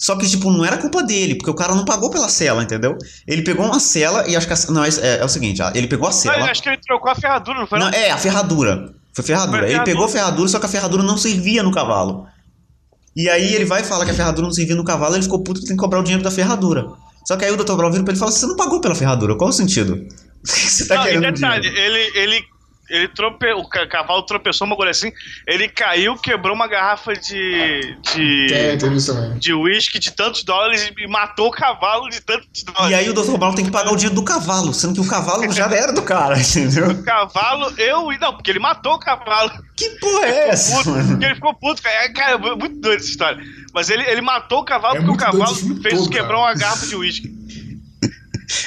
Só 0.02 0.16
que, 0.16 0.28
tipo, 0.28 0.50
não 0.50 0.66
era 0.66 0.78
culpa 0.80 1.04
dele, 1.04 1.36
porque 1.36 1.52
o 1.52 1.54
cara 1.54 1.76
não 1.76 1.86
pagou 1.86 2.10
pela 2.10 2.28
cela, 2.28 2.64
entendeu? 2.64 2.98
Ele 3.28 3.44
pegou 3.44 3.64
uma 3.64 3.80
cela 3.80 4.28
e 4.28 4.36
acho 4.36 4.48
que. 4.48 4.54
A, 4.54 4.58
não, 4.72 4.84
é, 4.84 4.90
é- 4.90 5.18
é 5.20 5.24
o 5.24 5.30
seguinte: 5.30 5.62
ah, 5.62 5.72
ele 5.76 5.86
pegou 5.86 6.08
a 6.08 6.12
cela. 6.12 6.40
eu 6.40 6.46
acho 6.46 6.64
que 6.64 6.70
ele 6.70 6.80
trocou 6.80 7.12
a 7.12 7.16
ferradura, 7.16 7.60
não 7.60 7.68
foi? 7.68 7.78
Não, 7.78 7.90
é, 7.90 8.10
a 8.10 8.18
ferradura. 8.18 8.94
Foi 9.14 9.24
ferradura. 9.24 9.60
Foi 9.60 9.68
Ele 9.68 9.72
ferradura. 9.74 9.86
pegou 9.94 10.06
a 10.06 10.10
ferradura, 10.10 10.50
só 10.50 10.60
que 10.60 10.66
a 10.66 10.70
ferradura 10.70 11.04
não 11.04 11.18
servia 11.18 11.62
no 11.62 11.72
cavalo. 11.72 12.26
E 13.16 13.30
aí 13.30 13.54
ele 13.54 13.66
vai 13.66 13.84
falar 13.84 14.06
que 14.06 14.12
a 14.12 14.14
ferradura 14.16 14.48
não 14.48 14.54
servia 14.54 14.76
no 14.76 14.84
cavalo, 14.84 15.16
ele 15.16 15.22
ficou 15.24 15.44
puto 15.44 15.60
que 15.60 15.68
tem 15.68 15.76
que 15.76 15.82
cobrar 15.84 16.00
o 16.00 16.04
dinheiro 16.04 16.24
da 16.24 16.32
ferradura. 16.32 16.88
Só 17.28 17.38
que 17.38 17.46
aí 17.46 17.52
o 17.52 17.58
Dr. 17.58 17.76
Brown 17.76 17.92
vira 17.92 18.04
pra 18.04 18.12
ele 18.12 18.18
e 18.18 18.20
fala: 18.20 18.32
Você 18.32 18.48
não 18.48 18.56
pagou 18.56 18.82
pela 18.82 18.96
ferradura, 18.96 19.36
qual 19.38 19.52
o 19.52 19.54
sentido? 19.54 20.04
Você 20.44 20.88
tá 20.88 20.96
não 20.96 21.04
e 21.04 21.08
querendo 21.10 21.34
detalhe, 21.36 21.62
dinheiro? 21.70 21.96
ele, 21.96 22.18
ele, 22.18 22.44
ele 22.92 23.08
trope... 23.08 23.52
o 23.54 23.68
ca- 23.68 23.88
cavalo 23.88 24.22
tropeçou 24.24 24.68
uma 24.68 24.76
coisa 24.76 24.92
assim, 24.92 25.12
ele 25.48 25.68
caiu, 25.68 26.16
quebrou 26.18 26.56
uma 26.56 26.68
garrafa 26.68 27.14
de. 27.14 27.98
De. 28.14 28.78
tem 28.80 28.94
isso 28.96 29.14
também. 29.14 29.38
de 29.40 29.54
uísque 29.54 30.00
de 30.00 30.12
tantos 30.12 30.44
dólares 30.44 30.92
e 30.98 31.08
matou 31.08 31.48
o 31.48 31.52
cavalo 31.52 32.10
de 32.10 32.22
tantos 32.22 32.64
dólares. 32.64 32.92
E 32.92 32.94
aí 32.96 33.10
o 33.10 33.14
Dr. 33.14 33.38
Brown 33.38 33.54
tem 33.56 33.66
que 33.66 33.72
pagar 33.72 33.92
o 33.92 33.96
dinheiro 33.96 34.16
do 34.16 34.24
cavalo, 34.24 34.74
sendo 34.74 34.94
que 34.96 35.02
o 35.02 35.08
cavalo 35.08 35.52
já 35.52 35.66
era 35.66 35.92
do 35.94 36.02
cara, 36.02 36.38
entendeu? 36.40 36.90
O 36.92 37.04
cavalo, 37.04 37.72
eu. 37.78 38.12
Não, 38.20 38.34
porque 38.34 38.52
ele 38.52 38.60
matou 38.60 38.94
o 38.94 39.00
cavalo. 39.00 39.52
Que 39.76 39.90
porra 40.00 40.26
é 40.26 40.50
essa? 40.50 40.84
Puto, 40.84 41.24
ele 41.24 41.36
ficou 41.36 41.54
puto, 41.56 41.82
cara. 41.82 41.96
É, 42.06 42.10
Cara, 42.10 42.34
é 42.34 42.38
muito 42.38 42.80
doido 42.82 43.00
essa 43.00 43.10
história. 43.10 43.42
Mas 43.74 43.90
ele, 43.90 44.04
ele 44.04 44.22
matou 44.22 44.60
o 44.60 44.66
cavalo 44.66 44.98
É 44.98 45.00
porque 45.00 45.12
o 45.14 45.18
cavalo 45.18 45.56
fez 45.56 45.98
todo, 45.98 46.10
quebrar 46.10 46.28
cara. 46.28 46.40
uma 46.40 46.54
garrafa 46.54 46.86
de 46.86 46.96
uísque. 46.96 47.28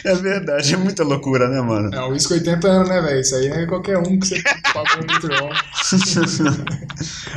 É 0.05 0.15
verdade, 0.15 0.75
é 0.75 0.77
muita 0.77 1.03
loucura, 1.05 1.49
né, 1.49 1.61
mano? 1.61 1.95
É, 1.95 2.01
o 2.05 2.15
Isco 2.15 2.35
80 2.35 2.69
anos, 2.69 2.89
né, 2.89 3.01
velho? 3.01 3.21
Isso 3.21 3.35
aí 3.37 3.47
é 3.49 3.67
qualquer 3.67 3.99
um 3.99 4.19
que 4.19 4.27
você 4.27 4.43
pagou 4.73 5.03
no 5.03 5.07
Patreon. 5.07 5.51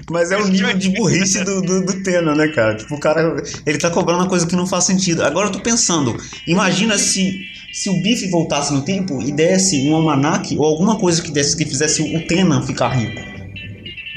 Mas 0.10 0.32
é 0.32 0.38
o 0.38 0.48
nível 0.48 0.74
de 0.78 0.90
burrice 0.90 1.44
do, 1.44 1.62
do, 1.62 1.86
do 1.86 2.04
Tena, 2.04 2.34
né, 2.36 2.48
cara? 2.50 2.76
Tipo, 2.76 2.96
o 2.96 3.00
cara, 3.00 3.36
ele 3.66 3.78
tá 3.78 3.90
cobrando 3.90 4.22
uma 4.22 4.30
coisa 4.30 4.46
que 4.48 4.56
não 4.56 4.68
faz 4.68 4.86
sentido. 4.86 5.24
Agora 5.24 5.48
eu 5.48 5.52
tô 5.52 5.60
pensando, 5.60 6.16
imagina 6.48 6.98
se, 6.98 7.40
se 7.74 7.90
o 7.90 8.02
Biff 8.02 8.28
voltasse 8.30 8.74
no 8.74 8.84
tempo 8.84 9.22
e 9.22 9.32
desse 9.32 9.88
um 9.90 9.96
almanac 9.96 10.56
ou 10.58 10.66
alguma 10.66 10.98
coisa 10.98 11.22
que 11.22 11.32
desse 11.32 11.56
que 11.56 11.66
fizesse 11.66 12.02
o 12.02 12.28
Tena 12.28 12.62
ficar 12.62 12.90
rico. 12.90 13.22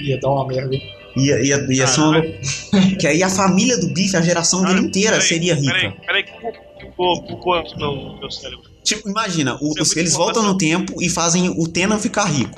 Ia 0.02 0.18
dar 0.20 0.28
uma 0.30 0.46
merda. 0.46 0.74
hein? 0.74 0.82
Ia, 1.16 1.40
ia, 1.44 1.66
ia 1.68 1.86
ser 1.88 2.00
uma 2.00 2.22
Que 2.98 3.06
aí 3.06 3.22
a 3.22 3.28
família 3.28 3.76
do 3.78 3.88
Biff, 3.92 4.16
a 4.16 4.20
geração 4.22 4.64
dele 4.64 4.80
inteira 4.80 5.20
seria 5.20 5.54
rica. 5.54 5.72
Peraí, 5.72 5.92
peraí, 6.06 6.22
que 6.24 6.59
ficou, 7.00 7.26
ficou 7.26 7.54
aqui 7.54 7.78
no 7.78 8.18
meu 8.18 8.30
cérebro. 8.30 8.64
Tipo, 8.84 9.08
imagina, 9.08 9.56
o- 9.60 9.72
é 9.78 9.98
eles 9.98 10.12
voltam 10.12 10.42
no 10.42 10.56
tempo 10.56 10.94
e 11.02 11.08
fazem 11.08 11.48
o 11.50 11.66
Tena 11.66 11.98
ficar 11.98 12.24
rico. 12.26 12.54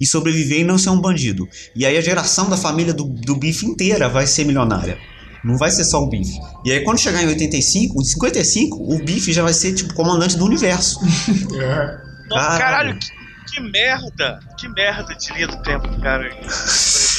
E 0.00 0.06
sobreviver 0.06 0.60
e 0.60 0.64
não 0.64 0.78
ser 0.78 0.90
um 0.90 1.00
bandido. 1.00 1.46
E 1.76 1.84
aí 1.86 1.96
a 1.96 2.00
geração 2.00 2.48
da 2.48 2.56
família 2.56 2.92
do, 2.92 3.04
do 3.04 3.36
Biff 3.36 3.64
inteira 3.64 4.08
vai 4.08 4.26
ser 4.26 4.44
milionária. 4.44 4.98
Não 5.44 5.56
vai 5.56 5.70
ser 5.70 5.84
só 5.84 6.02
o 6.02 6.08
Biff. 6.08 6.30
E 6.64 6.72
aí 6.72 6.82
quando 6.82 6.98
chegar 6.98 7.22
em 7.22 7.26
85, 7.28 8.00
em 8.00 8.04
55, 8.04 8.76
o 8.94 8.98
Biff 9.04 9.32
já 9.32 9.42
vai 9.42 9.52
ser 9.52 9.74
tipo 9.74 9.92
comandante 9.94 10.36
do 10.36 10.44
universo. 10.44 10.98
É. 11.54 12.12
Não, 12.30 12.36
caralho, 12.58 12.98
que, 12.98 13.54
que 13.54 13.60
merda. 13.60 14.40
Que 14.58 14.66
merda 14.68 15.14
de 15.14 15.32
linha 15.34 15.48
do 15.48 15.62
tempo, 15.62 15.86
cara. 16.00 16.30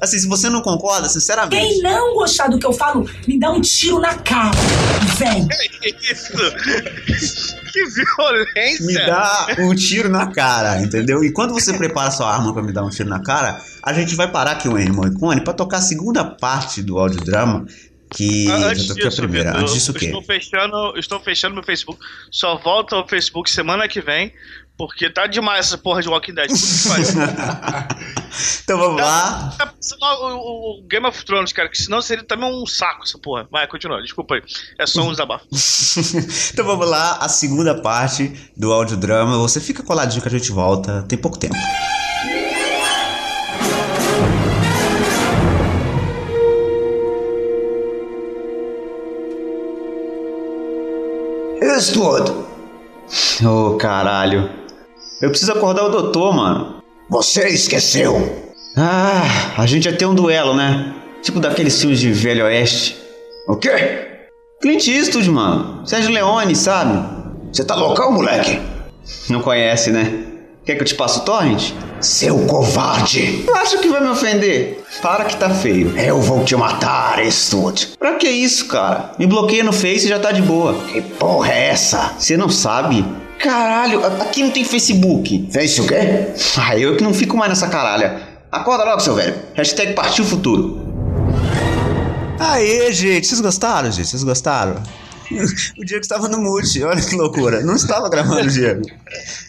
Assim, 0.00 0.18
se 0.18 0.28
você 0.28 0.48
não 0.48 0.60
concorda, 0.62 1.08
sinceramente. 1.08 1.56
Quem 1.56 1.82
não 1.82 2.14
gostar 2.14 2.48
do 2.48 2.58
que 2.58 2.66
eu 2.66 2.72
falo, 2.72 3.08
me 3.26 3.38
dá 3.38 3.50
um 3.50 3.60
tiro 3.60 3.98
na 3.98 4.14
cara, 4.14 4.50
velho. 5.18 5.48
Que 5.80 5.94
isso? 6.12 6.32
Que 7.72 7.84
violência. 7.86 8.86
Me 8.86 8.94
dá 8.94 9.46
um 9.60 9.74
tiro 9.74 10.08
na 10.08 10.26
cara, 10.32 10.80
entendeu? 10.80 11.22
E 11.24 11.32
quando 11.32 11.52
você 11.52 11.72
prepara 11.76 12.10
sua 12.10 12.32
arma 12.32 12.52
pra 12.52 12.62
me 12.62 12.72
dar 12.72 12.84
um 12.84 12.90
tiro 12.90 13.08
na 13.08 13.22
cara, 13.22 13.60
a 13.82 13.92
gente 13.92 14.14
vai 14.14 14.30
parar 14.30 14.52
aqui 14.52 14.68
o 14.68 14.78
Henry 14.78 14.92
Moicone 14.92 15.42
pra 15.42 15.52
tocar 15.52 15.78
a 15.78 15.82
segunda 15.82 16.24
parte 16.24 16.82
do 16.82 16.98
audiodrama. 16.98 17.66
Que 18.12 18.50
Ah, 18.50 18.58
já 18.58 18.66
Antes 18.70 18.86
toquei 18.88 19.04
a 19.04 19.08
disso, 19.08 19.22
primeira. 19.22 19.50
Vitor, 19.50 19.62
Antes 19.62 19.74
disso 19.74 19.92
o 19.92 19.94
quê? 19.94 20.06
Estou 20.06 20.22
fechando, 20.22 20.98
estou 20.98 21.20
fechando 21.20 21.54
meu 21.54 21.62
Facebook. 21.62 22.00
Só 22.28 22.58
volto 22.58 22.96
ao 22.96 23.06
Facebook 23.06 23.48
semana 23.48 23.86
que 23.86 24.00
vem. 24.00 24.32
Porque 24.80 25.10
tá 25.10 25.26
demais 25.26 25.66
essa 25.66 25.76
porra 25.76 26.00
de 26.00 26.08
Walking 26.08 26.32
Dead. 26.32 26.50
Então 28.64 28.78
vamos 28.78 29.02
lá. 29.02 29.52
Tá 29.58 29.74
o, 30.22 30.78
o- 30.78 30.82
Game 30.88 31.04
of 31.06 31.22
Thrones, 31.24 31.52
cara, 31.52 31.68
que 31.68 31.76
senão 31.76 32.00
seria 32.00 32.24
também 32.24 32.48
um 32.50 32.64
saco 32.64 33.02
essa 33.02 33.18
porra. 33.18 33.46
Vai, 33.50 33.66
continua, 33.66 34.00
desculpa 34.00 34.36
aí. 34.36 34.42
É 34.78 34.86
só 34.86 35.02
um 35.02 35.10
desabafo. 35.10 35.44
então 36.52 36.64
vamos 36.64 36.88
lá, 36.88 37.18
a 37.18 37.28
segunda 37.28 37.74
parte 37.82 38.32
do 38.56 38.72
audiodrama. 38.72 39.36
Você 39.38 39.60
fica 39.60 39.82
coladinho 39.82 40.22
que 40.22 40.28
a 40.28 40.30
gente 40.30 40.50
volta. 40.52 41.02
Tem 41.08 41.18
pouco 41.18 41.36
tempo. 41.38 41.56
Estudo. 51.62 52.46
Ô 53.44 53.76
caralho. 53.76 54.50
Eu 55.20 55.28
preciso 55.28 55.52
acordar 55.52 55.84
o 55.84 55.90
doutor, 55.90 56.34
mano. 56.34 56.82
Você 57.10 57.46
esqueceu. 57.48 58.48
Ah, 58.76 59.52
a 59.58 59.66
gente 59.66 59.84
ia 59.84 59.96
ter 59.96 60.06
um 60.06 60.14
duelo, 60.14 60.54
né? 60.54 60.94
Tipo 61.22 61.40
daqueles 61.40 61.78
filmes 61.78 62.00
de 62.00 62.10
Velho 62.10 62.46
Oeste. 62.46 62.96
O 63.46 63.56
quê? 63.56 64.06
Clint 64.62 64.86
Eastwood, 64.88 65.28
mano. 65.30 65.86
Sérgio 65.86 66.10
Leone, 66.10 66.56
sabe? 66.56 66.98
Você 67.52 67.64
tá 67.64 67.74
loucão, 67.74 68.12
moleque? 68.12 68.60
Não 69.28 69.42
conhece, 69.42 69.90
né? 69.90 70.24
Quer 70.64 70.76
que 70.76 70.82
eu 70.82 70.86
te 70.86 70.94
passe 70.94 71.18
o 71.18 71.22
torrent? 71.22 71.72
Seu 72.00 72.46
covarde! 72.46 73.44
Acha 73.54 73.76
que 73.78 73.88
vai 73.88 74.00
me 74.00 74.08
ofender? 74.08 74.82
Para 75.02 75.24
que 75.24 75.36
tá 75.36 75.50
feio. 75.50 75.98
Eu 75.98 76.20
vou 76.20 76.44
te 76.44 76.56
matar, 76.56 77.22
Eastwood. 77.22 77.94
Pra 77.98 78.14
que 78.14 78.28
isso, 78.28 78.68
cara? 78.68 79.12
Me 79.18 79.26
bloqueia 79.26 79.64
no 79.64 79.72
Face 79.72 80.06
e 80.06 80.08
já 80.08 80.18
tá 80.18 80.32
de 80.32 80.40
boa. 80.40 80.74
Que 80.92 81.02
porra 81.02 81.52
é 81.52 81.68
essa? 81.68 82.14
Você 82.18 82.36
não 82.36 82.48
sabe? 82.48 83.04
Caralho, 83.42 84.04
aqui 84.04 84.42
não 84.42 84.50
tem 84.50 84.64
Facebook. 84.64 85.48
Face 85.50 85.80
o 85.80 85.86
quê? 85.86 86.28
Ah, 86.58 86.78
eu 86.78 86.96
que 86.96 87.02
não 87.02 87.14
fico 87.14 87.36
mais 87.36 87.48
nessa 87.48 87.68
caralha. 87.68 88.20
Acorda 88.52 88.84
logo, 88.84 89.00
seu 89.00 89.14
velho. 89.14 89.34
Hashtag 89.54 89.94
partiu 89.94 90.24
futuro. 90.24 90.78
Aê, 92.38 92.92
gente, 92.92 93.26
vocês 93.26 93.40
gostaram, 93.40 93.90
gente? 93.90 94.08
Vocês 94.08 94.22
gostaram? 94.22 94.74
O 95.78 95.84
Diego 95.84 96.02
estava 96.02 96.28
no 96.28 96.38
mute, 96.40 96.82
olha 96.82 97.00
que 97.00 97.14
loucura. 97.14 97.60
Não 97.62 97.74
estava 97.76 98.08
gravando, 98.08 98.50
Diego. 98.50 98.82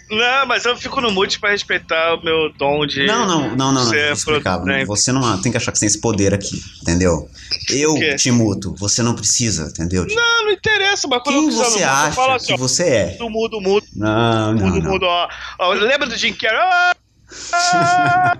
Não, 0.09 0.45
mas 0.45 0.65
eu 0.65 0.75
fico 0.77 0.99
no 1.01 1.09
mute 1.11 1.39
pra 1.39 1.51
respeitar 1.51 2.15
o 2.15 2.23
meu 2.23 2.51
dom 2.57 2.85
de. 2.85 3.05
Não, 3.05 3.25
não, 3.25 3.41
não, 3.49 3.55
não, 3.55 3.73
não. 3.73 3.85
ser 3.85 4.11
explicar. 4.11 4.59
produto, 4.59 4.85
Você 4.87 5.11
não 5.11 5.41
tem 5.41 5.51
que 5.51 5.57
achar 5.57 5.71
que 5.71 5.77
você 5.79 5.85
tem 5.85 5.87
esse 5.87 6.01
poder 6.01 6.33
aqui, 6.33 6.61
entendeu? 6.81 7.29
Eu 7.69 7.95
te 8.17 8.29
muto, 8.31 8.75
você 8.77 9.01
não 9.01 9.15
precisa, 9.15 9.69
entendeu? 9.69 10.05
Diego? 10.05 10.21
Não, 10.21 10.45
não 10.45 10.51
interessa, 10.51 11.07
mas 11.07 11.23
quando 11.23 11.35
Quem 11.35 11.45
eu 11.45 11.51
você 11.51 11.69
mundo, 11.71 11.81
eu 11.81 11.89
acha 11.89 12.11
falo 12.11 12.33
assim, 12.33 12.47
que 12.47 12.53
ó, 12.53 12.57
você 12.57 12.83
é? 12.83 13.17
Mudo, 13.19 13.29
mudo, 13.29 13.61
mudo, 13.61 13.85
Não, 13.95 14.53
não, 14.53 14.67
mudo, 14.67 14.81
não. 14.83 14.91
mudo, 14.91 15.05
ó. 15.05 15.27
Ó, 15.59 15.73
Lembra 15.73 16.07
do 16.07 16.17
Jim 16.17 16.33
Carrey? 16.33 16.59
Ah! 16.59 16.93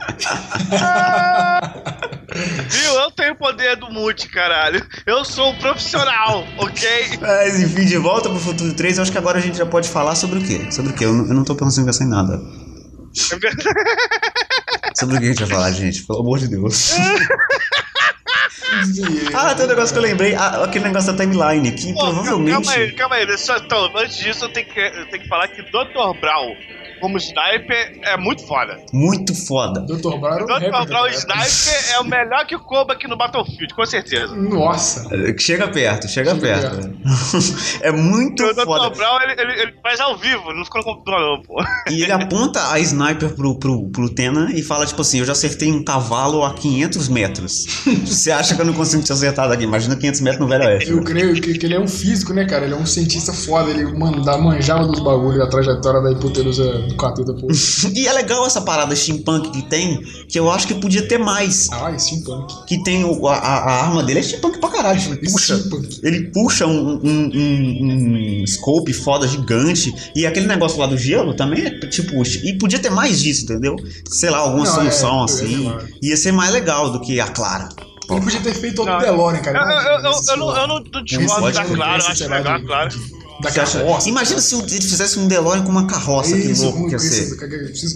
Ah! 0.74 1.62
Ah! 1.64 2.21
Viu? 2.70 2.94
Eu 2.94 3.12
tenho 3.12 3.34
o 3.34 3.38
poder 3.38 3.76
do 3.76 3.92
mute, 3.92 4.28
caralho. 4.28 4.86
Eu 5.06 5.24
sou 5.26 5.52
um 5.52 5.58
profissional, 5.58 6.46
ok? 6.58 7.18
Mas 7.20 7.60
enfim, 7.60 7.86
de 7.86 7.98
volta 7.98 8.30
pro 8.30 8.40
Futuro 8.40 8.74
3, 8.74 8.98
eu 8.98 9.04
acho 9.04 9.12
que 9.12 9.18
agora 9.18 9.38
a 9.38 9.42
gente 9.42 9.58
já 9.58 9.66
pode 9.66 9.90
falar 9.90 10.16
sobre 10.16 10.40
o 10.40 10.44
quê? 10.44 10.72
Sobre 10.72 10.92
o 10.92 10.96
quê? 10.96 11.06
Eu 11.06 11.14
não, 11.14 11.28
eu 11.28 11.34
não 11.34 11.44
tô 11.44 11.56
pensando 11.56 11.90
em 11.90 12.10
nada. 12.10 12.40
É 13.32 13.36
verdade. 13.36 13.70
Sobre 14.98 15.16
o 15.16 15.20
que 15.20 15.26
a 15.26 15.30
gente 15.30 15.40
vai 15.40 15.50
falar, 15.50 15.72
gente? 15.72 16.04
Pelo 16.04 16.20
amor 16.20 16.40
de 16.40 16.48
Deus. 16.48 16.96
ah, 19.34 19.56
tem 19.56 19.66
um 19.66 19.70
negócio 19.70 19.94
que 19.94 20.00
eu 20.00 20.04
lembrei. 20.04 20.36
Ah, 20.36 20.64
aquele 20.64 20.86
negócio 20.86 21.12
da 21.12 21.24
timeline 21.24 21.72
que 21.72 21.94
Pô, 21.94 22.00
provavelmente. 22.00 22.52
Calma 22.52 22.72
aí, 22.74 22.92
calma 22.94 23.16
aí. 23.16 23.28
Eu- 23.28 23.58
então, 23.66 23.92
antes 23.98 24.18
disso, 24.18 24.46
eu 24.46 24.50
tenho, 24.50 24.68
que, 24.68 24.80
eu 24.80 25.10
tenho 25.10 25.24
que 25.24 25.30
falar 25.30 25.48
que 25.48 25.62
Dr. 25.64 26.20
Brown, 26.20 26.56
como 27.02 27.18
sniper, 27.18 28.00
é 28.04 28.16
muito 28.16 28.46
foda. 28.48 28.78
Muito 28.94 29.34
foda. 29.34 29.82
Dr. 29.82 30.18
Brown 30.20 30.46
Dr. 30.46 30.88
Brown. 30.88 31.08
Sniper 31.08 31.96
é 31.96 32.00
o 32.00 32.06
melhor 32.06 32.46
que 32.46 32.56
o 32.56 32.60
Koba 32.60 32.94
aqui 32.94 33.08
no 33.08 33.18
Battlefield, 33.18 33.74
com 33.74 33.86
certeza. 33.86 34.34
Nossa. 34.36 35.10
Chega 35.38 35.68
perto, 35.68 36.08
chega, 36.08 36.36
Chega 36.36 36.40
perto. 36.42 36.92
é 37.82 37.92
muito 37.92 38.44
o 38.44 38.54
Dr. 38.54 38.64
foda. 38.64 38.90
Brown, 38.92 39.22
ele, 39.24 39.42
ele, 39.42 39.62
ele 39.62 39.74
faz 39.82 40.00
ao 40.00 40.18
vivo, 40.18 40.54
não 40.54 40.64
fica 40.64 40.78
no 40.78 40.84
computador, 40.84 41.20
não, 41.20 41.42
pô. 41.42 41.64
E 41.90 42.04
ele 42.04 42.12
aponta 42.12 42.72
a 42.72 42.80
sniper 42.80 43.34
pro, 43.36 43.58
pro, 43.58 43.90
pro 43.90 44.10
Tena 44.10 44.52
e 44.54 44.62
fala, 44.62 44.86
tipo 44.86 45.02
assim, 45.02 45.20
eu 45.20 45.26
já 45.26 45.32
acertei 45.32 45.72
um 45.72 45.84
cavalo 45.84 46.46
a 46.46 46.54
500 46.54 47.10
metros. 47.10 47.66
Você 48.06 48.32
acha 48.32 48.56
que 48.56 48.62
eu 48.62 48.66
não 48.66 48.74
consigo 48.74 49.04
te 49.04 49.12
acertar 49.12 49.50
daqui? 49.50 49.64
Imagina 49.64 49.96
500 49.96 50.22
metros 50.22 50.42
no 50.42 50.48
Velho 50.48 50.66
Oeste. 50.66 50.92
Eu 50.92 51.04
creio 51.04 51.34
que, 51.34 51.58
que 51.58 51.66
ele 51.66 51.76
é 51.76 51.80
um 51.80 51.88
físico, 51.88 52.34
né, 52.34 52.46
cara? 52.46 52.66
Ele 52.66 52.74
é 52.74 52.78
um 52.78 52.86
cientista 52.86 53.34
foda. 53.34 53.72
Ele 53.72 53.86
manda, 53.98 54.38
manjava 54.38 54.86
dos 54.86 55.00
bagulhos, 55.00 55.40
da 55.40 55.48
trajetória 55.48 56.02
da 56.02 56.12
hipotenusa 56.12 56.88
do 56.96 57.36
pô. 57.36 57.48
E 57.94 58.08
é 58.08 58.14
legal 58.14 58.46
essa 58.46 58.62
parada 58.62 58.96
steampunk 58.96 59.52
que 59.52 59.62
tem, 59.64 60.02
que 60.28 60.38
eu 60.40 60.50
acho 60.52 60.68
que 60.68 60.76
podia 60.76 61.08
ter 61.08 61.18
mais. 61.18 61.70
Ah, 61.72 61.98
steampunk. 61.98 62.66
Que 62.66 62.84
tem 62.84 63.04
o, 63.04 63.28
a, 63.28 63.36
a- 63.36 63.84
arma 63.84 64.04
dele 64.04 64.20
é 64.20 64.24
steampunk 64.24 64.60
pra 64.60 64.70
caralho. 64.70 65.02
Ele 65.02 65.30
puxa, 65.32 65.58
Steampunk. 65.58 66.00
ele 66.04 66.24
puxa 66.32 66.66
um, 66.68 67.00
um, 67.04 67.32
um, 67.34 68.42
um 68.44 68.48
scope 68.48 68.94
foda 68.94 69.28
gigante. 69.28 69.94
E 70.16 70.26
aquele 70.26 70.48
negócio 70.48 70.80
lá 70.80 70.86
do 70.88 70.98
gelo 70.98 71.34
também 71.36 71.66
é 71.66 71.80
tipo. 71.88 72.22
E 72.44 72.58
podia 72.58 72.80
ter 72.80 72.90
mais 72.90 73.22
disso, 73.22 73.44
entendeu? 73.44 73.76
Sei 74.10 74.30
lá, 74.30 74.40
alguma 74.40 74.66
Não, 74.66 74.74
solução 74.74 75.22
é, 75.22 75.26
assim. 75.26 75.70
é, 75.70 75.72
é. 75.84 75.88
Ia 76.02 76.18
ser 76.18 76.32
mais 76.32 76.52
legal 76.52 76.92
do 76.92 77.00
que 77.02 77.20
a 77.20 77.28
Clara. 77.28 77.70
Ele 78.10 78.20
podia 78.22 78.42
ter 78.42 78.54
feito 78.54 78.80
outro 78.80 79.00
DeLorean, 79.00 79.40
cara. 79.42 79.58
eu, 79.60 79.92
eu, 79.92 80.12
eu, 80.12 80.20
eu 80.32 80.38
não, 80.38 80.58
eu 80.58 80.68
não 80.68 81.04
discordo 81.04 81.52
da 81.52 81.64
Clara, 81.64 82.04
eu 82.04 82.08
acho 82.10 82.28
legal, 82.28 82.62
claro. 82.62 83.21
Da 83.42 83.50
Você 83.50 83.60
acha- 83.60 83.80
carroça. 83.80 84.10
Imagina 84.10 84.40
se 84.40 84.56
ele 84.56 84.70
fizesse 84.82 85.20
um 85.20 85.28
DeLorean 85.28 85.64
com 85.64 85.70
uma 85.72 85.88
carroça, 85.88 86.36
que 86.38 86.54
louco 86.54 86.88
que 86.88 86.94
ia 86.94 87.00
ser. 87.00 87.36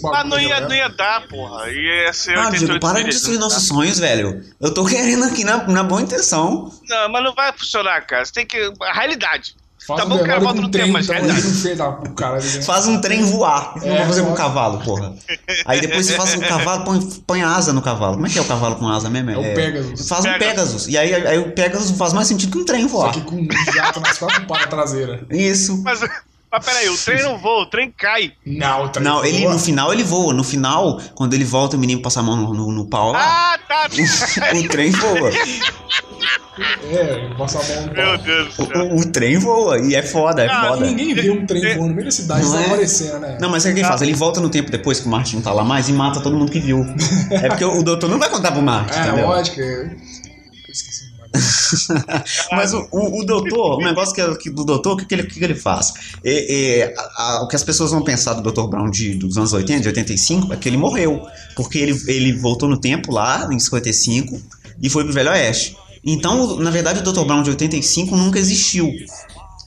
bagulhos 0.01 0.25
não 0.29 0.39
ia, 0.39 0.59
não 0.61 0.75
ia 0.75 0.89
dar, 0.89 1.27
porra. 1.27 1.69
Ia 1.71 2.13
ser 2.13 2.37
Ah, 2.37 2.45
88 2.47 2.65
Diego, 2.65 2.79
para 2.79 3.03
de 3.03 3.09
destruir 3.09 3.39
não 3.39 3.47
nossos 3.47 3.67
sonhos, 3.67 3.99
velho. 3.99 4.43
Eu 4.59 4.73
tô 4.73 4.85
querendo 4.85 5.23
aqui 5.25 5.43
na, 5.43 5.65
na 5.67 5.83
boa 5.83 6.01
intenção. 6.01 6.71
Não, 6.87 7.09
mas 7.09 7.23
não 7.23 7.33
vai 7.33 7.51
funcionar, 7.53 8.01
cara. 8.05 8.25
Você 8.25 8.33
tem 8.33 8.45
que. 8.45 8.57
A 8.81 8.93
realidade. 8.93 9.55
Faz 9.87 9.99
Tá 9.99 10.05
um 10.05 10.09
bom 10.09 10.17
que 10.17 10.23
o 10.23 10.25
cara 10.27 10.41
com 10.41 10.53
no 10.53 10.69
trem, 10.71 10.83
tempo, 10.85 10.93
mas 10.93 11.05
então, 11.09 11.75
da- 11.77 11.89
o 12.09 12.13
cara 12.15 12.35
né? 12.37 12.41
Faz 12.41 12.87
um 12.87 12.99
trem 13.01 13.23
voar. 13.23 13.73
Isso 13.77 13.85
não 13.85 13.93
É, 13.93 13.97
vai 13.99 14.07
fazer 14.07 14.21
com 14.21 14.27
um 14.27 14.31
só- 14.31 14.35
cavalo, 14.37 14.79
porra. 14.83 15.13
Aí 15.65 15.81
depois 15.81 16.05
você 16.07 16.13
faz 16.13 16.33
um 16.35 16.39
cavalo, 16.39 16.83
põe, 16.85 16.99
põe 17.27 17.43
asa 17.43 17.71
no 17.73 17.81
cavalo. 17.81 18.15
Como 18.15 18.25
é 18.25 18.29
que 18.29 18.39
é 18.39 18.41
o 18.41 18.45
cavalo 18.45 18.75
com 18.77 18.87
asa 18.89 19.09
mesmo? 19.09 19.29
É 19.31 19.37
o 19.37 19.53
Pegasus. 19.53 20.07
Faz 20.07 20.21
um 20.25 20.31
Pegasus. 20.33 20.47
Pegasus. 20.47 20.87
E 20.87 20.97
aí, 20.97 21.13
aí 21.27 21.37
o 21.37 21.51
Pegasus 21.51 21.91
faz 21.91 22.13
mais 22.13 22.27
sentido 22.27 22.51
que 22.51 22.57
um 22.57 22.65
trem 22.65 22.83
Só 22.83 22.97
voar. 22.97 23.13
que 23.13 23.21
com 23.21 23.35
um 23.35 23.47
jato 23.73 23.99
nas 23.99 24.17
quatro 24.17 24.45
patas 24.47 24.67
traseiras. 24.67 25.19
Isso. 25.29 25.81
Mas, 25.83 25.99
mas 26.57 26.65
peraí, 26.65 26.89
o 26.89 26.97
trem 26.97 27.23
não 27.23 27.37
voa, 27.37 27.63
o 27.63 27.65
trem 27.65 27.93
cai. 27.97 28.31
Não, 28.45 28.85
o 28.85 28.89
trem 28.89 29.03
Não, 29.05 29.23
ele 29.25 29.39
voa. 29.41 29.53
no 29.53 29.59
final 29.59 29.93
ele 29.93 30.03
voa. 30.03 30.33
No 30.33 30.43
final, 30.43 30.99
quando 31.13 31.33
ele 31.33 31.43
volta, 31.45 31.75
o 31.75 31.79
menino 31.79 32.01
passa 32.01 32.19
a 32.19 32.23
mão 32.23 32.35
no, 32.35 32.53
no, 32.53 32.71
no 32.71 32.89
pau 32.89 33.11
lá. 33.11 33.53
Ah, 33.53 33.59
tá. 33.67 33.87
o 34.55 34.67
trem 34.67 34.91
voa. 34.91 35.29
É, 36.89 37.33
passa 37.37 37.59
a 37.59 37.63
mão 37.75 37.87
no 37.87 37.93
Meu 37.93 38.05
pau. 38.05 38.17
Deus 38.19 38.55
do 38.55 38.63
O, 38.63 38.67
céu. 38.67 38.85
o- 38.85 38.99
o 38.99 39.11
trem 39.11 39.37
voa 39.37 39.77
e 39.79 39.93
é 39.95 40.01
foda, 40.01 40.43
é 40.43 40.47
Ah, 40.49 40.69
foda. 40.69 40.85
Ninguém 40.85 41.13
vê 41.13 41.29
um 41.29 41.45
trem 41.45 41.61
voando 41.75 41.89
no 41.89 41.93
meio 41.95 42.05
da 42.05 42.11
cidade, 42.11 42.43
Não 42.45 42.51
tá 42.53 42.61
é? 42.61 42.65
aparecendo, 42.65 43.19
né? 43.19 43.37
Não, 43.41 43.49
mas 43.49 43.63
sabe 43.63 43.73
o 43.73 43.75
que 43.75 43.81
ele 43.81 43.87
faz? 43.89 44.01
Ele 44.01 44.13
volta 44.13 44.39
no 44.39 44.49
tempo 44.49 44.71
depois 44.71 44.99
que 44.99 45.07
o 45.07 45.09
Martin 45.11 45.35
não 45.37 45.43
tá 45.43 45.51
lá 45.51 45.63
mais 45.65 45.89
e 45.89 45.93
mata 45.93 46.21
todo 46.21 46.37
mundo 46.37 46.51
que 46.51 46.59
viu. 46.59 46.85
É 47.29 47.49
porque 47.49 47.65
o 47.65 47.83
doutor 47.83 48.09
não 48.09 48.17
vai 48.19 48.29
contar 48.29 48.51
pro 48.53 48.61
Martin, 48.61 48.97
É, 48.97 49.07
entendeu? 49.07 49.27
lógico. 49.27 49.61
Mas 52.51 52.73
o, 52.73 52.87
o, 52.91 53.21
o 53.21 53.25
doutor, 53.25 53.77
o 53.79 53.83
negócio 53.83 54.13
que, 54.13 54.21
é- 54.21 54.35
que 54.35 54.49
do 54.49 54.63
doutor, 54.63 54.93
o 54.93 54.97
que, 54.97 55.05
que, 55.05 55.15
ele, 55.15 55.23
que, 55.23 55.39
que 55.39 55.43
ele 55.43 55.55
faz? 55.55 55.93
A- 56.97 57.11
a- 57.37 57.43
o 57.43 57.47
que 57.47 57.55
as 57.55 57.63
pessoas 57.63 57.91
vão 57.91 58.03
pensar 58.03 58.33
do 58.33 58.51
Dr. 58.51 58.67
Brown 58.67 58.89
de, 58.89 59.15
dos 59.15 59.37
anos 59.37 59.53
80, 59.53 59.81
de 59.81 59.87
85, 59.89 60.53
é 60.53 60.57
que 60.57 60.67
ele 60.69 60.77
morreu. 60.77 61.21
Porque 61.55 61.77
ele, 61.77 61.99
ele 62.07 62.33
voltou 62.33 62.67
no 62.69 62.77
tempo 62.79 63.11
lá, 63.11 63.47
em 63.51 63.59
55, 63.59 64.39
e 64.81 64.89
foi 64.89 65.03
pro 65.03 65.13
Velho 65.13 65.29
Oeste. 65.31 65.75
Então, 66.03 66.57
na 66.59 66.69
verdade, 66.69 66.99
o 66.99 67.03
Dr. 67.03 67.23
Brown 67.25 67.41
de 67.41 67.49
85 67.51 68.15
nunca 68.15 68.37
existiu. 68.37 68.91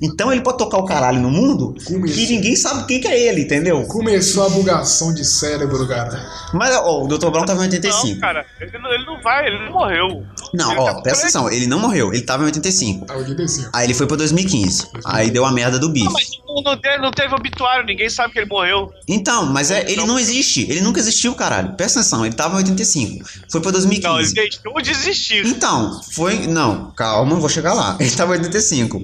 Então 0.01 0.32
ele 0.32 0.40
pode 0.40 0.59
tocar 0.59 0.78
o 0.78 0.84
caralho 0.84 1.20
no 1.20 1.30
mundo 1.30 1.74
Começou. 1.84 2.16
que 2.16 2.26
ninguém 2.28 2.55
sabe 2.55 2.86
quem 2.86 3.01
que 3.01 3.09
é 3.09 3.28
ele, 3.28 3.42
entendeu? 3.42 3.82
Começou 3.86 4.46
a 4.46 4.49
bugação 4.49 5.12
de 5.12 5.24
cérebro, 5.24 5.86
cara. 5.88 6.24
Mas, 6.53 6.74
ó, 6.76 7.03
o 7.05 7.09
Dr. 7.09 7.30
Brown 7.30 7.44
tava 7.44 7.61
em 7.61 7.64
85. 7.64 8.07
Não, 8.07 8.20
cara, 8.20 8.46
ele 8.61 8.78
não, 8.78 8.92
ele 8.92 9.05
não 9.05 9.20
vai, 9.22 9.46
ele 9.46 9.64
não 9.64 9.72
morreu. 9.72 10.24
Não, 10.55 10.70
Ele 10.70 10.80
ó, 10.80 10.84
tá 10.86 11.03
presta 11.03 11.24
atenção, 11.24 11.51
ele 11.51 11.66
não 11.66 11.78
morreu, 11.78 12.12
ele 12.12 12.22
tava 12.22 12.42
em 12.44 12.46
85. 12.46 13.07
Tá 13.07 13.16
85. 13.16 13.70
Aí 13.72 13.86
ele 13.86 13.94
foi 13.94 14.07
pra 14.07 14.16
2015. 14.16 14.86
Aí 15.05 15.30
deu 15.30 15.44
a 15.44 15.51
merda 15.53 15.78
do 15.78 15.88
bife. 15.90 16.07
Não, 16.07 16.12
mas 16.12 16.30
não, 16.46 16.62
não 16.62 16.80
teve, 16.80 16.99
não 16.99 17.11
teve 17.11 17.34
obituário, 17.34 17.84
ninguém 17.84 18.09
sabe 18.09 18.32
que 18.32 18.38
ele 18.38 18.49
morreu. 18.49 18.90
Então, 19.07 19.46
mas 19.46 19.70
é, 19.70 19.90
ele 19.90 20.07
não 20.07 20.18
existe. 20.18 20.62
Ele 20.70 20.80
nunca 20.80 21.01
existiu, 21.01 21.34
caralho. 21.34 21.74
Presta 21.74 22.01
atenção, 22.01 22.24
ele 22.24 22.34
tava 22.34 22.55
em 22.55 22.59
85. 22.59 23.28
Foi 23.51 23.61
pra 23.61 23.70
2015. 23.72 24.09
Não, 24.09 24.20
ele 24.20 24.32
deixou 24.32 24.80
de 24.80 24.90
existir. 24.90 25.46
Então, 25.46 26.01
foi. 26.12 26.46
Não, 26.46 26.92
calma, 26.92 27.36
vou 27.36 27.49
chegar 27.49 27.74
lá. 27.74 27.96
Ele 28.01 28.11
tava 28.11 28.34
em 28.36 28.38
85. 28.40 29.03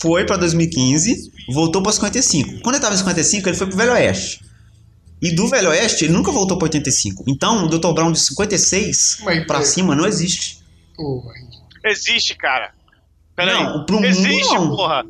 Foi 0.00 0.24
pra 0.24 0.36
2015, 0.36 1.30
voltou 1.52 1.82
pra 1.82 1.92
55. 1.92 2.60
Quando 2.62 2.74
ele 2.76 2.82
tava 2.82 2.94
em 2.94 2.98
55, 2.98 3.48
ele 3.48 3.56
foi 3.56 3.66
pro 3.66 3.76
Velho 3.76 3.92
Oeste. 3.92 4.40
E 5.20 5.34
do 5.34 5.46
Velho 5.48 5.68
Oeste, 5.68 6.04
ele 6.06 6.14
nunca 6.14 6.32
voltou 6.32 6.56
pra 6.56 6.64
85. 6.66 7.24
Então, 7.28 7.64
o 7.66 7.68
Dr. 7.68 7.92
Brown 7.92 8.10
de 8.12 8.18
56 8.20 9.18
Mas, 9.22 9.46
pra 9.46 9.58
é- 9.58 9.64
cima 9.64 9.94
não 9.94 10.06
existe. 10.06 10.60
Existe, 11.84 12.34
cara. 12.34 12.72
Peraí. 13.36 13.54
Não, 13.54 13.84
pro 13.84 13.96
mundo, 13.96 14.06
existe, 14.06 14.54
não. 14.54 14.74
porra. 14.76 15.04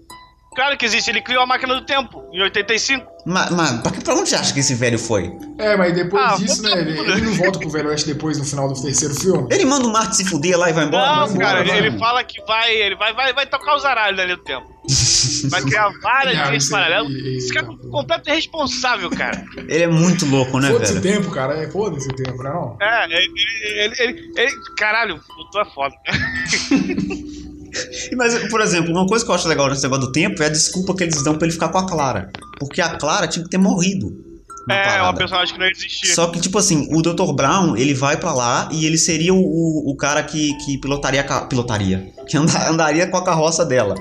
Claro 0.54 0.76
que 0.76 0.84
existe, 0.84 1.08
ele 1.10 1.22
criou 1.22 1.42
a 1.42 1.46
máquina 1.46 1.74
do 1.74 1.86
tempo, 1.86 2.24
em 2.32 2.42
85. 2.42 3.06
Mas, 3.24 3.50
mas 3.50 3.70
pra, 3.82 3.92
que- 3.92 4.02
pra 4.02 4.14
onde 4.14 4.28
você 4.30 4.34
acha 4.34 4.52
que 4.52 4.58
esse 4.60 4.74
velho 4.74 4.98
foi? 4.98 5.30
É, 5.58 5.76
mas 5.76 5.94
depois 5.94 6.22
Ah, 6.24 6.36
disso, 6.36 6.62
né? 6.62 6.72
Ele, 6.80 6.98
ele 6.98 7.20
não 7.20 7.34
volta 7.34 7.58
pro 7.60 7.70
Velho 7.70 7.88
Oeste 7.90 8.08
depois 8.12 8.36
no 8.36 8.44
final 8.44 8.66
do 8.72 8.82
terceiro 8.82 9.14
filme. 9.14 9.46
Ele 9.50 9.64
manda 9.64 9.86
o 9.86 9.92
Marte 9.92 10.16
se 10.16 10.24
fuder 10.24 10.58
lá 10.58 10.68
e 10.68 10.72
vai 10.72 10.86
embora? 10.86 11.06
Não, 11.06 11.26
Vai 11.26 11.28
embora, 11.36 11.64
cara, 11.64 11.78
ele, 11.78 11.86
ele 11.88 11.98
fala 11.98 12.24
que 12.24 12.42
vai, 12.46 12.74
ele 12.74 12.96
vai, 12.96 13.12
vai, 13.14 13.32
vai 13.32 13.46
tocar 13.46 13.76
os 13.76 13.84
aralhos 13.84 14.18
ali 14.18 14.34
do 14.34 14.42
tempo. 14.42 14.66
Vai 15.50 15.62
criar 15.62 15.88
várias 16.02 16.34
linhas 16.36 16.64
aí- 16.64 16.70
paralelas. 16.70 17.12
Esse 17.14 17.54
cara 17.54 17.66
é 17.66 17.88
completo 17.90 18.28
irresponsável, 18.28 19.08
cara. 19.10 19.42
Ele 19.56 19.84
é 19.84 19.86
muito 19.86 20.26
louco, 20.26 20.58
né, 20.58 20.68
Foda-se 20.70 20.92
o 20.98 21.00
velho? 21.00 21.16
tempo, 21.20 21.30
cara. 21.32 21.54
É, 21.62 21.70
foda-se 21.70 22.06
o 22.08 22.14
tempo, 22.14 22.42
né? 22.42 22.50
Não. 22.50 22.76
É, 22.80 23.04
ele, 23.06 23.32
ele, 23.64 23.94
ele, 24.00 24.32
ele- 24.36 24.52
caralho, 24.76 25.14
o 25.16 25.50
tu 25.50 25.60
é 25.60 25.64
foda. 25.72 25.94
Mas, 28.16 28.48
por 28.48 28.60
exemplo, 28.60 28.90
uma 28.92 29.06
coisa 29.06 29.24
que 29.24 29.30
eu 29.30 29.34
acho 29.34 29.48
legal 29.48 29.68
nesse 29.68 29.82
negócio 29.82 30.06
do 30.06 30.12
tempo 30.12 30.42
é 30.42 30.46
a 30.46 30.50
desculpa 30.50 30.94
que 30.94 31.04
eles 31.04 31.22
dão 31.22 31.36
pra 31.36 31.46
ele 31.46 31.52
ficar 31.52 31.68
com 31.68 31.78
a 31.78 31.86
Clara. 31.86 32.30
Porque 32.58 32.80
a 32.80 32.96
Clara 32.96 33.28
tinha 33.28 33.44
que 33.44 33.50
ter 33.50 33.58
morrido. 33.58 34.29
É, 34.68 34.74
uma 34.74 34.82
parada. 34.84 35.18
personagem 35.18 35.54
que 35.54 35.60
não 35.60 35.66
existia. 35.66 36.14
Só 36.14 36.26
que, 36.28 36.40
tipo 36.40 36.58
assim, 36.58 36.88
o 36.92 37.00
Dr. 37.02 37.32
Brown, 37.32 37.76
ele 37.76 37.94
vai 37.94 38.16
pra 38.16 38.32
lá 38.32 38.68
e 38.70 38.84
ele 38.86 38.98
seria 38.98 39.32
o, 39.32 39.38
o, 39.38 39.90
o 39.90 39.96
cara 39.96 40.22
que, 40.22 40.54
que 40.58 40.78
pilotaria 40.78 41.24
pilotaria. 41.48 42.12
Que 42.28 42.36
anda- 42.36 42.68
andaria 42.70 43.06
com 43.06 43.16
a 43.16 43.24
carroça 43.24 43.64
dela. 43.64 43.94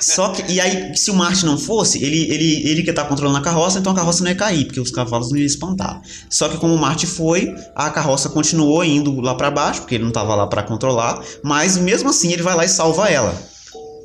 Só 0.00 0.28
que, 0.28 0.52
e 0.52 0.60
aí, 0.60 0.96
se 0.96 1.10
o 1.10 1.14
Marte 1.14 1.44
não 1.44 1.58
fosse, 1.58 2.02
ele, 2.02 2.32
ele, 2.32 2.68
ele 2.68 2.82
que 2.82 2.92
tá 2.92 3.04
controlando 3.04 3.38
a 3.38 3.42
carroça, 3.42 3.78
então 3.78 3.92
a 3.92 3.94
carroça 3.96 4.22
não 4.22 4.30
ia 4.30 4.36
cair, 4.36 4.64
porque 4.66 4.80
os 4.80 4.90
cavalos 4.90 5.30
não 5.30 5.38
iam 5.38 5.46
espantar. 5.46 6.00
Só 6.30 6.48
que 6.48 6.56
como 6.56 6.74
o 6.74 6.78
Marte 6.78 7.06
foi, 7.06 7.54
a 7.74 7.90
carroça 7.90 8.28
continuou 8.28 8.84
indo 8.84 9.20
lá 9.20 9.34
pra 9.34 9.50
baixo, 9.50 9.80
porque 9.80 9.96
ele 9.96 10.04
não 10.04 10.12
tava 10.12 10.34
lá 10.34 10.46
pra 10.46 10.62
controlar, 10.62 11.20
mas 11.42 11.76
mesmo 11.76 12.08
assim 12.10 12.32
ele 12.32 12.42
vai 12.42 12.54
lá 12.54 12.64
e 12.64 12.68
salva 12.68 13.08
ela. 13.08 13.34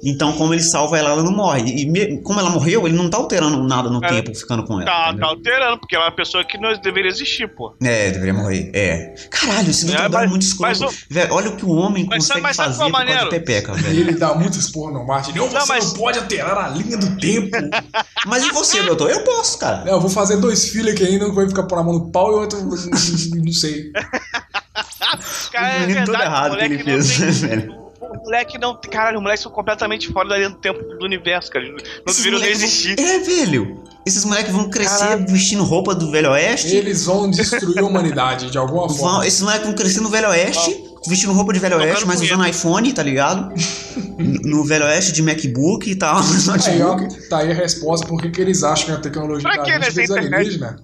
Então, 0.04 0.34
como 0.34 0.54
ele 0.54 0.62
salva 0.62 0.98
ela, 0.98 1.12
ela 1.12 1.24
não 1.24 1.32
morre. 1.32 1.62
E 1.82 1.86
me- 1.90 2.18
como 2.22 2.40
ela 2.40 2.50
morreu, 2.50 2.86
ele 2.88 2.96
não 2.98 3.10
tá 3.10 3.18
alterando 3.18 3.64
nada 3.64 3.90
no 3.90 4.04
É. 4.04 4.08
tempo 4.10 4.36
ficando 4.36 4.64
com 4.66 4.74
ela. 4.82 4.86
Tá, 4.86 5.04
entendeu? 5.10 5.20
tá 5.22 5.28
alterando, 5.28 5.78
porque 5.80 5.96
ela 5.96 6.06
é 6.06 6.08
uma 6.10 6.16
pessoa 6.16 6.44
que 6.44 6.58
não 6.58 6.74
deveria 6.82 7.10
existir, 7.10 7.48
pô. 7.48 7.74
É, 7.82 8.12
deveria 8.12 8.34
morrer. 8.34 8.70
É. 8.74 9.14
Caralho, 9.32 9.70
esse 9.70 9.86
Dr. 9.86 9.96
É, 9.96 10.06
é 10.06 10.10
mas- 10.10 10.30
muito 10.30 10.42
escroto. 10.42 10.62
mas 10.70 10.82
o- 10.82 10.90
Velho, 11.10 11.34
olha 11.34 11.50
o 11.52 11.56
que 11.56 11.66
o 11.66 11.72
homem 11.72 12.06
Mas 12.10 12.20
consegue 12.28 12.42
mas 12.42 12.56
sabe 12.56 12.70
fazer 12.76 12.84
é 12.84 12.92
por 12.92 13.06
causa 13.06 13.24
de 13.24 13.30
pepeca, 13.30 13.74
velho. 13.76 14.00
ele 14.00 14.14
dá 14.16 14.34
muitos 14.36 14.70
porra 14.70 14.92
no 14.94 15.08
Martin. 15.08 15.32
Não, 15.38 15.48
você 15.50 15.58
Não, 15.58 15.68
mas- 15.68 15.86
não 15.86 15.94
pode 15.94 16.20
alterar 16.20 16.58
a 16.58 16.70
linha 16.70 16.98
do 16.98 17.16
tempo. 17.18 17.50
Mas 18.26 18.44
e 18.46 18.52
você, 18.52 18.82
doutor? 18.84 19.10
Eu 19.12 19.24
posso, 19.24 19.58
cara. 19.60 19.84
Não, 19.86 19.94
eu 19.94 20.00
vou 20.02 20.10
fazer 20.10 20.38
dois 20.38 20.70
filhos 20.70 20.94
aqui 20.94 21.04
ainda, 21.06 21.28
um 21.28 21.34
vai 21.34 21.48
ficar 21.48 21.64
por 21.64 21.78
a 21.78 21.84
mão 21.84 21.94
no 21.94 22.10
pau 22.12 22.32
e 22.32 22.36
o 22.36 22.40
outro. 22.40 22.58
Não 22.64 23.52
sei. 23.54 23.92
Cara, 25.52 25.68
o 25.68 25.70
é 25.70 25.80
menino 25.82 26.06
verdade, 26.06 26.24
errado 26.24 26.58
que 26.58 26.64
ele 26.64 26.84
fez, 26.84 27.42
velho. 27.42 27.83
Moleque 28.24 28.58
não. 28.58 28.76
Caralho, 28.90 29.18
os 29.18 29.24
moleques 29.24 29.44
são 29.44 29.52
completamente 29.52 30.12
fora 30.12 30.30
da 30.30 30.38
linha 30.38 30.50
do 30.50 30.56
tempo 30.56 30.82
do 30.82 31.06
universo, 31.06 31.52
cara. 31.52 31.66
Não 31.68 31.76
Esses 32.08 32.24
deveriam 32.24 32.40
nem 32.42 32.54
vão- 32.54 32.64
existir. 32.66 33.00
É, 33.00 33.20
velho. 33.20 33.84
Esses 34.06 34.26
moleques 34.26 34.52
vão 34.52 34.70
crescer 34.70 35.18
vestindo 35.28 35.64
roupa 35.64 35.96
do 35.96 36.12
Velho 36.12 36.32
Oeste. 36.32 36.76
Eles 36.76 37.06
vão 37.06 37.30
destruir 37.30 37.80
a 37.80 37.84
humanidade 37.84 38.50
de 38.52 38.58
alguma 38.58 38.88
Vão, 38.88 38.98
forma. 38.98 39.28
esses 39.28 39.42
moleques 39.42 39.66
vão 39.66 39.76
crescer 39.76 40.02
no 40.02 40.10
Velho 40.10 40.28
Oeste, 40.30 40.84
vestindo 41.08 41.32
roupa 41.32 41.54
de 41.54 41.60
Velho 41.60 41.76
Tocando 41.76 41.90
Oeste, 41.90 42.06
mas 42.06 42.22
usando 42.22 42.46
iPhone, 42.46 42.92
tá 42.94 43.02
ligado? 43.02 43.54
no 44.44 44.64
Velho 44.66 44.86
Oeste 44.86 45.12
de 45.14 45.22
MacBook 45.22 45.90
e 45.90 45.96
tal, 45.96 46.18
Aí, 46.20 46.82
ó, 46.82 46.98
tá 47.30 47.38
aí 47.40 47.52
a 47.52 47.56
resposta 47.56 48.06
por 48.06 48.22
que 48.22 48.42
eles 48.42 48.62
acham 48.64 48.88
que 48.88 48.92
a 48.92 48.98
tecnologia 48.98 49.50
Pra 49.50 49.58
da 49.58 49.64
que 49.64 49.72
gente 49.92 50.04
internet? 50.04 50.36
alienígena. 50.36 50.80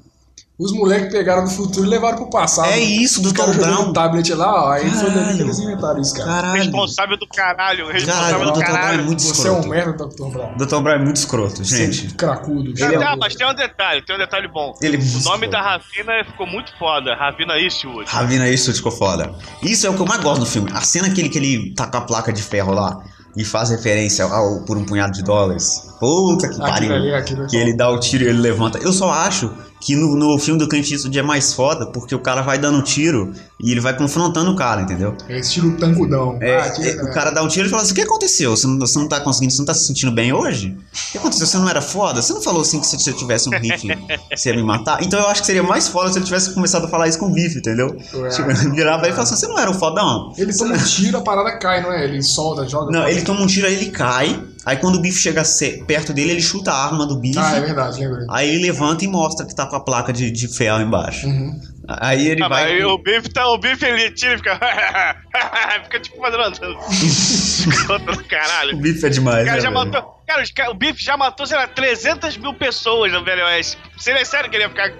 Os 0.60 0.74
moleques 0.74 1.10
pegaram 1.10 1.46
do 1.46 1.50
futuro 1.50 1.86
e 1.86 1.90
levaram 1.90 2.18
pro 2.18 2.30
passado. 2.30 2.68
É 2.70 2.78
isso, 2.80 3.22
caras 3.34 3.56
jogando 3.56 3.76
Brown. 3.78 3.90
um 3.90 3.94
tablet 3.94 4.34
lá, 4.34 4.66
ó, 4.66 4.72
aí 4.72 4.90
foi 4.92 5.04
daí 5.04 5.12
que 5.12 5.14
Caralho. 5.20 5.42
eles 5.42 5.60
inventaram 5.60 6.02
isso, 6.02 6.14
cara. 6.16 6.28
Caralho. 6.30 6.62
Responsável 6.64 7.18
do 7.18 7.28
caralho. 7.28 7.88
Responsável 7.88 8.24
Caralho, 8.24 8.42
o 8.42 8.46
do 8.46 8.52
Dr. 8.52 8.60
Brown 8.66 8.76
é 8.76 8.82
caralho. 8.82 9.04
muito 9.06 9.22
Você 9.22 9.48
é 9.48 9.52
um 9.52 9.60
escroto. 9.60 9.70
merda, 9.70 9.94
Dr. 10.08 10.26
Brown. 10.28 10.58
Dr. 10.58 10.80
Brown 10.82 10.96
é 10.96 11.00
muito 11.00 11.16
escroto, 11.16 11.64
gente. 11.64 12.02
Você 12.10 12.14
é 12.14 12.18
cracudo. 12.18 12.72
Ele 12.72 12.96
é 12.96 13.04
Ah, 13.06 13.14
um- 13.16 13.18
mas 13.20 13.36
tem 13.36 13.48
um 13.50 13.54
detalhe, 13.54 14.02
tem 14.06 14.16
um 14.16 14.20
detalhe 14.20 14.48
bom. 14.50 14.74
Ele 14.82 14.98
é 14.98 15.00
o 15.00 15.02
nome 15.02 15.18
escroto. 15.18 15.50
da 15.50 15.62
Ravina 15.62 16.26
ficou 16.30 16.46
muito 16.46 16.72
foda. 16.78 17.16
Ravina 17.16 17.58
Eastwood. 17.58 18.10
Ravina 18.12 18.50
isso 18.50 18.74
ficou 18.74 18.92
foda. 18.92 19.34
Isso 19.64 19.88
é 19.88 19.90
o 19.90 19.94
que 19.94 20.02
eu 20.02 20.06
mais 20.06 20.22
gosto 20.22 20.42
do 20.42 20.46
filme. 20.46 20.70
A 20.74 20.82
cena 20.82 21.10
que 21.10 21.22
ele, 21.22 21.30
que 21.30 21.38
ele 21.38 21.74
tá 21.74 21.88
com 21.88 21.98
a 21.98 22.02
placa 22.02 22.34
de 22.34 22.44
ferro 22.44 22.74
lá 22.74 22.98
e 23.38 23.46
faz 23.46 23.70
referência 23.70 24.26
ao 24.26 24.66
por 24.66 24.78
um 24.78 24.84
punhado 24.84 25.14
de 25.14 25.24
dólares. 25.24 25.88
Puta 26.02 26.48
que 26.50 26.54
Aquilo 26.56 26.68
pariu. 26.68 26.94
ali, 26.96 27.14
aquilo 27.14 27.48
Que 27.48 27.56
ele 27.56 27.74
dá 27.78 27.90
o 27.90 27.98
tiro 27.98 28.26
e 28.26 28.28
ele 28.28 28.40
levanta. 28.42 28.78
Eu 28.80 28.92
só 28.92 29.10
acho 29.10 29.50
que 29.80 29.96
no, 29.96 30.16
no 30.16 30.38
filme 30.38 30.60
do 30.60 30.68
Clint 30.68 30.92
Eastwood 30.92 31.18
é 31.18 31.24
mais 31.24 31.54
foda 31.54 31.86
porque 31.88 32.14
o 32.14 32.20
cara 32.20 32.42
vai 32.42 32.58
dando 32.58 32.80
um 32.80 32.82
tiro 32.82 33.32
e 33.62 33.72
ele 33.72 33.80
vai 33.80 33.96
confrontando 33.96 34.52
o 34.52 34.56
cara, 34.56 34.82
entendeu? 34.82 35.16
É 35.28 35.40
estilo 35.40 35.78
tancudão. 35.78 36.38
É, 36.42 36.58
Ah, 36.58 36.74
é, 36.80 37.04
o 37.04 37.14
cara 37.14 37.32
dá 37.32 37.42
um 37.44 37.48
tiro 37.48 37.68
e 37.68 37.70
fala 37.70 37.84
assim: 37.84 37.92
o 37.92 37.96
que 37.96 38.02
aconteceu? 38.02 38.56
Você 38.56 38.68
não, 38.68 38.78
você 38.80 39.00
não 39.00 39.08
tá 39.08 39.20
conseguindo, 39.22 39.54
você 39.54 39.60
não 39.60 39.66
tá 39.66 39.74
se 39.74 39.88
sentindo 39.88 40.12
bem 40.12 40.34
hoje? 40.34 40.78
O 41.10 41.12
que 41.12 41.18
aconteceu? 41.18 41.48
Você 41.48 41.58
não 41.58 41.70
era 41.70 41.82
foda? 41.82 42.22
Você 42.22 42.34
não 42.34 42.42
falou 42.42 42.62
assim 42.62 42.80
que 42.80 42.88
se 42.88 43.00
você 43.00 43.14
tivesse 43.14 43.48
um 43.50 43.58
rifle 43.58 43.98
você 44.36 44.50
ia 44.50 44.56
me 44.56 44.64
matar? 44.64 45.02
Então 45.04 45.20
eu 45.20 45.28
acho 45.28 45.42
que 45.42 45.48
seria 45.48 45.64
mais 45.64 45.88
foda 45.88 46.12
se 46.12 46.18
ele 46.18 46.26
tivesse 46.26 46.54
começado 46.54 46.86
a 46.86 46.88
falar 46.90 47.08
isso 47.08 47.20
com 47.20 47.28
o 47.28 47.34
bife, 47.34 47.60
entendeu? 47.60 47.96
É. 48.14 48.30
Tipo, 48.30 48.50
virava 48.74 49.04
aí 49.06 49.10
e 49.12 49.14
falava 49.14 49.24
assim: 49.24 49.36
você 49.36 49.48
não 49.48 49.58
era 49.60 49.72
o 49.72 49.74
fodão? 49.74 50.34
Ele 50.38 50.56
toma 50.56 50.76
um 50.76 50.84
tiro, 50.84 51.18
a 51.18 51.22
parada 51.22 51.58
cai, 51.58 51.82
não 51.82 51.92
é? 51.92 52.04
Ele 52.04 52.22
solta, 52.22 52.68
joga. 52.68 52.92
Não, 52.92 53.08
ele 53.08 53.22
toma 53.22 53.42
um 53.42 53.48
tiro, 53.48 53.68
aí 53.68 53.74
ele 53.76 53.92
cai. 53.92 54.44
Aí 54.70 54.78
quando 54.78 54.98
o 54.98 55.02
bife 55.02 55.20
chega 55.20 55.42
perto 55.88 56.14
dele, 56.14 56.30
ele 56.34 56.42
chuta 56.42 56.72
a 56.72 56.86
arma 56.86 57.08
do 57.08 57.18
bife. 57.20 57.40
Ah, 57.40 57.58
é 57.58 57.60
verdade, 57.60 58.00
lembrei. 58.00 58.28
Aí 58.30 58.50
ele 58.50 58.68
levanta 58.68 59.04
e 59.04 59.08
mostra 59.08 59.44
que 59.44 59.56
tá 59.56 59.66
com 59.66 59.76
a 59.76 59.80
placa 59.84 60.14
de, 60.14 60.30
de 60.30 60.48
ferro 60.48 60.80
embaixo. 60.80 61.26
Uhum. 61.26 61.60
Aí 61.88 62.28
ele 62.28 62.44
Ah, 62.44 62.48
vai. 62.48 62.66
aí 62.74 62.84
o 62.86 63.00
Biff 63.00 63.30
tá, 63.30 63.48
o 63.48 63.58
Biff 63.58 63.84
ele 63.84 64.12
tira 64.12 64.36
e 64.36 64.38
fica. 64.38 64.60
fica 65.86 66.00
tipo 66.00 66.18
fazendo. 66.22 66.44
Do 68.06 68.12
O 68.12 68.24
caralho. 68.26 68.78
bife 68.78 69.06
é 69.08 69.10
demais. 69.10 69.42
O 69.42 69.46
cara 69.46 69.56
né, 69.58 69.62
já 69.64 69.70
velho? 69.72 69.92
matou. 69.92 70.20
Cara, 70.28 70.44
o 70.70 70.74
Biff 70.76 71.04
já 71.04 71.18
matou, 71.18 71.48
sei 71.48 71.58
lá, 71.58 71.66
300 71.68 72.38
mil 72.38 72.54
pessoas 72.54 73.12
no 73.12 73.24
Velho 73.26 73.44
Oeste. 73.46 73.76
Seria 73.98 74.24
sério 74.24 74.52
que 74.52 74.56
ele 74.56 74.66
ia 74.66 74.70
ficar 74.70 74.92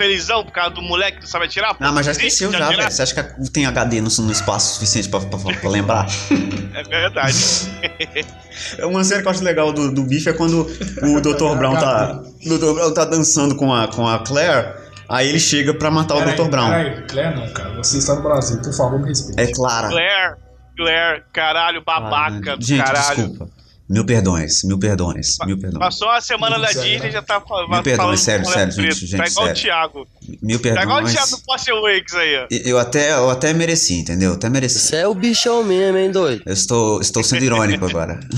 felizão 0.00 0.42
por 0.42 0.52
causa 0.52 0.70
do 0.70 0.80
moleque 0.80 1.18
que 1.18 1.24
não 1.24 1.28
sabe 1.28 1.44
atirar? 1.44 1.76
Ah, 1.78 1.92
mas 1.92 2.06
já 2.06 2.12
esqueceu 2.12 2.50
já, 2.50 2.70
velho. 2.70 2.90
Você 2.90 3.02
acha 3.02 3.22
que 3.22 3.50
tem 3.50 3.66
HD 3.66 4.00
no, 4.00 4.08
no 4.08 4.32
espaço 4.32 4.74
suficiente 4.74 5.10
pra, 5.10 5.20
pra, 5.20 5.38
pra 5.38 5.70
lembrar? 5.70 6.06
É 6.72 6.84
verdade. 6.84 7.36
Uma 8.84 9.02
cena 9.02 9.20
que 9.20 9.26
eu 9.26 9.32
acho 9.32 9.42
legal 9.42 9.72
do, 9.72 9.92
do 9.92 10.04
bife 10.04 10.28
é 10.28 10.32
quando 10.32 10.60
o 10.62 11.20
Dr. 11.20 11.56
Brown 11.58 11.74
tá. 11.74 12.22
O 12.46 12.58
Dr. 12.58 12.72
Brown 12.74 12.94
tá 12.94 13.04
dançando 13.04 13.56
com 13.56 13.74
a, 13.74 13.88
com 13.88 14.06
a 14.06 14.20
Claire, 14.20 14.74
aí 15.08 15.28
ele 15.28 15.40
chega 15.40 15.74
pra 15.74 15.90
matar 15.90 16.14
o 16.14 16.18
Peraí, 16.20 16.36
Dr. 16.36 16.48
Brown. 16.48 16.70
Peraí, 16.70 17.06
Claire 17.08 17.36
não, 17.36 17.52
cara. 17.52 17.74
Você 17.74 17.98
está 17.98 18.14
no 18.14 18.22
Brasil, 18.22 18.62
por 18.62 18.72
favor, 18.72 19.00
me 19.00 19.08
respeite. 19.08 19.40
É 19.42 19.52
Clara. 19.52 19.88
Claire, 19.88 20.36
Claire, 20.76 21.24
caralho, 21.32 21.82
babaca 21.84 22.56
do 22.56 22.64
Gente, 22.64 22.84
caralho. 22.84 23.16
desculpa. 23.28 23.59
Mil 23.90 24.06
perdões, 24.06 24.62
mil 24.62 24.78
perdões, 24.78 25.36
mil 25.44 25.58
perdões. 25.58 25.80
Passou 25.80 26.06
uma 26.06 26.20
semana 26.20 26.60
da 26.60 26.68
Sério, 26.68 26.82
Disney 26.82 27.00
né? 27.00 27.08
e 27.08 27.10
já 27.10 27.22
tá 27.22 27.40
perdoe, 27.40 27.96
falando 27.96 28.16
sério, 28.16 28.44
com 28.44 28.52
sério, 28.52 28.76
mulher 28.76 28.92
gente, 28.92 29.08
preta. 29.08 29.16
Tá 29.16 29.24
gente, 29.24 29.32
igual 29.32 29.46
sério. 29.46 29.60
o 29.60 29.62
Thiago. 29.62 30.08
Mil 30.42 30.58
Agora 30.58 30.80
o 30.80 30.86
perdões. 30.86 31.12
teatro 31.12 31.36
do 31.36 31.42
Force 31.44 31.70
Awakens 31.70 32.14
aí, 32.14 32.36
ó. 32.36 32.46
Eu 32.50 32.78
até, 32.78 33.12
eu 33.12 33.30
até 33.30 33.52
mereci, 33.52 33.94
entendeu? 33.94 34.32
Até 34.34 34.48
mereci. 34.48 34.78
Você 34.78 34.96
é 34.96 35.06
o 35.08 35.14
bichão 35.14 35.62
mesmo, 35.64 35.98
hein, 35.98 36.10
doido? 36.10 36.42
Eu 36.46 36.52
estou, 36.52 37.00
estou 37.00 37.22
sendo 37.22 37.44
irônico 37.44 37.84
agora. 37.86 38.20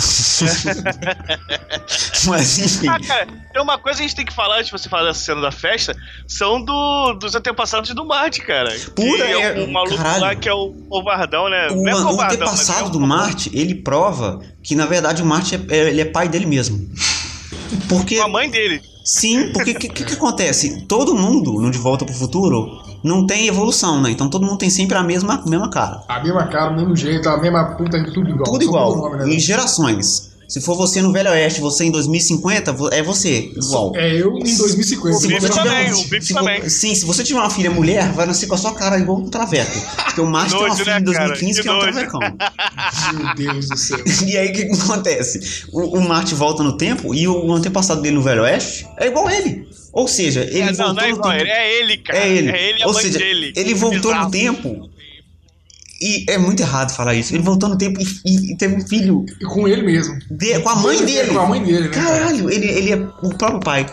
Mas 2.26 2.58
enfim. 2.58 2.88
Ah, 2.88 2.98
cara, 3.00 3.26
tem 3.52 3.62
uma 3.62 3.78
coisa 3.78 3.98
que 3.98 4.04
a 4.04 4.06
gente 4.08 4.16
tem 4.16 4.26
que 4.26 4.32
falar 4.32 4.56
antes 4.56 4.66
de 4.66 4.72
você 4.72 4.88
falar 4.88 5.08
dessa 5.08 5.20
cena 5.20 5.40
da 5.40 5.50
festa, 5.50 5.96
são 6.26 6.62
do, 6.64 7.14
dos 7.14 7.34
antepassados 7.34 7.90
do 7.94 8.04
Marte, 8.04 8.40
cara. 8.40 8.70
Puta, 8.94 9.16
que 9.16 9.22
é 9.22 9.60
é- 9.60 9.64
o 9.64 9.70
maluco 9.70 9.96
caralho. 9.96 10.20
lá 10.22 10.34
que 10.34 10.48
é 10.48 10.52
o 10.52 10.72
covardão, 10.88 11.48
né? 11.48 11.68
O, 11.70 11.82
Não 11.82 11.88
é 11.88 11.94
o 12.14 12.20
antepassado 12.20 12.84
é 12.86 12.88
o 12.88 12.90
do 12.90 13.00
Marte, 13.00 13.50
ele 13.52 13.74
prova 13.74 14.40
que 14.62 14.74
na 14.74 14.86
verdade 14.86 15.22
o 15.22 15.26
Marte 15.26 15.54
é, 15.56 15.60
é- 15.76 15.88
ele 15.90 16.00
é 16.00 16.04
pai 16.04 16.28
dele 16.28 16.46
mesmo. 16.46 16.90
Porque 17.88 18.16
Com 18.16 18.24
a 18.24 18.28
mãe 18.28 18.50
dele. 18.50 18.80
Sim, 19.04 19.52
porque 19.52 19.72
o 19.72 19.78
que, 19.78 19.88
que, 19.88 20.04
que 20.04 20.14
acontece? 20.14 20.82
Todo 20.82 21.14
mundo 21.14 21.52
no 21.60 21.70
De 21.70 21.78
Volta 21.78 22.04
pro 22.04 22.14
Futuro 22.14 22.80
não 23.02 23.26
tem 23.26 23.48
evolução, 23.48 24.00
né? 24.00 24.10
Então 24.10 24.28
todo 24.28 24.46
mundo 24.46 24.58
tem 24.58 24.70
sempre 24.70 24.96
a 24.96 25.02
mesma, 25.02 25.42
mesma 25.46 25.68
cara. 25.68 26.02
A 26.08 26.20
mesma 26.20 26.46
cara, 26.46 26.70
o 26.70 26.76
mesmo 26.76 26.96
jeito, 26.96 27.28
a 27.28 27.36
mesma 27.36 27.64
puta, 27.76 28.02
tudo 28.12 28.30
igual. 28.30 28.44
Tudo 28.44 28.64
igual. 28.64 28.96
nome, 28.96 29.16
né? 29.18 29.34
Em 29.34 29.38
gerações. 29.38 30.31
Se 30.52 30.60
for 30.60 30.76
você 30.76 31.00
no 31.00 31.10
Velho 31.12 31.30
Oeste, 31.30 31.62
você 31.62 31.84
em 31.84 31.90
2050, 31.90 32.72
vo- 32.74 32.90
é 32.92 33.02
você, 33.02 33.50
igual. 33.56 33.90
É 33.96 34.14
eu 34.20 34.36
em 34.36 34.54
2050. 34.54 35.16
O 35.16 35.20
Biff 35.20 35.40
você 35.40 35.48
tiver 35.48 35.62
também, 35.64 35.88
um- 35.88 35.96
o 35.96 36.22
se 36.22 36.34
também. 36.34 36.68
Sim, 36.68 36.94
se 36.94 37.06
você 37.06 37.24
tiver 37.24 37.38
uma 37.40 37.48
filha 37.48 37.70
mulher, 37.70 38.12
vai 38.12 38.26
nascer 38.26 38.46
com 38.46 38.54
a 38.54 38.58
sua 38.58 38.74
cara 38.74 38.98
igual 38.98 39.18
um 39.18 39.30
traveco. 39.30 39.72
Porque 40.04 40.20
o 40.20 40.26
Marte 40.26 40.50
tem 40.54 40.58
uma 40.66 40.76
filha 40.76 41.00
né, 41.00 41.00
em 41.00 41.12
cara? 41.14 41.26
2015 41.28 41.56
que, 41.56 41.62
Que 41.62 41.68
é 41.68 41.72
um 41.72 41.78
travecão. 41.80 42.20
Meu 43.14 43.34
Deus 43.34 43.68
do 43.68 43.76
céu. 43.78 43.98
E 44.28 44.36
aí 44.36 44.48
o 44.48 44.52
que, 44.52 44.62
acontece? 44.82 45.64
O, 45.72 45.98
o 45.98 46.00
Marte 46.06 46.34
volta 46.34 46.62
no 46.62 46.76
tempo 46.76 47.14
e 47.14 47.26
o, 47.26 47.50
antepassado 47.52 48.02
dele 48.02 48.16
no 48.16 48.22
Velho 48.22 48.42
Oeste 48.42 48.86
é 48.98 49.06
igual 49.06 49.30
ele. 49.30 49.66
Ou 49.92 50.06
seja, 50.08 50.40
ele 50.42 50.60
É, 50.60 50.72
não, 50.72 50.74
voltou 50.74 50.94
não 50.94 51.02
é 51.02 51.10
no 51.10 51.16
tempo. 51.22 51.32
ele, 51.32 51.50
é 51.50 51.80
ele, 51.80 51.96
cara. 51.98 52.18
É 52.18 52.28
ele. 52.28 52.50
É 52.50 52.68
ele 52.70 52.78
e 52.78 52.82
a 52.82 52.86
Ou 52.86 52.92
mãe 52.94 53.02
seja, 53.04 53.18
dele. 53.18 53.52
ele 53.56 53.74
voltou 53.74 54.00
Bizarro. 54.10 54.24
no 54.24 54.30
tempo. 54.30 54.90
E 56.02 56.24
é 56.28 56.36
muito 56.36 56.60
errado 56.60 56.90
falar 56.92 57.14
isso. 57.14 57.32
Ele 57.34 57.42
voltou 57.44 57.68
no 57.68 57.78
tempo 57.78 58.00
e, 58.00 58.04
e- 58.24 58.52
e 58.52 58.56
teve 58.56 58.74
um 58.74 58.86
filho 58.86 59.24
E 59.40 59.44
com 59.44 59.68
ele 59.68 59.82
mesmo. 59.82 60.18
de- 60.30 60.58
com 60.60 60.68
a 60.68 60.76
mãe 60.76 61.04
dele. 61.04 61.28
Com 61.32 61.38
a 61.40 61.46
mãe 61.46 61.62
dele, 61.62 61.82
né? 61.82 61.88
cara? 61.88 62.06
Caralho, 62.18 62.50
ele, 62.50 62.66
ele 62.68 62.92
é 62.92 62.96
o 63.22 63.30
próprio 63.38 63.60
pai. 63.60 63.86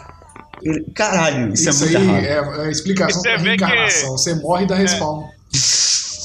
Ele- 0.63 0.83
caralho, 0.95 1.53
isso, 1.53 1.69
Isso, 1.69 1.83
é 1.85 1.99
muito 1.99 2.11
aí 2.11 2.25
errado. 2.25 2.57
é, 2.57 2.63
é 2.63 2.67
a 2.67 2.71
explicação 2.71 3.21
Você 3.21 3.29
da 3.29 3.37
vê 3.37 3.43
que- 3.43 3.63
reencarnação. 3.63 4.11
Você 4.11 4.33
morre 4.35 4.63
e 4.63 4.67
dá 4.67 4.75
respawn. 4.75 5.23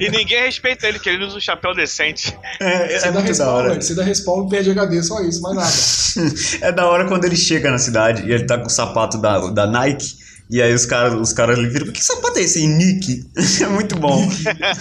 E 0.00 0.10
ninguém 0.10 0.42
respeita 0.42 0.86
ele, 0.86 0.98
que 0.98 1.08
ele 1.08 1.24
usa 1.24 1.36
um 1.36 1.40
chapéu 1.40 1.74
decente. 1.74 2.36
É, 2.60 2.98
Você 2.98 3.08
é 3.08 3.12
dá 3.12 3.12
muito 3.12 3.14
da 3.14 3.20
respawn, 3.28 3.48
hora. 3.54 3.68
velho. 3.70 3.82
Você 3.82 3.94
dá 3.94 4.02
respawn 4.02 4.46
e 4.46 4.50
perde 4.50 4.70
HD, 4.70 5.02
só 5.02 5.20
isso, 5.22 5.40
mais 5.40 5.56
nada. 5.56 5.72
É 6.60 6.72
da 6.72 6.86
hora 6.86 7.06
quando 7.08 7.24
ele 7.24 7.36
chega 7.36 7.70
na 7.70 7.78
cidade 7.78 8.22
e 8.26 8.32
ele 8.32 8.44
tá 8.44 8.58
com 8.58 8.66
o 8.66 8.70
sapato 8.70 9.16
da, 9.18 9.38
da 9.50 9.66
Nike. 9.66 10.14
E 10.52 10.60
aí 10.60 10.74
os 10.74 10.84
caras 10.84 11.14
os 11.14 11.32
caras 11.32 11.58
ali 11.58 11.66
viram, 11.66 11.90
que 11.90 12.04
sapato 12.04 12.38
é 12.38 12.42
esse? 12.42 12.66
Nick? 12.66 13.24
É 13.62 13.66
muito 13.66 13.96
bom. 13.96 14.28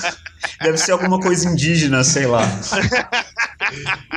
Deve 0.61 0.77
ser 0.77 0.91
alguma 0.91 1.17
coisa 1.17 1.47
indígena, 1.47 2.03
sei 2.03 2.27
lá. 2.27 2.41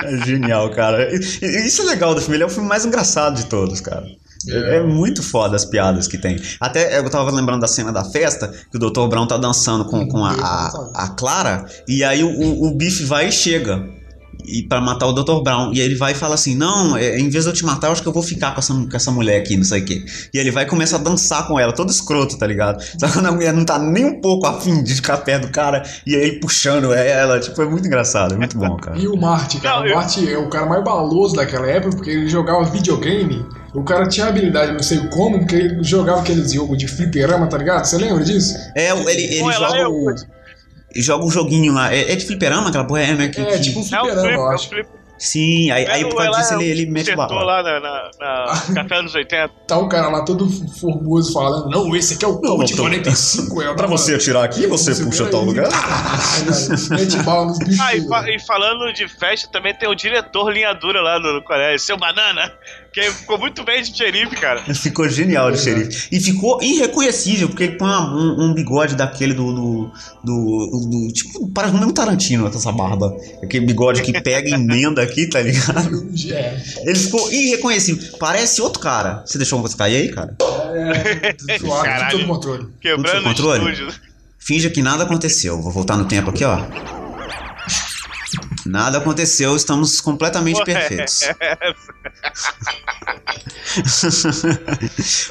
É 0.02 0.26
genial, 0.26 0.68
cara. 0.70 1.14
Isso 1.14 1.82
é 1.82 1.84
legal 1.84 2.12
do 2.12 2.20
filme, 2.20 2.36
ele 2.36 2.42
é 2.42 2.46
o 2.46 2.50
filme 2.50 2.68
mais 2.68 2.84
engraçado 2.84 3.36
de 3.36 3.46
todos, 3.46 3.80
cara. 3.80 4.04
É. 4.48 4.78
é 4.78 4.82
muito 4.82 5.22
foda 5.22 5.54
as 5.54 5.64
piadas 5.64 6.08
que 6.08 6.18
tem. 6.18 6.40
Até 6.60 6.98
eu 6.98 7.08
tava 7.08 7.30
lembrando 7.30 7.60
da 7.60 7.68
cena 7.68 7.92
da 7.92 8.04
festa, 8.04 8.48
que 8.48 8.76
o 8.76 8.80
Dr. 8.80 9.06
Brown 9.06 9.26
tá 9.26 9.36
dançando 9.36 9.84
com, 9.84 10.08
com 10.08 10.24
a, 10.24 10.32
a, 10.32 11.04
a 11.04 11.08
Clara, 11.10 11.66
e 11.86 12.02
aí 12.02 12.24
o, 12.24 12.28
o, 12.28 12.66
o 12.66 12.74
Biff 12.74 13.04
vai 13.04 13.28
e 13.28 13.32
chega. 13.32 13.80
E 14.44 14.62
para 14.62 14.80
matar 14.80 15.06
o 15.06 15.12
Dr. 15.12 15.42
Brown. 15.42 15.72
E 15.72 15.80
aí 15.80 15.86
ele 15.86 15.94
vai 15.94 16.12
e 16.12 16.14
fala 16.14 16.34
assim: 16.34 16.54
Não, 16.54 16.96
é, 16.96 17.18
em 17.18 17.28
vez 17.28 17.44
de 17.44 17.50
eu 17.50 17.54
te 17.54 17.64
matar, 17.64 17.88
eu 17.88 17.92
acho 17.92 18.02
que 18.02 18.08
eu 18.08 18.12
vou 18.12 18.22
ficar 18.22 18.52
com 18.52 18.60
essa, 18.60 18.74
com 18.74 18.96
essa 18.96 19.10
mulher 19.10 19.40
aqui, 19.40 19.56
não 19.56 19.64
sei 19.64 19.80
o 19.82 19.84
quê. 19.84 20.04
E 20.32 20.38
ele 20.38 20.50
vai 20.50 20.64
e 20.64 20.66
começa 20.66 20.96
a 20.96 20.98
dançar 20.98 21.46
com 21.46 21.58
ela, 21.58 21.72
todo 21.72 21.90
escroto, 21.90 22.36
tá 22.38 22.46
ligado? 22.46 22.82
Só 22.98 23.06
que 23.06 23.12
quando 23.12 23.26
a 23.26 23.32
mulher 23.32 23.52
não 23.52 23.64
tá 23.64 23.78
nem 23.78 24.04
um 24.04 24.20
pouco 24.20 24.46
afim 24.46 24.82
de 24.82 24.94
ficar 24.94 25.18
perto 25.18 25.46
do 25.46 25.52
cara, 25.52 25.82
e 26.06 26.14
aí 26.14 26.22
ele 26.22 26.40
puxando 26.40 26.92
ela, 26.92 27.38
tipo, 27.40 27.60
é 27.60 27.66
muito 27.66 27.86
engraçado, 27.86 28.34
é 28.34 28.36
muito 28.36 28.56
bom, 28.58 28.76
cara. 28.76 28.98
E 28.98 29.06
o 29.06 29.16
Marty, 29.16 29.60
cara. 29.60 29.76
Não, 29.76 29.82
o 29.84 29.88
eu- 29.88 29.96
Marty 29.96 30.32
é 30.32 30.38
o 30.38 30.48
cara 30.48 30.66
mais 30.66 30.84
baloso 30.84 31.34
daquela 31.34 31.66
época, 31.66 31.96
porque 31.96 32.10
ele 32.10 32.28
jogava 32.28 32.64
videogame. 32.64 33.44
O 33.74 33.82
cara 33.82 34.06
tinha 34.08 34.26
habilidade, 34.26 34.72
não 34.72 34.82
sei 34.82 34.98
como, 35.08 35.40
porque 35.40 35.56
ele 35.56 35.82
jogava 35.82 36.20
aqueles 36.20 36.52
jogos 36.52 36.78
de 36.78 36.86
fliperama, 36.86 37.48
tá 37.48 37.58
ligado? 37.58 37.84
Você 37.84 37.96
lembra 37.98 38.22
disso? 38.22 38.54
É, 38.74 38.90
ele, 38.90 39.10
ele 39.10 39.40
Pô, 39.40 39.50
joga 39.50 39.76
é 39.76 39.86
o. 39.86 40.14
Joga 40.96 41.24
um 41.24 41.30
joguinho 41.30 41.72
lá. 41.72 41.92
É, 41.94 42.12
é 42.12 42.16
de 42.16 42.24
fliperama 42.26 42.68
aquela 42.68 42.84
porra? 42.84 43.02
É, 43.02 43.14
né? 43.14 43.28
Que, 43.28 43.40
É, 43.40 43.44
que- 43.44 43.60
tipo 43.60 43.78
um 43.80 43.82
É 43.82 43.86
fliperama, 43.86 44.20
Flip, 44.22 44.34
eu 44.34 44.40
é 44.40 44.44
o 44.44 44.48
acho. 44.50 44.68
Flip. 44.68 44.88
Sim, 45.16 45.70
aí, 45.70 45.86
aí 45.86 46.02
É, 46.02 46.08
por 46.08 46.16
causa 46.16 46.40
disso 46.40 46.54
é 46.54 46.56
ele, 46.56 46.64
ele 46.82 46.86
mete 46.90 47.12
o 47.12 47.16
barro. 47.16 47.34
lá 47.36 47.62
na, 47.62 47.80
na, 47.80 48.10
na 48.18 48.46
Café 48.74 49.00
dos 49.00 49.14
80. 49.14 49.48
Tá 49.66 49.78
o 49.78 49.88
cara 49.88 50.08
lá 50.08 50.24
todo 50.24 50.46
formoso 50.80 51.32
falando, 51.32 51.70
não, 51.70 51.94
esse 51.94 52.14
aqui 52.14 52.24
é 52.24 52.28
o 52.28 52.36
Colt 52.40 52.70
tô- 52.74 52.82
45. 52.82 53.62
É, 53.62 53.72
Pra 53.74 53.86
você 53.86 54.16
atirar 54.16 54.44
aqui, 54.44 54.66
você 54.66 54.92
puxa 55.04 55.26
tal 55.26 55.42
lugar. 55.44 55.68
Mete 56.90 57.16
bala 57.22 57.46
nos 57.46 57.58
bichos. 57.60 57.80
Ah, 57.80 57.94
e, 57.94 58.06
fa- 58.08 58.28
e 58.28 58.38
falando 58.40 58.92
de 58.92 59.08
festa, 59.08 59.48
também 59.50 59.72
tem 59.74 59.88
o 59.88 59.94
diretor 59.94 60.50
linha 60.52 60.72
dura 60.74 61.00
lá 61.00 61.18
no, 61.18 61.32
no 61.34 61.42
Coreia, 61.44 61.78
seu 61.78 61.96
Banana, 61.96 62.52
que 62.94 63.02
ficou 63.10 63.38
muito 63.38 63.64
bem 63.64 63.82
de 63.82 63.94
xerife, 63.96 64.36
cara. 64.36 64.62
Ficou 64.74 65.08
genial 65.08 65.50
de 65.50 65.58
xerife. 65.58 66.08
E 66.12 66.20
ficou 66.20 66.62
irreconhecível, 66.62 67.48
porque 67.48 67.64
ele 67.64 67.76
põe 67.76 67.88
uma- 67.88 68.14
um, 68.16 68.44
um 68.50 68.54
bigode 68.54 68.94
daquele 68.94 69.34
do. 69.34 69.52
do, 69.52 69.90
do, 70.22 70.88
do- 70.90 71.12
tipo, 71.12 71.48
parece 71.50 71.74
mesmo 71.74 71.92
Tarantino 71.92 72.46
essa 72.46 72.70
barba. 72.72 73.14
Aquele 73.42 73.66
bigode 73.66 74.00
que 74.02 74.12
pega 74.20 74.48
e 74.48 74.52
emenda 74.52 75.02
aqui, 75.02 75.26
tá 75.28 75.40
ligado? 75.42 76.08
É, 76.30 76.56
Ele 76.84 76.98
ficou 76.98 77.30
irreconhecível. 77.32 78.16
Parece 78.18 78.60
outro 78.62 78.80
cara. 78.80 79.22
Você 79.26 79.38
deixou 79.38 79.60
você 79.60 79.76
cair 79.76 79.96
aí, 79.96 80.08
cara? 80.12 80.36
é, 80.40 81.58
suave, 81.58 81.84
Caralho. 81.88 82.10
tudo 82.10 82.20
sob 82.20 82.32
controle. 82.32 82.66
Quebrando 82.80 83.20
o 83.20 83.24
controle? 83.24 83.88
Finja 84.38 84.70
que 84.70 84.82
nada 84.82 85.04
aconteceu. 85.04 85.60
Vou 85.60 85.72
voltar 85.72 85.96
no 85.96 86.04
tempo 86.06 86.30
aqui, 86.30 86.44
ó. 86.44 86.58
Nada 88.66 88.98
aconteceu, 88.98 89.54
estamos 89.56 90.00
completamente 90.00 90.58
Ué. 90.58 90.64
perfeitos. 90.64 91.20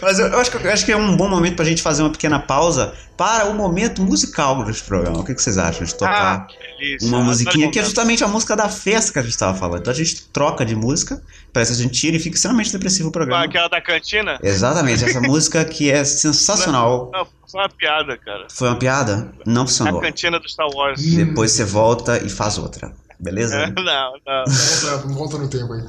Mas 0.02 0.20
eu, 0.20 0.28
eu 0.28 0.40
acho 0.40 0.52
que, 0.52 0.58
eu 0.68 0.72
acho 0.72 0.86
que 0.86 0.92
é 0.92 0.98
um 0.98 1.16
bom 1.16 1.28
momento 1.30 1.56
pra 1.56 1.66
gente 1.66 1.82
fazer 1.82 2.04
uma 2.04 2.12
pequena 2.12 2.40
pausa 2.40 2.94
para 3.18 3.46
o 3.46 3.54
momento 3.54 4.02
musical 4.02 4.64
desse 4.64 4.84
programa. 4.84 5.20
O 5.20 5.24
que, 5.24 5.34
que 5.34 5.42
vocês 5.42 5.58
acham 5.58 5.86
de 5.86 5.94
Ah, 5.94 5.98
tocar 5.98 6.48
delícia. 6.80 7.08
uma 7.08 7.20
musiquinha 7.22 7.72
que 7.72 7.80
é 7.80 7.84
justamente 7.84 8.24
a 8.24 8.28
música 8.28 8.56
da 8.56 8.70
festa 8.70 9.14
que 9.14 9.20
a 9.20 9.22
gente 9.22 9.32
estava 9.32 9.58
falando? 9.58 9.80
Então 9.82 9.94
a 9.94 9.96
gente 9.96 10.24
troca 10.30 10.66
de 10.66 10.76
música, 10.76 11.22
parece 11.52 11.74
que 11.74 11.80
a 11.80 11.84
gente 11.84 12.00
tira 12.00 12.18
e 12.18 12.20
fica 12.20 12.36
extremamente 12.36 12.72
depressivo 12.72 13.08
o 13.08 13.10
Ah, 13.10 13.14
programa. 13.14 13.46
Aquela 13.46 13.68
da 13.68 13.82
cantina? 13.82 14.40
Exatamente, 14.44 15.04
essa 15.06 15.22
música 15.28 15.64
que 15.66 15.90
é 15.92 16.04
sensacional. 16.04 17.10
Não, 17.14 17.26
foi 17.50 17.62
uma 17.62 17.70
piada, 17.70 18.18
cara. 18.18 18.48
Foi 18.52 18.68
uma 18.68 18.78
piada? 18.78 19.32
Não 19.46 19.64
A 19.64 19.68
funcionou. 19.68 20.02
cantina 20.02 20.40
do 20.40 20.50
Star 20.50 20.68
Wars. 20.70 21.02
Depois 21.02 21.52
você 21.52 21.64
volta 21.64 22.18
e 22.24 22.30
faz 22.30 22.58
outra. 22.58 22.92
Beleza? 23.20 23.68
Não, 23.76 24.14
não. 24.26 24.44
Volta, 24.46 25.08
volta 25.08 25.38
no 25.38 25.48
tempo 25.48 25.74
aí. 25.74 25.82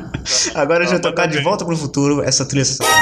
Agora 0.54 0.80
a 0.80 0.86
gente 0.86 0.92
vai 0.92 1.00
tocar 1.00 1.26
de 1.26 1.36
bem. 1.36 1.44
volta 1.44 1.64
pro 1.64 1.76
futuro 1.76 2.22
essa 2.22 2.44
trilha 2.44 2.64
sonora. 2.64 2.94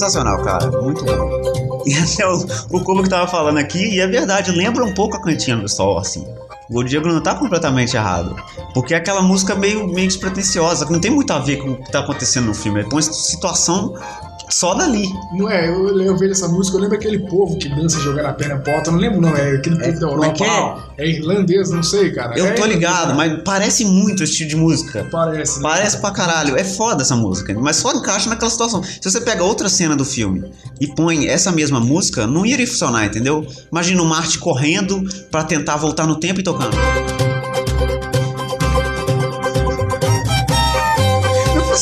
Sensacional, 0.00 0.42
cara. 0.42 0.70
Muito 0.80 1.04
bom. 1.04 1.82
E 1.84 1.94
até 1.94 2.26
o, 2.26 2.46
o 2.70 3.02
que 3.02 3.08
tava 3.10 3.30
falando 3.30 3.58
aqui, 3.58 3.78
e 3.78 4.00
é 4.00 4.06
verdade, 4.06 4.50
lembra 4.50 4.82
um 4.82 4.94
pouco 4.94 5.16
a 5.16 5.22
cantina 5.22 5.60
do 5.60 5.68
Sol, 5.68 5.98
assim. 5.98 6.26
O 6.70 6.82
Diego 6.82 7.06
não 7.08 7.22
tá 7.22 7.34
completamente 7.34 7.96
errado. 7.96 8.34
Porque 8.72 8.94
é 8.94 8.96
aquela 8.96 9.20
música 9.20 9.54
meio, 9.54 9.86
meio 9.88 10.08
despretensiosa, 10.08 10.86
que 10.86 10.92
não 10.92 11.00
tem 11.00 11.10
muito 11.10 11.32
a 11.32 11.38
ver 11.38 11.58
com 11.58 11.72
o 11.72 11.76
que 11.76 11.92
tá 11.92 12.00
acontecendo 12.00 12.46
no 12.46 12.54
filme. 12.54 12.80
Ele 12.80 12.88
põe 12.88 13.02
situação 13.02 13.94
só 14.50 14.74
dali. 14.74 15.08
Não 15.32 15.48
é, 15.48 15.68
eu, 15.68 16.00
eu 16.00 16.16
vejo 16.16 16.32
essa 16.32 16.48
música, 16.48 16.76
eu 16.76 16.80
lembro 16.82 16.96
aquele 16.96 17.18
povo 17.20 17.56
que 17.58 17.68
dança 17.68 17.98
jogando 18.00 18.26
a 18.26 18.32
perna 18.32 18.62
eu 18.66 18.92
não 18.92 18.98
lembro 18.98 19.20
não, 19.20 19.36
é 19.36 19.56
aquele 19.56 19.76
povo 19.76 20.00
da 20.00 20.08
como 20.08 20.24
é 20.24 20.28
Europa, 20.28 20.94
que 20.96 21.02
é? 21.02 21.04
é 21.04 21.08
irlandês, 21.08 21.70
não 21.70 21.82
sei, 21.82 22.12
cara. 22.12 22.38
Eu 22.38 22.46
É 22.46 22.52
tô 22.52 22.64
ligado, 22.64 23.14
mas 23.14 23.42
parece 23.44 23.84
muito 23.84 24.22
esse 24.22 24.34
tipo 24.34 24.50
de 24.50 24.56
música. 24.56 25.06
Parece, 25.10 25.56
né? 25.56 25.62
Parece 25.62 25.98
pra 25.98 26.10
caralho. 26.10 26.56
É 26.56 26.64
foda 26.64 27.02
essa 27.02 27.16
música, 27.16 27.54
mas 27.54 27.76
só 27.76 27.92
encaixa 27.92 28.28
naquela 28.28 28.50
situação. 28.50 28.82
Se 28.82 29.02
você 29.02 29.20
pega 29.20 29.44
outra 29.44 29.68
cena 29.68 29.94
do 29.94 30.04
filme 30.04 30.50
e 30.80 30.86
põe 30.86 31.26
essa 31.26 31.52
mesma 31.52 31.80
música, 31.80 32.26
não 32.26 32.44
iria 32.44 32.66
funcionar, 32.66 33.06
entendeu? 33.06 33.46
Imagina 33.70 34.02
o 34.02 34.06
Marte 34.06 34.38
correndo 34.38 35.02
pra 35.30 35.44
tentar 35.44 35.76
voltar 35.76 36.06
no 36.06 36.16
tempo 36.16 36.40
e 36.40 36.42
tocando. 36.42 36.76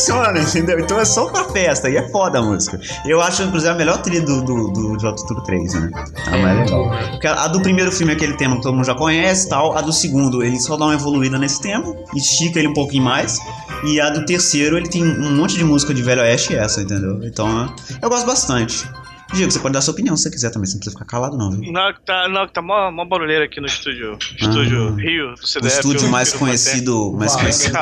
Funciona, 0.08 0.40
entendeu? 0.40 0.80
Então 0.80 0.98
é 0.98 1.04
só 1.04 1.26
pra 1.26 1.44
festa, 1.44 1.88
e 1.88 1.96
é 1.96 2.08
foda 2.08 2.38
a 2.38 2.42
música. 2.42 2.80
Eu 3.04 3.20
acho, 3.20 3.42
inclusive, 3.42 3.70
a 3.72 3.74
melhor 3.74 4.00
trilha 4.02 4.22
do, 4.22 4.42
do, 4.42 4.72
do 4.72 5.14
Tudo 5.26 5.42
3, 5.42 5.74
né? 5.74 5.90
A 6.26 6.36
mais 6.36 6.58
legal. 6.58 6.90
Porque 7.10 7.26
a 7.26 7.48
a 7.48 7.48
do 7.48 7.60
primeiro 7.60 7.90
filme 7.92 8.12
é 8.12 8.16
aquele 8.16 8.34
tema 8.34 8.56
que 8.56 8.62
todo 8.62 8.74
mundo 8.74 8.84
já 8.84 8.94
conhece 8.94 9.46
e 9.46 9.48
tal. 9.48 9.76
A 9.76 9.80
do 9.80 9.92
segundo, 9.92 10.42
ele 10.42 10.58
só 10.58 10.76
dá 10.76 10.86
uma 10.86 10.94
evoluída 10.94 11.38
nesse 11.38 11.60
tema, 11.60 11.94
estica 12.14 12.58
ele 12.58 12.68
um 12.68 12.74
pouquinho 12.74 13.04
mais. 13.04 13.38
E 13.84 14.00
a 14.00 14.10
do 14.10 14.26
terceiro, 14.26 14.76
ele 14.76 14.88
tem 14.88 15.04
um 15.04 15.36
monte 15.36 15.56
de 15.56 15.64
música 15.64 15.94
de 15.94 16.02
Velho 16.02 16.20
Oeste 16.20 16.52
e 16.52 16.56
essa, 16.56 16.82
entendeu? 16.82 17.20
Então, 17.22 17.72
eu 18.02 18.08
gosto 18.08 18.26
bastante. 18.26 18.88
Diego, 19.34 19.50
você 19.52 19.58
pode 19.58 19.74
dar 19.74 19.80
sua 19.82 19.92
opinião 19.92 20.16
se 20.16 20.22
você 20.24 20.30
quiser 20.30 20.50
também, 20.50 20.66
você 20.66 20.74
não 20.74 20.80
precisa 20.80 20.98
ficar 20.98 21.04
calado 21.10 21.36
não, 21.36 21.50
viu? 21.50 21.70
Não, 21.70 21.92
que 21.92 22.00
tá, 22.00 22.28
não, 22.28 22.46
que 22.46 22.52
tá 22.52 22.62
mó, 22.62 22.90
mó 22.90 23.04
barulheira 23.04 23.44
aqui 23.44 23.60
no 23.60 23.66
estúdio. 23.66 24.16
Estúdio 24.36 24.94
Rio, 24.94 25.34
do 25.34 25.42
O 25.42 25.46
CDF. 25.46 25.74
estúdio 25.76 26.08
mais 26.08 26.32
conhecido, 26.32 27.12
mais 27.12 27.36
conhecido 27.36 27.78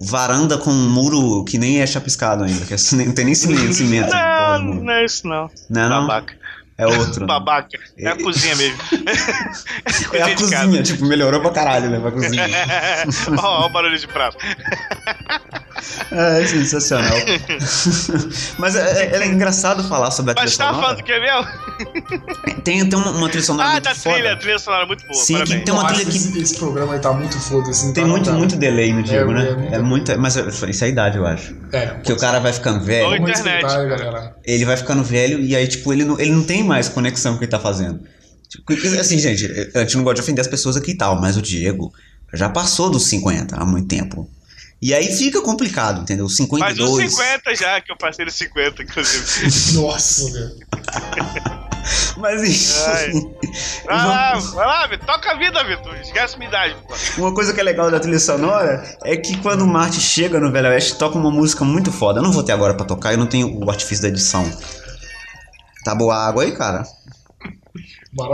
varanda 0.00 0.58
com 0.58 0.70
um 0.70 0.90
muro 0.90 1.44
que 1.44 1.56
nem 1.58 1.80
é 1.80 1.86
chapiscado 1.86 2.44
ainda, 2.44 2.64
que 2.66 2.74
é- 2.74 3.04
não 3.06 3.12
tem 3.14 3.24
nem 3.24 3.34
cimento. 3.34 3.72
cimento 3.72 4.10
Não, 4.10 4.58
não 4.62 4.92
é 4.92 5.04
isso 5.04 5.26
não. 5.26 5.50
Não 5.70 5.82
é 5.82 5.88
não? 5.88 6.06
Babaca. 6.06 6.34
É 6.78 6.86
outro. 6.86 7.26
Babaca. 7.26 7.78
É 7.98 8.08
a 8.08 8.16
cozinha 8.16 8.56
mesmo. 8.56 8.78
É 10.14 10.22
a 10.22 10.26
de 10.34 10.34
casa. 10.34 10.64
cozinha, 10.64 10.82
tipo, 10.82 11.04
melhorou 11.06 11.40
pra 11.40 11.50
caralho, 11.50 11.88
né? 11.90 11.98
Pra 12.00 12.10
cozinha. 12.10 12.44
Ó, 13.38 13.62
ó 13.62 13.66
o 13.66 13.68
barulho 13.70 13.98
de 13.98 14.06
prato. 14.08 14.36
É 16.12 16.46
sensacional. 16.46 17.12
Mas 18.58 18.76
é, 18.76 19.04
é- 19.16 19.16
é 19.22 19.26
engraçado 19.26 19.82
falar 19.88 20.10
sobre 20.10 20.32
a 20.32 20.34
trilha 20.34 20.46
Mas 20.46 20.56
tava 20.56 20.74
sonora. 20.74 20.94
falando 20.94 20.98
do 20.98 21.04
que 21.04 21.18
mesmo? 21.20 22.32
Tem, 22.62 22.88
tem 22.88 22.98
uma, 22.98 23.10
uma 23.10 23.28
trilha 23.28 23.44
sonora 23.44 23.68
Ah, 23.68 23.72
muito 23.72 23.84
da 23.84 23.94
foda. 23.94 24.14
trilha, 24.14 24.32
a 24.32 24.36
trilha 24.36 24.58
sonora 24.58 24.84
é 24.84 24.86
muito 24.86 25.02
boa. 25.06 25.14
Sim, 25.14 25.34
que 25.34 25.38
parabéns. 25.40 25.64
tem 25.64 25.74
uma 25.74 25.86
trilha 25.88 26.04
que 26.04 26.16
esse, 26.16 26.38
esse 26.40 26.56
programa 26.56 26.94
aí 26.94 27.00
tá 27.00 27.12
muito 27.12 27.38
foda-se. 27.40 27.86
não 27.86 27.92
tem 27.92 28.04
tá, 28.04 28.10
muito, 28.10 28.26
não 28.26 28.32
tá. 28.34 28.38
muito 28.38 28.56
delay 28.56 28.92
no 28.92 29.02
Diego, 29.02 29.32
É, 29.32 29.34
né? 29.34 29.48
é 29.50 29.54
muito- 29.54 29.74
É 29.74 29.78
muita. 29.82 30.16
Mas 30.18 30.36
isso 30.36 30.84
é 30.84 30.86
a 30.86 30.90
idade, 30.90 31.18
eu 31.18 31.26
acho. 31.26 31.54
É, 31.72 31.86
Porque 31.86 32.12
o 32.12 32.16
cara 32.16 32.38
vai 32.38 32.52
ficando 32.52 32.84
velho. 32.84 33.10
Vamos 33.10 33.30
internet, 33.40 33.64
ele 34.44 34.64
vai 34.64 34.76
ficando 34.76 35.02
velho 35.02 35.40
e 35.40 35.56
aí, 35.56 35.66
tipo, 35.66 35.92
ele 35.92 36.04
não, 36.04 36.18
ele 36.20 36.30
não 36.30 36.44
tem 36.44 36.62
mais 36.62 36.88
conexão 36.88 37.32
com 37.32 37.36
o 37.36 37.38
que 37.40 37.44
ele 37.46 37.50
tá 37.50 37.58
fazendo. 37.58 38.00
Tipo, 38.48 38.72
assim, 39.00 39.18
gente, 39.18 39.50
a 39.74 39.80
gente 39.80 39.96
não 39.96 40.04
gosta 40.04 40.16
de 40.16 40.20
ofender 40.22 40.42
as 40.42 40.48
pessoas 40.48 40.76
aqui 40.76 40.92
e 40.92 40.96
tal, 40.96 41.20
mas 41.20 41.36
o 41.36 41.42
Diego 41.42 41.92
já 42.32 42.48
passou 42.48 42.90
dos 42.90 43.06
50 43.06 43.56
há 43.56 43.64
muito 43.64 43.88
tempo. 43.88 44.28
E 44.82 44.92
aí 44.92 45.12
fica 45.16 45.40
complicado, 45.40 46.02
entendeu? 46.02 46.24
Mas 46.24 46.36
52. 46.36 46.90
uns 46.90 47.14
50 47.14 47.54
já, 47.54 47.80
que 47.80 47.92
eu 47.92 47.96
passei 47.96 48.24
dos 48.24 48.34
50, 48.34 48.82
inclusive. 48.82 49.78
Nossa, 49.78 50.32
velho. 50.32 51.62
Mas 52.18 52.42
enfim. 52.42 52.80
Ai. 52.86 53.12
Vai 53.84 53.96
lá, 53.96 54.38
vai 54.38 54.66
lá, 54.66 54.86
Vitor. 54.86 55.06
Toca 55.06 55.32
a 55.32 55.34
vida, 55.34 55.62
Vitor. 55.64 55.94
Esquece 55.96 56.38
minha 56.38 56.48
idade, 56.48 56.76
pô. 56.86 56.94
Uma 57.20 57.34
coisa 57.34 57.52
que 57.52 57.60
é 57.60 57.62
legal 57.62 57.90
da 57.90 57.98
trilha 57.98 58.20
sonora 58.20 58.82
é 59.04 59.16
que 59.16 59.36
quando 59.38 59.62
o 59.62 59.66
Marty 59.66 60.00
chega 60.00 60.38
no 60.38 60.50
Velho 60.50 60.68
Oeste, 60.68 60.94
toca 60.96 61.18
uma 61.18 61.30
música 61.30 61.64
muito 61.64 61.90
foda. 61.90 62.20
Eu 62.20 62.22
não 62.22 62.32
vou 62.32 62.42
ter 62.42 62.52
agora 62.52 62.74
pra 62.74 62.86
tocar, 62.86 63.12
eu 63.12 63.18
não 63.18 63.26
tenho 63.26 63.62
o 63.62 63.68
artifício 63.68 64.02
da 64.02 64.08
edição. 64.08 64.48
Tá 65.84 65.94
boa 65.94 66.14
a 66.14 66.28
água 66.28 66.44
aí, 66.44 66.52
cara? 66.52 66.84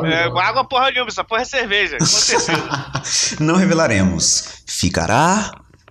É, 0.04 0.24
água 0.24 0.68
porra 0.68 0.90
nenhuma, 0.90 1.08
essa 1.08 1.24
porra 1.24 1.42
é 1.42 1.46
cerveja, 1.46 1.96
com 1.98 2.04
certeza. 2.04 2.52
Não 3.40 3.56
revelaremos. 3.56 4.62
Ficará 4.66 5.50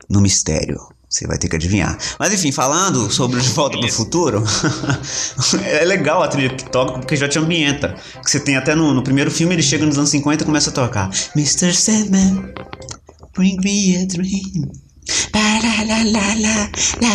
no 0.10 0.22
mistério. 0.22 0.78
Você 1.10 1.26
vai 1.26 1.38
ter 1.38 1.48
que 1.48 1.56
adivinhar. 1.56 1.98
Mas 2.20 2.34
enfim, 2.34 2.52
falando 2.52 3.10
sobre 3.10 3.40
o 3.40 3.42
De 3.42 3.50
Volta 3.50 3.80
pro 3.80 3.88
Futuro, 3.90 4.44
é 5.64 5.86
legal 5.86 6.22
a 6.22 6.28
trilha 6.28 6.54
que 6.54 6.70
toca 6.70 7.00
porque 7.00 7.16
já 7.16 7.30
te 7.30 7.40
ambienta. 7.40 7.96
Que 8.22 8.30
você 8.30 8.40
tem 8.42 8.58
até 8.58 8.76
no, 8.76 8.94
no 8.94 9.02
primeiro 9.02 9.32
filme, 9.32 9.56
ele 9.56 9.64
chega 9.64 9.86
nos 9.86 9.98
anos 9.98 10.10
50 10.10 10.44
e 10.44 10.46
começa 10.46 10.70
a 10.70 10.74
tocar 10.74 11.10
Mr. 11.34 11.74
Sandman, 11.74 12.54
bring 13.34 13.58
me 13.64 13.96
a 13.96 14.06
dream. 14.06 14.70
La, 15.34 15.60
la, 15.60 15.84
la, 15.84 16.04
la, 16.04 16.36
la, 16.36 16.70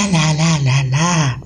la, 0.07 0.32
la, 0.32 0.59
la, 0.59 0.82
la. 0.90 1.40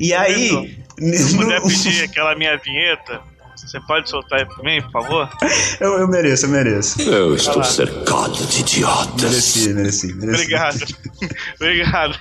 E 0.00 0.12
aí, 0.12 0.84
Se 0.98 1.36
puder 1.36 1.62
pedir 1.62 2.04
aquela 2.04 2.36
minha 2.36 2.56
vinheta, 2.56 3.20
você 3.56 3.80
pode 3.80 4.08
soltar 4.10 4.40
aí 4.40 4.46
pra 4.46 4.62
mim, 4.62 4.82
por 4.82 4.90
favor? 4.92 5.28
eu, 5.80 5.98
eu 6.00 6.08
mereço, 6.08 6.46
eu 6.46 6.50
mereço. 6.50 7.00
Eu 7.02 7.34
estou 7.34 7.62
cercado 7.64 8.32
de 8.46 8.60
idiotas. 8.60 9.22
Mereci, 9.22 9.68
mereci, 9.74 10.14
mereci. 10.14 10.42
Obrigado. 10.42 10.86
Obrigado. 11.60 12.18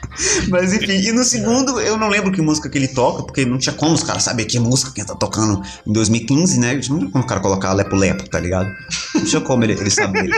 Mas 0.49 0.73
enfim, 0.73 0.93
e 0.93 1.11
no 1.11 1.23
segundo 1.23 1.79
eu 1.79 1.97
não 1.97 2.09
lembro 2.09 2.31
que 2.31 2.41
música 2.41 2.69
que 2.69 2.77
ele 2.77 2.88
toca, 2.88 3.23
porque 3.23 3.45
não 3.45 3.57
tinha 3.57 3.73
como 3.73 3.93
os 3.93 4.03
caras 4.03 4.23
saber 4.23 4.45
que 4.45 4.59
música 4.59 4.91
que 4.91 5.01
ele 5.01 5.07
tá 5.07 5.15
tocando 5.15 5.61
em 5.86 5.93
2015, 5.93 6.59
né? 6.59 6.73
Não 6.73 6.81
tinha 6.81 7.11
como 7.11 7.23
o 7.23 7.27
cara 7.27 7.41
colocar 7.41 7.73
Lepo 7.73 7.95
Lepo, 7.95 8.29
tá 8.29 8.39
ligado? 8.39 8.69
Não 9.15 9.23
tinha 9.23 9.41
como 9.41 9.63
ele, 9.63 9.73
ele 9.73 9.89
saber. 9.89 10.29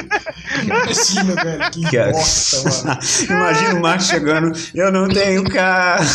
Imagina, 0.64 1.36
velho. 1.36 1.72
Que, 1.72 1.90
Que 1.90 1.98
é- 1.98 2.12
bosta, 2.12 2.86
mano. 2.86 3.00
Imagina 3.30 3.74
o 3.76 3.82
Marcos 3.82 4.08
chegando, 4.08 4.52
eu 4.74 4.92
não 4.92 5.08
tenho 5.08 5.44
carro, 5.44 6.06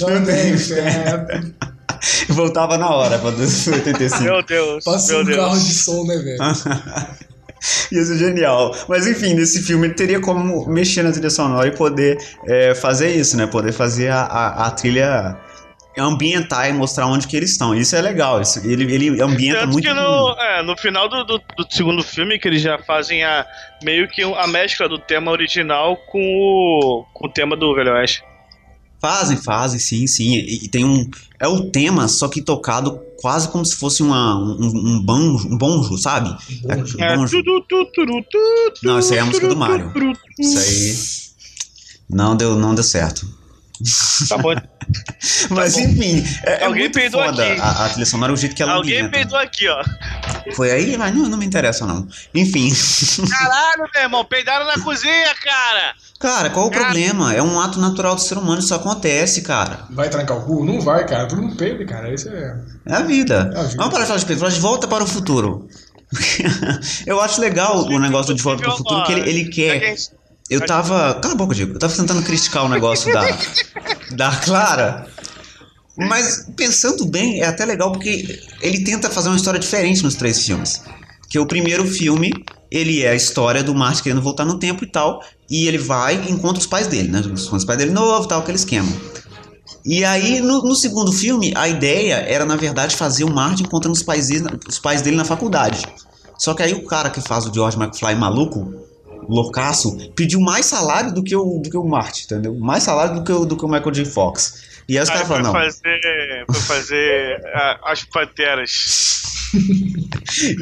Não 0.00 0.24
tem 0.24 0.56
fé. 0.58 1.26
Voltava 2.28 2.78
na 2.78 2.90
hora 2.90 3.18
pra 3.18 3.28
85. 3.28 4.22
Meu 4.22 4.42
Deus. 4.42 4.84
Passa 4.84 5.12
meu 5.12 5.22
um 5.22 5.24
Deus. 5.24 5.36
carro 5.36 5.58
de 5.58 5.74
som, 5.74 6.04
né, 6.04 6.16
velho? 6.16 6.38
Ia 7.90 8.04
ser 8.04 8.18
genial. 8.18 8.74
Mas 8.88 9.06
enfim, 9.06 9.34
nesse 9.34 9.62
filme 9.62 9.86
ele 9.86 9.94
teria 9.94 10.20
como 10.20 10.66
mexer 10.68 11.02
na 11.02 11.10
trilha 11.10 11.30
sonora 11.30 11.66
e 11.66 11.72
poder 11.72 12.18
é, 12.46 12.74
fazer 12.74 13.14
isso, 13.16 13.36
né? 13.36 13.46
Poder 13.46 13.72
fazer 13.72 14.08
a, 14.08 14.22
a, 14.22 14.66
a 14.66 14.70
trilha 14.70 15.36
ambientar 15.98 16.68
e 16.68 16.72
mostrar 16.72 17.06
onde 17.06 17.26
que 17.26 17.36
eles 17.36 17.52
estão. 17.52 17.74
Isso 17.74 17.96
é 17.96 18.02
legal. 18.02 18.40
Isso, 18.40 18.58
ele, 18.66 18.92
ele 18.92 19.22
ambienta 19.22 19.60
Tanto 19.60 19.72
muito. 19.72 19.86
que 19.86 19.94
no, 19.94 20.36
é, 20.38 20.62
no 20.62 20.76
final 20.76 21.08
do, 21.08 21.24
do, 21.24 21.38
do 21.38 21.66
segundo 21.70 22.02
filme, 22.02 22.38
que 22.38 22.46
eles 22.46 22.62
já 22.62 22.78
fazem 22.78 23.24
a 23.24 23.46
meio 23.82 24.08
que 24.08 24.22
a 24.22 24.46
mescla 24.46 24.88
do 24.88 24.98
tema 24.98 25.30
original 25.30 25.96
com 26.08 26.20
o, 26.20 27.04
com 27.14 27.26
o 27.26 27.32
tema 27.32 27.56
do 27.56 27.74
Velho 27.74 27.92
Oeste. 27.94 28.22
Fazem, 29.00 29.36
fazem, 29.36 29.78
sim, 29.78 30.06
sim. 30.06 30.34
E, 30.34 30.64
e 30.64 30.68
tem 30.68 30.84
um. 30.84 31.08
É 31.38 31.46
o 31.46 31.70
tema, 31.70 32.08
só 32.08 32.28
que 32.28 32.40
tocado 32.40 33.00
quase 33.20 33.48
como 33.48 33.64
se 33.64 33.76
fosse 33.76 34.02
uma, 34.02 34.36
um, 34.38 34.56
um, 34.60 35.04
banjo, 35.04 35.48
um 35.48 35.58
bonjo, 35.58 35.98
sabe? 35.98 36.34
Bonjo. 36.62 37.00
É, 37.00 37.12
É, 37.12 37.16
bonjo. 37.16 37.36
Não, 38.82 38.98
isso 38.98 39.12
aí 39.12 39.18
é 39.18 39.22
a 39.22 39.26
música 39.26 39.48
do 39.48 39.56
Mario. 39.56 39.92
Isso 40.38 40.58
aí. 40.58 40.96
Não 42.08 42.36
deu, 42.36 42.56
não 42.56 42.74
deu 42.74 42.84
certo. 42.84 43.26
Tá 44.28 44.38
bom. 44.38 44.54
Mas 45.50 45.76
enfim, 45.76 46.24
é, 46.44 46.62
é 46.62 46.64
Alguém 46.64 46.82
muito 46.84 46.94
peidou 46.94 47.22
foda 47.22 47.44
aqui. 47.52 47.60
a, 47.60 47.84
a 47.84 47.88
trilha 47.88 48.06
sonora, 48.06 48.32
o 48.32 48.36
jeito 48.36 48.54
que 48.54 48.62
ela 48.62 48.74
Alguém 48.74 48.98
ambienta. 49.00 49.16
peidou 49.18 49.38
aqui, 49.38 49.68
ó. 49.68 49.82
Foi 50.54 50.70
aí, 50.70 50.96
mas 50.96 51.14
não, 51.14 51.28
não 51.28 51.36
me 51.36 51.44
interessa 51.44 51.84
não. 51.86 52.06
Enfim. 52.34 52.70
Caralho, 53.28 53.90
meu 53.92 54.02
irmão, 54.02 54.24
peidaram 54.24 54.64
na 54.64 54.78
cozinha, 54.82 55.34
cara! 55.42 55.94
Cara, 56.18 56.50
qual 56.50 56.66
o 56.66 56.70
Cara. 56.70 56.84
problema? 56.84 57.34
É 57.34 57.42
um 57.42 57.60
ato 57.60 57.78
natural 57.78 58.14
do 58.14 58.20
ser 58.20 58.38
humano, 58.38 58.60
isso 58.60 58.74
acontece, 58.74 59.42
cara. 59.42 59.84
Vai 59.90 60.08
trancar 60.08 60.38
o 60.38 60.42
cu? 60.44 60.64
Não 60.64 60.80
vai, 60.80 61.06
cara. 61.06 61.26
Todo 61.26 61.42
mundo 61.42 61.56
perde, 61.56 61.84
cara. 61.84 62.12
Isso 62.12 62.28
é. 62.28 62.58
É 62.86 62.94
a 62.94 63.02
vida. 63.02 63.50
É 63.54 63.58
a 63.58 63.62
vida. 63.64 63.76
Vamos 63.76 63.92
parar 63.92 64.04
de 64.16 64.36
falar 64.36 64.48
de 64.50 64.54
de 64.54 64.60
volta 64.60 64.88
para 64.88 65.04
o 65.04 65.06
futuro. 65.06 65.68
Eu 67.06 67.20
acho 67.20 67.40
legal 67.40 67.84
o 67.84 67.98
negócio 67.98 68.32
do 68.32 68.36
de 68.36 68.42
volta 68.42 68.62
para 68.62 68.72
o 68.72 68.76
futuro, 68.76 69.04
que 69.04 69.12
ele, 69.12 69.28
ele 69.28 69.44
quer. 69.46 69.96
Eu 70.48 70.64
tava. 70.64 71.14
Cala 71.14 71.34
a 71.34 71.36
boca, 71.36 71.54
Diego. 71.54 71.74
Eu 71.74 71.78
tava 71.78 71.94
tentando 71.94 72.22
criticar 72.22 72.64
o 72.64 72.68
negócio 72.68 73.12
da, 73.12 73.38
da 74.14 74.36
Clara. 74.36 75.06
Mas 75.96 76.46
pensando 76.56 77.06
bem, 77.06 77.40
é 77.40 77.46
até 77.46 77.64
legal 77.64 77.90
porque 77.90 78.40
ele 78.60 78.84
tenta 78.84 79.08
fazer 79.08 79.28
uma 79.28 79.36
história 79.36 79.58
diferente 79.58 80.02
nos 80.02 80.14
três 80.14 80.44
filmes. 80.44 80.82
Que 81.28 81.38
o 81.38 81.46
primeiro 81.46 81.86
filme, 81.86 82.32
ele 82.70 83.02
é 83.02 83.10
a 83.10 83.14
história 83.14 83.62
do 83.62 83.74
Marty 83.74 84.02
querendo 84.02 84.22
voltar 84.22 84.44
no 84.44 84.58
tempo 84.58 84.84
e 84.84 84.86
tal. 84.86 85.22
E 85.50 85.66
ele 85.66 85.78
vai 85.78 86.22
e 86.28 86.30
encontra 86.30 86.58
os 86.58 86.66
pais 86.66 86.86
dele, 86.86 87.08
né? 87.08 87.20
Os 87.20 87.64
pais 87.64 87.78
dele 87.78 87.90
novo 87.90 88.28
tal, 88.28 88.40
aquele 88.40 88.58
esquema. 88.58 88.92
E 89.84 90.04
aí, 90.04 90.40
no, 90.40 90.62
no 90.62 90.74
segundo 90.74 91.12
filme, 91.12 91.52
a 91.56 91.68
ideia 91.68 92.16
era, 92.16 92.44
na 92.44 92.56
verdade, 92.56 92.96
fazer 92.96 93.24
o 93.24 93.32
Marty 93.32 93.62
encontrando 93.62 93.96
os 93.96 94.02
pais, 94.02 94.28
dele, 94.28 94.44
os 94.68 94.78
pais 94.78 95.00
dele 95.00 95.16
na 95.16 95.24
faculdade. 95.24 95.86
Só 96.38 96.54
que 96.54 96.62
aí 96.62 96.74
o 96.74 96.84
cara 96.84 97.08
que 97.08 97.20
faz 97.20 97.46
o 97.46 97.54
George 97.54 97.78
McFly 97.78 98.16
maluco, 98.16 98.85
loucaço, 99.28 99.96
pediu 100.14 100.40
mais 100.40 100.66
salário 100.66 101.12
do 101.12 101.22
que 101.22 101.34
o, 101.34 101.58
do 101.58 101.70
que 101.70 101.76
o 101.76 101.84
Marty, 101.84 102.24
entendeu? 102.24 102.54
Mais 102.54 102.82
salário 102.82 103.14
do 103.14 103.24
que 103.24 103.32
o, 103.32 103.44
do 103.44 103.56
que 103.56 103.64
o 103.64 103.68
Michael 103.68 103.92
J. 103.92 104.04
Fox. 104.04 104.64
E 104.88 104.96
aí 104.96 105.02
os 105.02 105.10
caras 105.10 105.26
falaram, 105.26 105.46
não, 105.46 105.52
fazer, 105.52 106.44
foi 106.50 106.60
fazer 106.60 107.40
ah, 107.54 107.80
as 107.84 108.04
panteras. 108.04 109.22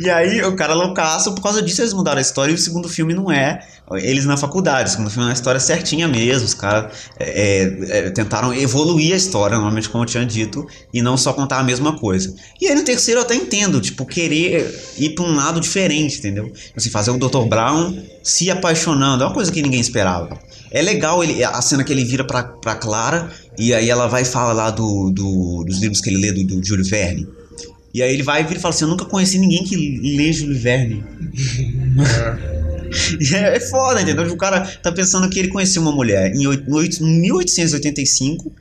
E 0.03 0.09
aí, 0.09 0.43
o 0.43 0.57
cara 0.57 0.75
loucaço, 0.75 1.35
por 1.35 1.43
causa 1.43 1.63
disso 1.63 1.83
eles 1.83 1.93
mudaram 1.93 2.19
a 2.19 2.23
história 2.23 2.53
e 2.53 2.55
o 2.55 2.59
segundo 2.59 2.89
filme 2.89 3.13
não 3.15 3.31
é 3.31 3.67
eles 3.93 4.25
na 4.25 4.37
faculdade. 4.37 4.89
O 4.89 4.93
segundo 4.93 5.11
filme 5.11 5.25
é 5.25 5.29
uma 5.29 5.35
história 5.35 5.61
certinha 5.61 6.09
mesmo. 6.09 6.47
Os 6.47 6.55
caras 6.55 6.93
é, 7.19 7.63
é, 7.89 8.11
tentaram 8.11 8.53
evoluir 8.55 9.13
a 9.13 9.17
história, 9.17 9.57
normalmente, 9.57 9.89
como 9.89 10.05
eu 10.05 10.09
tinha 10.09 10.25
dito, 10.25 10.67
e 10.93 11.03
não 11.03 11.17
só 11.17 11.33
contar 11.33 11.59
a 11.59 11.63
mesma 11.63 11.99
coisa. 11.99 12.35
E 12.61 12.67
aí 12.67 12.75
no 12.75 12.83
terceiro 12.83 13.21
eu 13.21 13.25
até 13.25 13.35
entendo, 13.35 13.81
tipo, 13.81 14.07
querer 14.07 14.75
ir 14.99 15.11
pra 15.15 15.25
um 15.25 15.35
lado 15.35 15.61
diferente, 15.61 16.19
entendeu? 16.19 16.51
Assim, 16.75 16.89
fazer 16.91 17.11
o 17.11 17.19
Dr. 17.19 17.45
Brown 17.47 17.97
se 18.23 18.51
apaixonando, 18.51 19.23
é 19.23 19.27
uma 19.27 19.35
coisa 19.35 19.53
que 19.53 19.61
ninguém 19.61 19.81
esperava. 19.81 20.39
É 20.71 20.81
legal 20.83 21.23
ele, 21.23 21.45
a 21.45 21.61
cena 21.63 21.85
que 21.85 21.93
ele 21.93 22.05
vira 22.05 22.25
pra, 22.25 22.43
pra 22.43 22.75
Clara 22.75 23.31
e 23.59 23.73
aí 23.73 23.89
ela 23.91 24.07
vai 24.09 24.23
e 24.23 24.25
fala 24.25 24.53
lá 24.53 24.71
do, 24.71 25.11
do- 25.13 25.63
dos 25.65 25.79
livros 25.79 26.01
que 26.01 26.09
ele 26.11 26.17
lê 26.19 26.33
do, 26.33 26.43
do 26.59 26.67
Júlio 26.67 26.85
Verne. 26.85 27.29
E 27.93 28.03
aí 28.03 28.13
ele 28.13 28.25
vai 28.25 28.41
e 28.41 28.45
vira 28.45 28.59
e 28.59 28.61
fala 28.61 28.75
assim: 28.75 28.85
Eu 28.85 28.89
nunca 28.91 29.05
conheci 29.05 29.39
ninguém 29.39 29.63
que 29.63 29.77
lê 30.17 30.33
Júlio 30.33 30.59
Verne. 30.59 31.05
É, 33.35 33.57
é 33.57 33.61
foda, 33.61 34.01
entendeu? 34.03 34.27
O 34.33 34.37
cara 34.37 34.61
tá 34.83 34.93
pensando 34.93 35.29
que 35.31 35.39
ele 35.39 35.49
conheceu 35.49 35.83
uma 35.83 35.93
mulher 35.93 36.33
em 36.35 36.47
oit- 36.47 36.69
no 36.69 36.77
oit- 36.77 37.03
1885 37.03 38.53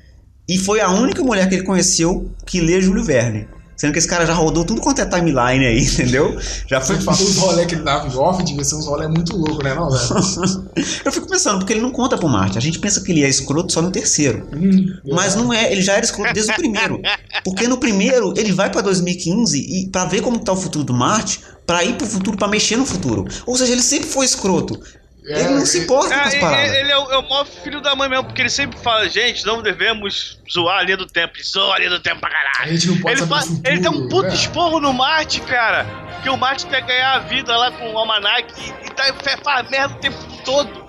e 0.47 0.57
foi 0.57 0.81
a 0.81 0.89
única 0.91 1.23
mulher 1.23 1.47
que 1.47 1.55
ele 1.55 1.63
conheceu 1.63 2.29
que 2.45 2.59
lê 2.59 2.81
Júlio 2.81 3.03
Verne. 3.03 3.47
Sendo 3.75 3.91
que 3.93 3.99
esse 3.99 4.07
cara 4.07 4.25
já 4.25 4.33
rodou 4.33 4.63
tudo 4.63 4.81
quanto 4.81 5.01
é 5.01 5.05
timeline 5.05 5.65
aí, 5.65 5.79
entendeu? 5.85 6.37
Já 6.67 6.79
foi. 6.79 6.95
Você 6.97 7.01
falou 7.01 7.21
os 7.21 7.37
rolê 7.37 7.65
que 7.65 7.75
ele 7.75 7.83
dava 7.83 8.07
em 8.07 8.15
off, 8.15 8.43
devia 8.43 8.63
ser 8.63 8.75
uns 8.75 8.85
rolê 8.85 9.07
muito 9.07 9.35
louco, 9.35 9.63
né, 9.63 9.73
não, 9.73 9.89
velho? 9.89 10.69
Eu 11.05 11.11
fico 11.11 11.27
pensando, 11.27 11.59
porque 11.59 11.73
ele 11.73 11.81
não 11.81 11.91
conta 11.91 12.17
pro 12.17 12.29
Marte. 12.29 12.57
A 12.57 12.61
gente 12.61 12.79
pensa 12.79 13.01
que 13.01 13.11
ele 13.11 13.23
é 13.23 13.29
escroto 13.29 13.71
só 13.73 13.81
no 13.81 13.91
terceiro. 13.91 14.47
Hum, 14.53 14.85
Mas 15.11 15.35
não 15.35 15.53
é, 15.53 15.71
ele 15.71 15.81
já 15.81 15.93
era 15.93 16.05
escroto 16.05 16.33
desde 16.33 16.51
o 16.51 16.55
primeiro. 16.55 16.99
Porque 17.43 17.67
no 17.67 17.77
primeiro, 17.77 18.33
ele 18.37 18.51
vai 18.51 18.69
pra 18.69 18.81
2015 18.81 19.57
e 19.59 19.89
para 19.89 20.05
ver 20.05 20.21
como 20.21 20.39
tá 20.39 20.51
o 20.53 20.55
futuro 20.57 20.83
do 20.83 20.93
Marte, 20.93 21.41
pra 21.65 21.83
ir 21.83 21.95
pro 21.97 22.05
futuro, 22.07 22.37
pra 22.37 22.47
mexer 22.47 22.77
no 22.77 22.85
futuro. 22.85 23.25
Ou 23.45 23.57
seja, 23.57 23.71
ele 23.71 23.81
sempre 23.81 24.07
foi 24.07 24.25
escroto. 24.25 24.79
Ele 25.25 25.49
não 25.49 25.65
se 25.65 25.79
importa 25.79 26.13
com 26.13 26.21
as 26.21 26.33
É, 26.33 26.39
paradas. 26.39 26.65
ele, 26.67 26.77
ele 26.77 26.91
é, 26.91 26.97
o, 26.97 27.11
é 27.11 27.17
o 27.17 27.29
maior 27.29 27.45
filho 27.45 27.81
da 27.81 27.95
mãe 27.95 28.09
mesmo, 28.09 28.25
porque 28.25 28.41
ele 28.41 28.49
sempre 28.49 28.77
fala, 28.79 29.07
gente, 29.09 29.45
não 29.45 29.61
devemos 29.61 30.39
zoar 30.51 30.79
a 30.79 30.83
linha 30.83 30.97
do 30.97 31.05
tempo. 31.05 31.33
Ele 31.35 31.43
zoa 31.43 31.75
a 31.75 31.79
linha 31.79 31.89
do 31.89 31.99
tempo 31.99 32.19
pra 32.19 32.29
A 32.29 32.33
caralho. 32.33 32.71
gente 32.77 32.87
não 32.89 32.97
pode 33.01 33.13
Ele, 33.13 33.19
saber 33.21 33.29
fa- 33.33 33.39
o 33.39 33.47
futuro, 33.47 33.61
ele 33.73 33.79
dá 33.81 33.89
um 33.89 34.07
puto 34.09 34.27
né? 34.29 34.33
esporro 34.33 34.79
no 34.79 34.93
Marte, 34.93 35.41
cara. 35.41 35.85
Que 36.21 36.29
o 36.29 36.37
Marte 36.37 36.65
quer 36.67 36.81
ganhar 36.81 37.13
a 37.15 37.19
vida 37.19 37.55
lá 37.55 37.71
com 37.71 37.93
o 37.93 37.97
Almanac 37.97 38.53
e, 38.59 38.87
e 38.87 38.89
tá, 38.91 39.03
faz 39.43 39.69
merda 39.69 39.95
o 39.95 39.97
tempo 39.99 40.17
todo. 40.45 40.83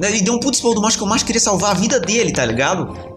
Ele 0.00 0.20
deu 0.20 0.34
um 0.34 0.40
puto 0.40 0.56
expor 0.56 0.74
do 0.74 0.80
Marte 0.82 0.98
que 0.98 1.04
o 1.04 1.06
Marte 1.06 1.24
queria 1.24 1.40
salvar 1.40 1.70
a 1.70 1.74
vida 1.74 1.98
dele, 1.98 2.32
tá 2.32 2.44
ligado? 2.44 3.14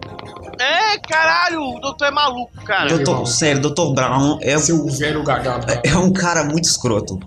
É, 0.58 0.98
caralho, 0.98 1.62
o 1.62 1.80
doutor 1.80 2.06
é 2.06 2.10
maluco, 2.10 2.52
cara. 2.64 2.88
Doutor, 2.88 3.26
sério, 3.26 3.62
Dr. 3.62 3.94
Brown 3.94 4.38
é, 4.42 4.58
Seu 4.58 4.86
velho 4.88 5.22
gagado. 5.24 5.66
é 5.84 5.96
um 5.96 6.12
cara 6.12 6.44
muito 6.44 6.64
escroto. 6.64 7.18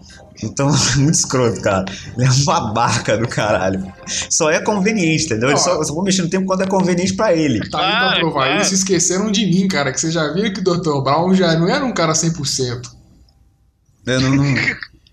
Então, 0.44 0.68
muito 0.98 1.16
escroto, 1.16 1.62
cara. 1.62 1.86
Ele 2.18 2.26
é 2.28 2.30
um 2.32 2.46
babaca 2.46 3.18
do 3.18 3.28
caralho. 3.28 3.92
Só 4.30 4.50
é 4.52 4.60
conveniente, 4.62 5.26
entendeu? 5.26 5.50
Ele 5.50 5.58
só, 5.58 5.82
só 5.84 5.94
vou 5.94 6.04
mexer 6.04 6.22
no 6.22 6.30
tempo 6.30 6.46
quando 6.46 6.62
é 6.64 6.68
conveniente 6.68 7.14
pra 7.16 7.34
ele. 7.34 7.60
Tá 7.70 7.80
aí 7.80 7.92
pra 7.92 8.12
Ah, 8.12 8.16
provar 8.20 8.46
claro. 8.48 8.62
isso, 8.62 8.74
esqueceram 8.74 9.32
de 9.32 9.46
mim, 9.46 9.68
cara, 9.68 9.92
que 9.92 10.00
você 10.00 10.12
já 10.12 10.32
viu 10.34 10.52
que 10.54 10.60
o 10.60 10.64
Dr. 10.64 11.02
Brown 11.04 11.34
já 11.34 11.58
não 11.58 11.68
era 11.70 11.84
um 11.86 11.94
cara 11.94 12.14
100%. 12.14 12.90
Eu 14.06 14.20
não. 14.22 14.36
não, 14.36 14.44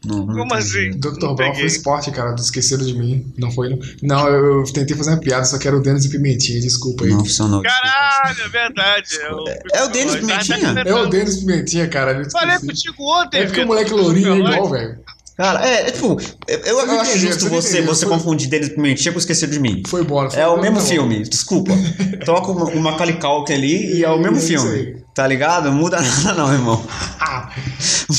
não, 0.05 0.27
não 0.27 0.27
Como 0.27 0.55
entendi. 0.57 0.89
assim? 0.89 0.91
Dr. 0.99 1.21
Não 1.23 1.35
Brown 1.37 1.55
fez 1.55 1.79
parte, 1.79 2.11
cara, 2.11 2.33
do 2.33 2.41
esqueceram 2.41 2.85
de 2.85 2.95
mim. 2.99 3.33
Não 3.39 3.51
foi, 3.53 3.69
não. 3.69 3.79
Não, 4.03 4.29
eu, 4.29 4.61
eu 4.61 4.73
tentei 4.73 4.97
fazer 4.97 5.11
uma 5.11 5.21
piada, 5.21 5.45
só 5.45 5.59
que 5.59 5.69
era 5.69 5.77
o 5.77 5.81
Denis 5.81 6.05
e 6.07 6.09
Pimentinha, 6.11 6.61
desculpa 6.61 7.05
aí. 7.05 7.11
Não 7.11 7.21
funcionou. 7.21 7.63
Caralho, 7.63 8.41
é 8.43 8.49
verdade. 8.49 9.09
É 9.21 9.33
o, 9.33 9.45
É 9.75 9.85
o 9.85 9.89
Denis 9.89 10.15
Tá- 10.15 10.21
tá 10.21 10.27
Pimentinha? 10.27 10.83
É 10.87 10.95
o 10.95 11.07
Denis 11.07 11.37
Pimentinha, 11.37 11.87
cara. 11.89 12.13
eu 12.23 12.31
Falei 12.31 12.59
contigo 12.59 12.97
ontem, 13.01 13.39
É 13.41 13.45
porque 13.47 13.61
o 13.61 13.67
moleque 13.67 13.93
lourinho 13.93 14.33
é 14.35 14.39
igual, 14.39 14.71
velho. 14.71 14.99
Cara, 15.41 15.67
é, 15.67 15.89
é 15.89 15.91
tipo, 15.91 16.21
eu, 16.47 16.59
eu 16.59 16.87
Você 16.87 16.91
acho 16.99 17.19
justo 17.19 17.49
você 17.49 17.81
você, 17.81 18.05
foi- 18.07 18.15
confundir 18.15 18.47
Denis 18.49 18.69
Pimentinha 18.69 19.11
com 19.11 19.19
Esquecer 19.19 19.49
de 19.49 19.59
Mim. 19.59 19.83
Foi 19.87 20.05
bola. 20.05 20.31
foi 20.31 20.39
É 20.39 20.47
o 20.47 20.61
mesmo 20.61 20.81
bom. 20.81 20.85
filme, 20.87 21.23
desculpa. 21.23 21.73
Toca 22.27 22.51
uma, 22.53 22.65
uma 22.67 22.97
Calicalque 22.99 23.51
ali 23.55 23.97
e 23.97 24.05
é 24.05 24.11
o 24.11 24.19
mesmo 24.19 24.37
É 24.37 24.39
isso 24.39 24.49
filme. 24.49 24.69
aí. 24.71 24.97
Tá 25.15 25.27
ligado? 25.27 25.71
Não 25.71 25.77
muda 25.79 25.99
nada 26.03 26.35
não, 26.35 26.53
irmão. 26.53 26.87
Ah, 27.19 27.51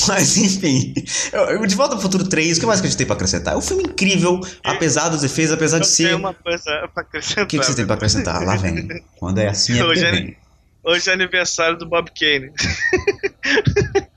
Mas 0.08 0.36
enfim, 0.36 0.92
eu, 1.32 1.40
eu- 1.42 1.66
De 1.66 1.76
Volta 1.76 1.94
ao 1.94 2.00
Futuro 2.00 2.24
3, 2.28 2.56
o 2.56 2.60
que 2.60 2.66
mais 2.66 2.80
que 2.80 2.88
a 2.88 2.90
gente 2.90 2.98
tem 2.98 3.06
pra 3.06 3.14
acrescentar? 3.14 3.54
É 3.54 3.56
um 3.56 3.62
filme 3.62 3.84
incrível, 3.84 4.40
apesar 4.64 5.08
dos 5.08 5.22
efeitos, 5.22 5.52
apesar 5.52 5.78
de 5.78 5.84
Eu 5.86 5.90
ser... 5.90 6.04
tenho 6.06 6.16
O 6.16 6.18
uma 6.20 6.34
coisa 6.34 6.88
pra 6.92 7.02
acrescentar. 7.04 7.46
que, 7.46 7.56
que 7.58 7.64
você 7.64 7.74
tem 7.74 7.86
pra 7.86 7.94
acrescentar? 7.94 8.42
Lá 8.44 8.56
vem. 8.56 8.88
Quando 9.20 9.38
é 9.38 9.46
assim, 9.48 9.78
é 9.78 9.84
Hoje 9.84 10.04
é-. 10.04 10.34
Hoje 10.84 11.08
é 11.08 11.12
aniversário 11.12 11.78
do 11.78 11.88
Bob 11.88 12.10
Kane. 12.10 12.50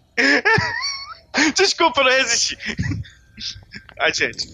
Desculpa, 1.55 2.01
eu 2.01 2.05
não 2.05 2.11
resisti. 2.11 2.57
Ai, 3.99 4.13
gente. 4.13 4.47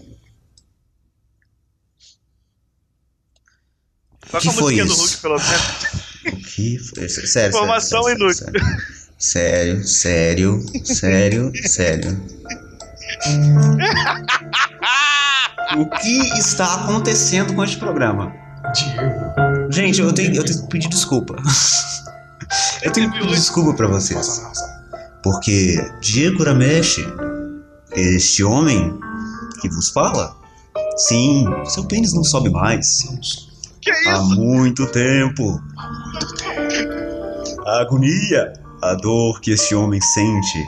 Toca 4.30 4.40
Que 4.40 4.48
a 4.48 4.52
foi 4.52 4.74
isso? 4.74 4.94
Hulk, 4.94 5.16
pelo 5.18 5.36
menos. 5.38 6.44
Que 6.54 6.78
foi? 6.78 7.08
Sério, 7.08 7.28
sério. 7.28 7.48
Informação 7.50 8.02
sério, 8.04 8.20
inútil. 8.24 8.46
Sério, 9.18 9.84
sério, 9.86 10.64
sério, 10.84 11.52
sério. 11.68 12.26
O 15.76 15.86
que 15.88 16.38
está 16.38 16.74
acontecendo 16.74 17.54
com 17.54 17.64
este 17.64 17.78
programa? 17.78 18.32
Diego. 18.74 19.70
Gente, 19.70 20.00
eu 20.00 20.12
tenho, 20.12 20.34
eu 20.34 20.44
tenho 20.44 20.62
que 20.62 20.68
pedir 20.68 20.88
desculpa. 20.88 21.36
Eu 22.82 22.90
tenho 22.92 23.10
que 23.10 23.18
pedir 23.18 23.34
desculpa 23.34 23.74
pra 23.74 23.86
vocês. 23.86 24.40
Porque 25.22 25.76
Diego 26.00 26.42
Ramesh, 26.44 26.98
este 27.94 28.42
homem 28.42 28.98
que 29.60 29.68
vos 29.68 29.90
fala, 29.90 30.36
sim, 30.96 31.44
seu 31.66 31.84
pênis 31.84 32.12
não 32.12 32.24
sobe 32.24 32.50
mais. 32.50 33.04
Que 33.80 33.90
Há 33.90 34.14
isso? 34.14 34.34
muito 34.36 34.86
tempo. 34.88 35.60
A 37.66 37.80
agonia, 37.82 38.52
a 38.82 38.94
dor 38.94 39.40
que 39.40 39.52
este 39.52 39.74
homem 39.74 40.00
sente, 40.00 40.66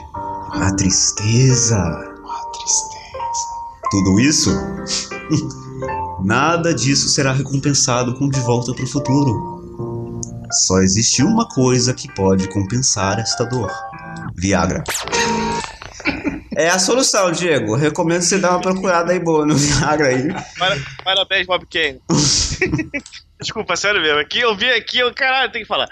a 0.53 0.73
tristeza, 0.75 1.77
A 1.77 2.51
tristeza. 2.53 3.45
tudo 3.91 4.19
isso, 4.19 4.51
nada 6.23 6.73
disso 6.73 7.09
será 7.09 7.33
recompensado 7.33 8.15
com 8.17 8.29
De 8.29 8.39
Volta 8.39 8.73
para 8.73 8.83
o 8.85 8.87
Futuro. 8.87 9.55
Só 10.51 10.79
existe 10.79 11.21
uma 11.23 11.47
coisa 11.49 11.93
que 11.93 12.13
pode 12.15 12.47
compensar 12.49 13.19
esta 13.19 13.43
dor: 13.45 13.69
Viagra. 14.35 14.83
É 16.55 16.69
a 16.69 16.79
solução, 16.79 17.31
Diego. 17.31 17.75
Recomendo 17.75 18.21
você 18.21 18.37
dar 18.37 18.51
uma 18.51 18.61
procurada 18.61 19.11
aí 19.11 19.19
boa 19.19 19.45
no 19.45 19.55
Viagra 19.55 20.07
aí. 20.07 20.27
Para- 20.57 20.77
Parabéns, 21.03 21.47
Bob 21.47 21.65
Kane. 21.65 21.99
Desculpa, 23.45 23.75
sério 23.75 24.01
mesmo. 24.01 24.17
Aqui 24.17 24.39
eu 24.39 24.57
vi 24.57 24.67
aqui, 24.71 24.97
eu 24.97 25.13
caralho, 25.13 25.51
tem 25.51 25.61
que 25.61 25.67
falar. 25.67 25.87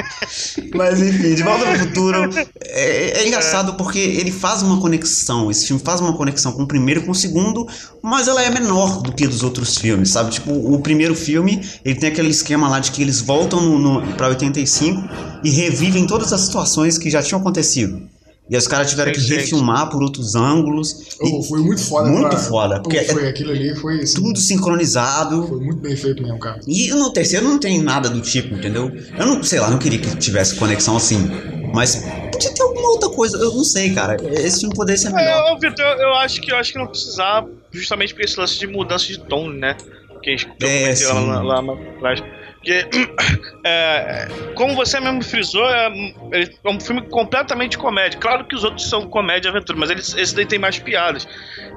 Mas 0.74 1.00
enfim, 1.00 1.34
De 1.34 1.42
Volta 1.42 1.64
para 1.64 1.74
o 1.74 1.78
Futuro 1.78 2.30
é, 2.60 3.22
é 3.22 3.26
engraçado 3.26 3.74
porque 3.78 3.98
ele 3.98 4.30
faz 4.30 4.60
uma 4.60 4.78
conexão. 4.78 5.50
Esse 5.50 5.66
filme 5.66 5.82
faz 5.82 6.02
uma 6.02 6.14
conexão 6.14 6.52
com 6.52 6.64
o 6.64 6.66
primeiro 6.66 7.00
e 7.00 7.04
com 7.06 7.12
o 7.12 7.14
segundo, 7.14 7.66
mas 8.02 8.28
ela 8.28 8.42
é 8.42 8.50
menor 8.50 9.00
do 9.00 9.10
que 9.10 9.26
dos 9.26 9.42
outros 9.42 9.78
filmes, 9.78 10.10
sabe? 10.10 10.32
Tipo, 10.32 10.52
o 10.52 10.82
primeiro 10.82 11.14
filme, 11.14 11.66
ele 11.82 11.98
tem 11.98 12.10
aquele 12.10 12.28
esquema 12.28 12.68
lá 12.68 12.78
de 12.78 12.90
que 12.90 13.00
eles 13.00 13.22
voltam 13.22 13.62
no, 13.62 13.78
no, 13.78 14.14
pra 14.14 14.28
85 14.28 15.02
e 15.42 15.50
revivem 15.50 16.06
todas 16.06 16.30
as 16.30 16.42
situações 16.42 16.98
que 16.98 17.08
já 17.08 17.22
tinham 17.22 17.40
acontecido. 17.40 18.06
E 18.52 18.54
aí 18.54 18.58
os 18.58 18.66
caras 18.68 18.90
tiveram 18.90 19.12
que 19.12 19.20
refilmar 19.20 19.88
por 19.88 20.02
outros 20.02 20.34
ângulos. 20.34 21.16
E 21.22 21.32
Oh, 21.32 21.42
foi 21.42 21.60
muito 21.62 21.82
foda. 21.82 22.10
Muito 22.10 22.28
pra- 22.28 22.38
foda, 22.38 22.82
porque 22.82 22.98
é 22.98 23.04
foi 23.04 23.26
aquilo 23.26 23.50
ali, 23.50 23.74
foi 23.74 24.02
assim, 24.02 24.14
tudo 24.16 24.38
sincronizado. 24.38 25.48
Foi 25.48 25.58
muito 25.58 25.80
bem 25.80 25.96
feito 25.96 26.22
mesmo, 26.22 26.38
cara. 26.38 26.60
E 26.66 26.90
no 26.90 27.10
terceiro 27.14 27.46
não 27.48 27.58
tem 27.58 27.80
nada 27.80 28.10
do 28.10 28.20
tipo, 28.20 28.54
entendeu? 28.54 28.92
Eu 29.18 29.24
não, 29.26 29.42
sei 29.42 29.58
lá, 29.58 29.70
não 29.70 29.78
queria 29.78 29.98
que 29.98 30.14
tivesse 30.18 30.54
conexão 30.56 30.98
assim. 30.98 31.30
Mas 31.72 31.96
podia 32.30 32.52
ter 32.52 32.62
alguma 32.62 32.90
outra 32.90 33.08
coisa, 33.08 33.38
eu 33.38 33.54
não 33.54 33.64
sei, 33.64 33.94
cara. 33.94 34.18
Esse 34.22 34.60
filme 34.60 34.74
poderia 34.74 35.00
ser 35.00 35.08
melhor. 35.08 35.30
É, 35.48 35.52
ô, 35.54 35.58
Vitor, 35.58 35.82
eu, 35.86 35.98
eu 36.02 36.14
acho 36.16 36.38
que 36.42 36.52
eu 36.52 36.56
acho 36.56 36.72
que 36.74 36.78
não 36.78 36.88
precisava, 36.88 37.48
justamente 37.70 38.14
por 38.14 38.22
esse 38.22 38.38
lance 38.38 38.58
de 38.58 38.66
mudança 38.66 39.06
de 39.06 39.18
tom, 39.18 39.48
né? 39.48 39.78
Que 40.22 40.28
a 40.28 40.36
gente 40.36 40.46
eu 40.60 40.68
É, 40.68 40.94
lá, 41.14 41.40
lá, 41.40 41.60
lá 41.60 41.72
atrás. 41.96 42.22
Porque, 42.62 42.86
é, 43.66 44.28
como 44.54 44.76
você 44.76 45.00
mesmo 45.00 45.22
frisou, 45.22 45.68
é, 45.68 45.88
ele 46.30 46.56
é 46.64 46.70
um 46.70 46.78
filme 46.78 47.02
completamente 47.02 47.76
comédia. 47.76 48.18
Claro 48.20 48.44
que 48.44 48.54
os 48.54 48.62
outros 48.62 48.88
são 48.88 49.08
comédia 49.08 49.48
e 49.48 49.50
aventura, 49.50 49.76
mas 49.76 49.90
eles, 49.90 50.14
esse 50.14 50.34
daí 50.34 50.46
tem 50.46 50.60
mais 50.60 50.78
piadas. 50.78 51.26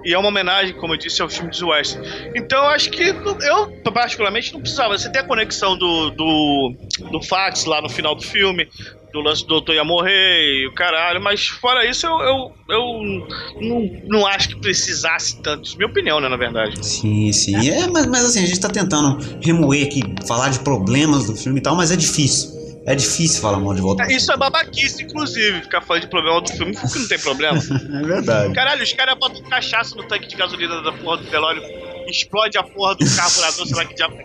E 0.05 0.13
é 0.13 0.17
uma 0.17 0.29
homenagem, 0.29 0.75
como 0.75 0.93
eu 0.93 0.97
disse, 0.97 1.21
ao 1.23 1.27
filme 1.27 1.49
de 1.49 1.65
West. 1.65 1.97
Então 2.35 2.63
acho 2.69 2.91
que 2.91 3.03
eu, 3.03 3.81
particularmente, 3.91 4.53
não 4.53 4.61
precisava. 4.61 4.95
Você 4.95 5.11
tem 5.11 5.21
a 5.21 5.25
conexão 5.25 5.75
do, 5.75 6.11
do, 6.11 6.75
do 7.11 7.21
fax 7.23 7.65
lá 7.65 7.81
no 7.81 7.89
final 7.89 8.13
do 8.13 8.21
filme, 8.21 8.69
do 9.15 9.21
lance 9.21 9.41
do 9.43 9.47
doutor 9.47 9.73
ia 9.73 9.83
morrer 9.83 10.63
e 10.63 10.67
o 10.67 10.73
caralho, 10.73 11.21
mas 11.21 11.47
fora 11.47 11.85
isso 11.89 12.05
eu, 12.05 12.19
eu, 12.19 12.51
eu 12.69 13.27
não, 13.61 13.89
não 14.07 14.27
acho 14.27 14.49
que 14.49 14.59
precisasse 14.59 15.41
tanto. 15.41 15.65
Isso 15.65 15.75
é 15.75 15.77
minha 15.77 15.89
opinião, 15.89 16.19
né, 16.19 16.27
na 16.27 16.35
verdade. 16.37 16.85
Sim, 16.85 17.31
sim. 17.31 17.69
É, 17.69 17.87
mas, 17.87 18.05
mas 18.07 18.25
assim, 18.25 18.43
a 18.43 18.45
gente 18.45 18.59
tá 18.59 18.69
tentando 18.69 19.17
remoer 19.41 19.85
aqui, 19.87 20.01
falar 20.27 20.49
de 20.49 20.59
problemas 20.59 21.25
do 21.25 21.35
filme 21.35 21.59
e 21.59 21.63
tal, 21.63 21.75
mas 21.75 21.91
é 21.91 21.95
difícil. 21.95 22.53
É 22.87 22.93
difícil 22.93 23.41
falar 23.41 23.59
mal 23.59 23.73
de 23.73 23.81
volta. 23.81 24.03
É, 24.03 24.15
Isso 24.15 24.31
é 24.31 24.37
babaquice, 24.37 25.03
inclusive, 25.03 25.61
ficar 25.61 25.81
falando 25.81 26.03
de 26.03 26.07
problema 26.09 26.39
do 26.39 26.51
filme, 26.51 26.73
porque 26.73 26.99
não 26.99 27.07
tem 27.07 27.19
problema. 27.19 27.57
É 27.95 28.05
verdade. 28.05 28.53
Caralho, 28.53 28.83
os 28.83 28.93
caras 28.93 29.15
botam 29.17 29.41
cachaça 29.43 29.95
no 29.95 30.03
tanque 30.03 30.27
de 30.27 30.35
gasolina 30.35 30.81
da 30.83 30.91
porra 30.91 31.17
do 31.17 31.23
velório, 31.23 31.63
explode 32.07 32.57
a 32.57 32.63
porra 32.63 32.93
do 32.95 33.05
carburador, 33.15 33.65
sei 33.65 33.75
lá 33.75 33.85
que 33.85 33.95
diabo. 33.95 34.15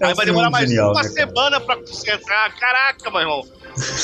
É 0.00 0.06
um 0.06 0.08
Aí 0.08 0.14
vai 0.14 0.24
demorar 0.24 0.50
mais 0.50 0.66
genial, 0.68 0.92
uma 0.92 1.02
né, 1.02 1.08
cara? 1.08 1.14
semana 1.26 1.60
pra 1.60 1.76
consertar. 1.76 2.54
Caraca, 2.58 3.10
meu 3.10 3.20
irmão. 3.20 3.42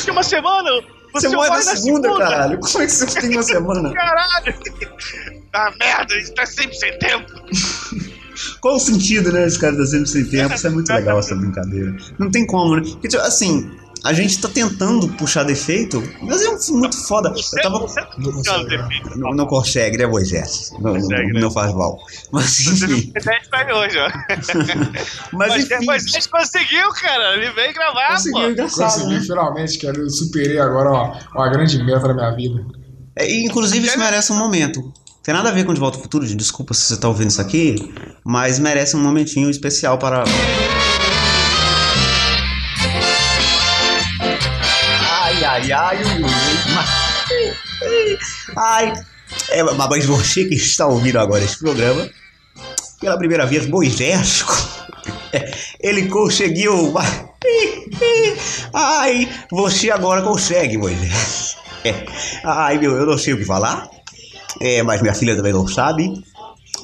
Que 0.04 0.10
uma 0.10 0.22
semana? 0.22 0.70
Você 1.12 1.28
morre 1.28 1.48
na 1.48 1.56
na 1.56 1.62
segunda, 1.62 2.16
caralho. 2.16 2.60
Como 2.60 2.82
é 2.82 2.86
que 2.86 2.92
você 2.92 3.20
tem 3.20 3.30
uma 3.30 3.42
semana? 3.42 3.92
Caralho! 3.94 4.54
Ah, 5.52 5.72
merda, 5.78 6.16
isso 6.16 6.32
tá 6.34 6.46
sempre 6.46 6.76
sem 6.76 6.96
tempo. 6.98 7.32
Qual 8.60 8.76
o 8.76 8.80
sentido, 8.80 9.32
né? 9.32 9.46
Esse 9.46 9.58
cara 9.58 9.76
tá 9.76 9.84
sempre 9.86 10.08
sem 10.08 10.24
tempo. 10.24 10.54
Isso 10.54 10.66
é 10.66 10.70
muito 10.70 10.92
legal, 10.92 11.18
essa 11.18 11.34
brincadeira. 11.34 11.96
Não 12.18 12.30
tem 12.30 12.46
como, 12.46 12.76
né? 12.76 12.82
Porque, 12.82 13.08
tipo, 13.08 13.22
assim, 13.22 13.70
a 14.04 14.12
gente 14.12 14.40
tá 14.40 14.48
tentando 14.48 15.08
puxar 15.14 15.44
defeito, 15.44 16.02
mas 16.22 16.42
é 16.42 16.48
um 16.48 16.58
filme 16.58 16.80
muito 16.80 16.96
foda. 17.06 17.28
Eu 17.30 17.62
tava. 17.62 17.78
Buscando 17.78 18.66
defeito. 18.68 19.18
Não, 19.18 19.30
não 19.30 19.46
consegue, 19.46 19.98
né, 19.98 20.06
Moisés? 20.06 20.70
Não, 20.72 20.92
não, 20.94 21.00
Consegue, 21.00 21.32
né? 21.32 21.40
não 21.40 21.50
faz 21.50 21.74
mal. 21.74 21.98
Mas 22.32 22.60
enfim. 22.66 23.12
tem 23.12 23.22
10 23.22 23.48
pra 23.48 23.76
hoje, 23.76 23.98
ó. 23.98 24.08
Mas 25.36 25.64
enfim. 25.64 25.86
mas 25.86 26.04
a 26.04 26.08
gente 26.08 26.28
conseguiu, 26.28 26.88
cara. 26.90 27.36
Ele 27.36 27.50
veio 27.52 27.74
gravar, 27.74 28.08
Conseguiu, 28.12 28.40
pô. 28.42 28.50
engraçado. 28.50 28.92
Consegui, 28.92 29.14
né? 29.14 29.20
finalmente, 29.20 29.78
cara. 29.78 29.98
Eu 29.98 30.10
superei 30.10 30.58
agora 30.58 30.90
uma, 30.90 31.18
uma 31.34 31.48
grande 31.50 31.82
meta 31.82 32.08
da 32.08 32.14
minha 32.14 32.30
vida. 32.34 32.66
É, 33.16 33.30
e, 33.30 33.44
inclusive, 33.44 33.86
isso 33.86 33.98
merece 33.98 34.32
um 34.32 34.36
momento. 34.38 34.92
Tem 35.22 35.34
nada 35.34 35.50
a 35.50 35.52
ver 35.52 35.64
com 35.64 35.74
De 35.74 35.80
Volta 35.80 35.98
ao 35.98 36.02
Futuro, 36.02 36.26
desculpa 36.26 36.72
se 36.72 36.82
você 36.82 36.96
tá 36.98 37.06
ouvindo 37.06 37.28
isso 37.30 37.40
aqui, 37.40 37.92
mas 38.24 38.58
merece 38.58 38.96
um 38.96 39.00
momentinho 39.00 39.50
especial 39.50 39.98
para. 39.98 40.24
Ai, 45.72 45.98
ai, 45.98 46.22
ai. 47.86 48.18
Ai, 48.56 48.92
é, 49.50 49.62
mas 49.62 50.04
você 50.06 50.44
que 50.44 50.54
está 50.54 50.86
ouvindo 50.86 51.18
agora 51.18 51.44
esse 51.44 51.58
programa, 51.58 52.08
pela 53.00 53.16
primeira 53.16 53.46
vez, 53.46 53.66
Moisés, 53.66 54.44
é, 55.32 55.50
ele 55.80 56.08
conseguiu. 56.08 56.94
Ai, 58.72 59.28
você 59.50 59.90
agora 59.90 60.22
consegue, 60.22 60.76
Moisés. 60.76 61.56
É. 61.84 62.04
Ai, 62.44 62.78
meu, 62.78 62.92
eu 62.92 63.06
não 63.06 63.18
sei 63.18 63.34
o 63.34 63.38
que 63.38 63.44
falar. 63.44 63.88
É, 64.60 64.82
mas 64.82 65.00
minha 65.00 65.14
filha 65.14 65.36
também 65.36 65.52
não 65.52 65.66
sabe. 65.66 66.12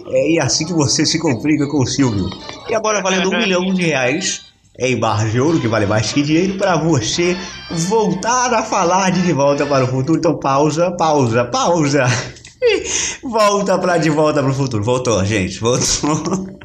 É, 0.09 0.31
e 0.33 0.41
assim 0.41 0.65
que 0.67 0.73
você 0.73 1.05
se 1.05 1.19
complica 1.19 1.67
com 1.69 1.83
o 1.83 1.87
Silvio. 1.87 2.31
E 2.69 2.75
agora 2.75 3.03
valendo 3.03 3.31
um 3.31 3.39
milhão 3.39 3.75
de 3.75 3.83
reais 3.83 4.46
em 4.79 4.99
barras 4.99 5.33
de 5.33 5.41
ouro, 5.41 5.61
que 5.61 5.69
vale 5.69 5.87
mais 5.87 6.13
que 6.13 6.23
dinheiro, 6.23 6.59
para 6.59 6.77
você 6.77 7.37
voltar 7.89 8.53
a 8.55 8.63
falar 8.63 9.11
de 9.11 9.23
De 9.23 9.33
Volta 9.33 9.65
para 9.67 9.85
o 9.85 9.89
Futuro. 9.89 10.19
Então 10.19 10.39
pausa, 10.39 10.91
pausa, 10.93 11.45
pausa. 11.47 12.05
Volta 13.23 13.79
para 13.79 13.99
De 13.99 14.11
Volta 14.11 14.43
para 14.43 14.51
o 14.51 14.55
Futuro. 14.55 14.85
Voltou, 14.85 15.25
gente, 15.25 15.59
voltou. 15.61 16.47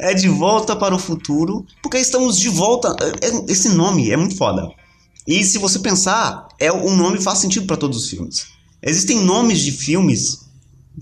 É 0.00 0.14
De 0.14 0.28
Volta 0.28 0.74
para 0.74 0.94
o 0.94 0.98
Futuro, 0.98 1.64
porque 1.82 1.98
estamos 1.98 2.38
de 2.38 2.48
volta. 2.48 2.94
é- 3.20 3.26
é- 3.26 3.44
Esse 3.52 3.68
nome 3.70 4.10
é 4.10 4.16
muito 4.16 4.36
foda. 4.36 4.66
E 5.26 5.44
se 5.44 5.58
você 5.58 5.78
pensar, 5.80 6.48
é 6.58 6.72
um 6.72 6.96
nome 6.96 7.20
faz 7.20 7.38
sentido 7.38 7.66
para 7.66 7.76
todos 7.76 7.98
os 8.04 8.08
filmes. 8.08 8.46
Existem 8.82 9.18
nomes 9.22 9.58
de 9.60 9.72
filmes 9.72 10.38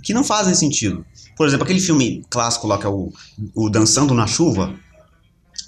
que 0.03 0.13
não 0.13 0.25
fazem 0.25 0.55
sentido. 0.55 1.05
Por 1.37 1.47
exemplo, 1.47 1.63
aquele 1.65 1.79
filme 1.81 2.25
clássico 2.29 2.67
lá 2.67 2.77
que 2.77 2.87
é 2.87 2.89
o, 2.89 3.13
o 3.55 3.69
Dançando 3.71 4.15
na 4.15 4.27
Chuva, 4.27 4.75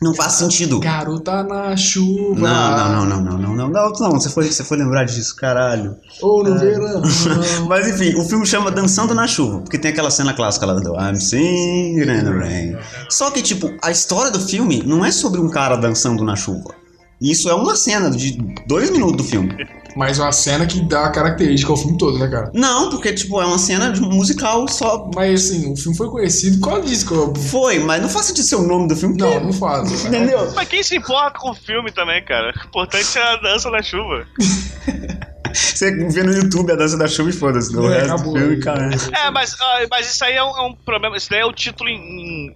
não 0.00 0.14
faz 0.14 0.34
sentido. 0.34 0.78
Garota 0.78 1.42
na 1.42 1.76
chuva. 1.76 2.38
Não, 2.38 2.76
não, 2.76 3.06
não, 3.06 3.20
não, 3.20 3.38
não, 3.38 3.52
não, 3.56 3.68
não, 3.68 3.92
não, 3.92 4.10
você 4.12 4.30
foi, 4.30 4.50
você 4.50 4.62
foi 4.62 4.78
lembrar 4.78 5.04
disso, 5.04 5.34
caralho. 5.34 5.96
Ou 6.22 6.44
no 6.44 6.56
verão. 6.56 7.02
Mas 7.68 7.88
enfim, 7.88 8.14
o 8.14 8.24
filme 8.24 8.46
chama 8.46 8.70
Dançando 8.70 9.12
na 9.12 9.26
Chuva, 9.26 9.58
porque 9.60 9.76
tem 9.76 9.90
aquela 9.90 10.10
cena 10.10 10.32
clássica 10.34 10.66
lá 10.66 10.74
do 10.74 10.94
I'm 10.94 11.16
singing 11.20 12.02
in 12.02 12.24
the 12.24 12.30
rain. 12.30 12.76
Só 13.10 13.30
que, 13.32 13.42
tipo, 13.42 13.74
a 13.82 13.90
história 13.90 14.30
do 14.30 14.40
filme 14.40 14.84
não 14.86 15.04
é 15.04 15.10
sobre 15.10 15.40
um 15.40 15.48
cara 15.48 15.76
dançando 15.76 16.24
na 16.24 16.36
chuva. 16.36 16.74
Isso 17.20 17.50
é 17.50 17.54
uma 17.54 17.74
cena 17.74 18.10
de 18.10 18.38
dois 18.68 18.90
minutos 18.90 19.16
do 19.16 19.24
filme. 19.24 19.52
Mas 19.98 20.18
uma 20.20 20.30
cena 20.30 20.64
que 20.64 20.80
dá 20.80 21.10
característica 21.10 21.72
ao 21.72 21.76
filme 21.76 21.98
todo, 21.98 22.18
né, 22.20 22.28
cara? 22.28 22.52
Não, 22.54 22.88
porque, 22.88 23.12
tipo, 23.12 23.42
é 23.42 23.44
uma 23.44 23.58
cena 23.58 23.90
de 23.90 24.00
musical 24.00 24.68
só. 24.68 25.10
Mas 25.12 25.46
assim, 25.50 25.72
o 25.72 25.76
filme 25.76 25.96
foi 25.96 26.08
conhecido 26.08 26.60
por 26.60 26.68
causa 26.68 26.86
disso. 26.86 27.04
que 27.08 27.12
eu- 27.12 27.34
Foi, 27.34 27.80
mas 27.80 28.00
não 28.00 28.08
faz 28.08 28.26
sentido 28.26 28.44
ser 28.44 28.54
o 28.56 28.62
nome 28.62 28.86
do 28.86 28.94
filme. 28.94 29.16
Não, 29.18 29.40
não 29.40 29.52
faz. 29.52 29.90
cara. 29.90 30.06
Entendeu? 30.16 30.52
Mas 30.54 30.68
quem 30.68 30.84
se 30.84 30.96
importa 30.96 31.40
com 31.40 31.50
o 31.50 31.54
filme 31.54 31.90
também, 31.90 32.24
cara? 32.24 32.52
O 32.64 32.68
importante 32.68 33.18
é 33.18 33.22
a 33.22 33.36
dança 33.38 33.68
na 33.70 33.82
chuva. 33.82 34.24
Você 35.52 35.90
vê 36.08 36.22
no 36.22 36.32
YouTube 36.32 36.70
a 36.72 36.76
dança 36.76 36.96
da 36.96 37.08
chuva 37.08 37.30
e 37.30 37.32
foda-se. 37.32 37.76
É, 37.76 37.80
resto 37.80 38.06
do 38.06 38.12
acabou. 38.14 38.36
filme, 38.36 38.60
cara. 38.60 38.90
É, 39.12 39.30
mas, 39.30 39.56
ah, 39.60 39.78
mas 39.90 40.12
isso 40.12 40.24
aí 40.24 40.34
é 40.34 40.44
um, 40.44 40.56
é 40.56 40.60
um 40.62 40.74
problema. 40.84 41.16
Isso 41.16 41.28
daí 41.30 41.40
é 41.40 41.44
o 41.44 41.52
título 41.52 41.88
em, 41.88 41.96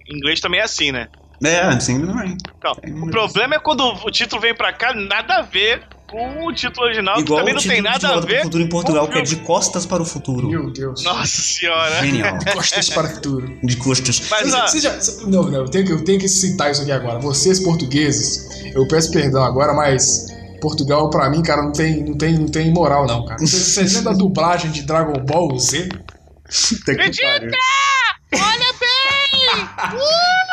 em 0.07 0.17
inglês 0.17 0.39
também 0.39 0.59
é 0.59 0.63
assim, 0.63 0.91
né? 0.91 1.07
É, 1.43 1.69
I'm 1.71 1.79
singing 1.81 2.03
in 2.03 2.07
the 2.07 2.13
rain. 2.13 2.37
Então, 2.57 2.73
o 3.03 3.09
problema 3.11 3.55
é 3.55 3.59
quando 3.59 3.81
o 3.83 4.11
título 4.11 4.41
vem 4.41 4.53
pra 4.55 4.71
cá, 4.73 4.93
nada 4.93 5.35
a 5.37 5.41
ver 5.41 5.83
com 6.09 6.45
o 6.45 6.53
título 6.53 6.85
original, 6.85 7.19
Igual 7.19 7.39
que 7.39 7.41
também 7.41 7.53
o 7.53 7.55
não 7.55 7.61
título 7.61 7.73
tem 7.75 7.83
de 7.83 7.89
nada 8.03 8.15
a 8.17 8.19
ver. 8.21 8.43
Futuro 8.43 8.63
em 8.63 8.69
Portugal, 8.69 9.07
que 9.07 9.17
é 9.17 9.21
de 9.23 9.35
costas 9.37 9.85
para 9.85 10.01
o 10.01 10.05
futuro. 10.05 10.47
Meu 10.47 10.69
Deus. 10.71 11.03
Nossa 11.03 11.41
senhora. 11.41 12.05
Genial. 12.05 12.37
Costas 12.53 12.89
para 12.89 13.07
o 13.07 13.09
futuro. 13.09 13.57
De 13.63 13.75
costas. 13.77 14.21
Mas, 14.29 14.49
Você- 14.51 14.55
ó, 14.55 14.67
você 14.67 14.79
já- 14.79 14.93
você- 14.99 15.25
não, 15.25 15.43
não, 15.43 15.59
eu 15.61 15.65
tenho, 15.69 15.85
que, 15.85 15.91
eu 15.91 16.03
tenho 16.03 16.19
que 16.19 16.27
citar 16.29 16.69
isso 16.71 16.81
aqui 16.83 16.91
agora. 16.91 17.17
Vocês 17.19 17.59
portugueses, 17.61 18.63
eu 18.75 18.87
peço 18.87 19.11
perdão 19.11 19.43
agora, 19.43 19.73
mas 19.73 20.27
Portugal, 20.61 21.09
pra 21.09 21.29
mim, 21.31 21.41
cara, 21.41 21.63
não 21.63 21.71
tem, 21.71 22.03
não 22.03 22.15
tem, 22.17 22.37
não 22.37 22.47
tem 22.47 22.71
moral, 22.71 23.07
não, 23.07 23.25
cara. 23.25 23.39
Vocês, 23.39 23.51
vocês 23.63 23.93
lembram 23.95 24.13
da 24.13 24.19
dublagem 24.19 24.71
de 24.71 24.83
Dragon 24.83 25.19
Ball 25.25 25.57
Z? 25.57 25.89
Pariu. 26.85 27.51
olha 28.33 28.73
bem! 28.79 29.93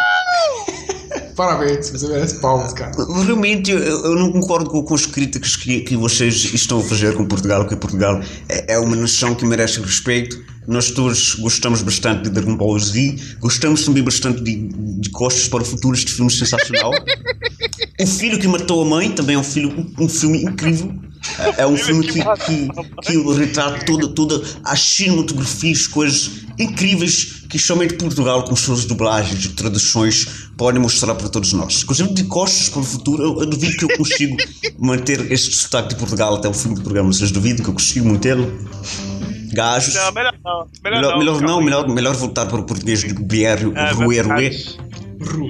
Parabéns, 1.40 1.88
você 1.88 2.06
merece 2.06 2.38
palmas, 2.38 2.74
cara. 2.74 2.92
Realmente, 3.24 3.70
eu, 3.70 3.78
eu 3.78 4.14
não 4.14 4.30
concordo 4.30 4.68
com, 4.68 4.82
com 4.82 4.94
as 4.94 5.06
críticas 5.06 5.56
que, 5.56 5.80
que 5.80 5.96
vocês 5.96 6.34
estão 6.52 6.80
a 6.80 6.82
fazer 6.82 7.14
com 7.14 7.24
Portugal, 7.24 7.66
que 7.66 7.74
Portugal 7.74 8.20
é, 8.46 8.74
é 8.74 8.78
uma 8.78 8.94
nação 8.94 9.34
que 9.34 9.46
merece 9.46 9.80
respeito. 9.80 10.38
Nós 10.68 10.90
todos 10.90 11.36
gostamos 11.36 11.80
bastante 11.80 12.24
de 12.24 12.28
Dragon 12.28 12.54
Ball 12.54 12.78
Z, 12.78 13.16
gostamos 13.40 13.86
também 13.86 14.02
bastante 14.02 14.42
de, 14.42 14.68
de 14.68 15.08
Costas 15.08 15.48
para 15.48 15.62
o 15.62 15.64
Futuro, 15.64 15.96
este 15.96 16.12
filme 16.12 16.30
sensacional. 16.30 16.92
o 18.02 18.06
Filho 18.06 18.38
que 18.38 18.48
Matou 18.48 18.82
a 18.82 18.84
Mãe 18.84 19.10
também 19.10 19.36
é 19.36 19.38
um, 19.38 19.44
filho, 19.44 19.86
um 19.98 20.08
filme 20.08 20.42
incrível. 20.42 20.92
É, 21.58 21.66
um 21.66 21.76
filme 21.78 22.06
que, 22.06 22.20
que, 22.20 22.68
que 23.02 23.32
retrata 23.34 23.84
toda, 23.84 24.08
toda 24.08 24.42
a 24.64 24.74
cinematografia, 24.76 25.72
as 25.72 25.86
coisas 25.86 26.30
incríveis 26.58 27.44
que 27.48 27.58
somente 27.58 27.94
Portugal, 27.94 28.44
com 28.44 28.54
suas 28.54 28.84
dublagens 28.84 29.44
e 29.44 29.48
traduções, 29.50 30.26
pode 30.56 30.78
mostrar 30.78 31.14
para 31.14 31.28
todos 31.28 31.52
nós. 31.52 31.82
Inclusive, 31.82 32.14
de 32.14 32.24
costas 32.24 32.68
para 32.68 32.80
o 32.80 32.84
futuro, 32.84 33.22
eu, 33.22 33.40
eu 33.40 33.46
duvido 33.46 33.76
que 33.76 33.84
eu 33.84 33.96
consigo 33.96 34.36
manter 34.78 35.30
este 35.32 35.54
sotaque 35.54 35.90
de 35.90 35.96
Portugal 35.96 36.36
até 36.36 36.48
o 36.48 36.54
fim 36.54 36.74
do 36.74 36.80
programa. 36.82 37.12
Vocês 37.12 37.30
duvidam 37.30 37.64
que 37.64 37.70
eu 37.70 37.74
consigo 37.74 38.08
mantê-lo? 38.08 38.50
Gajos. 39.52 39.94
Não, 39.94 40.12
melhor 40.12 40.34
não. 40.44 40.68
Melhor, 40.84 41.18
Melhor, 41.18 41.40
não, 41.42 41.60
melhor, 41.60 41.62
melhor, 41.62 41.88
melhor 41.88 42.14
voltar 42.14 42.46
para 42.46 42.60
o 42.60 42.62
português 42.62 43.00
de 43.00 43.12
Bier, 43.14 43.58
É, 43.74 43.90
Ruer, 43.92 44.24
Ruer. 44.26 44.26
verdade. 44.26 44.89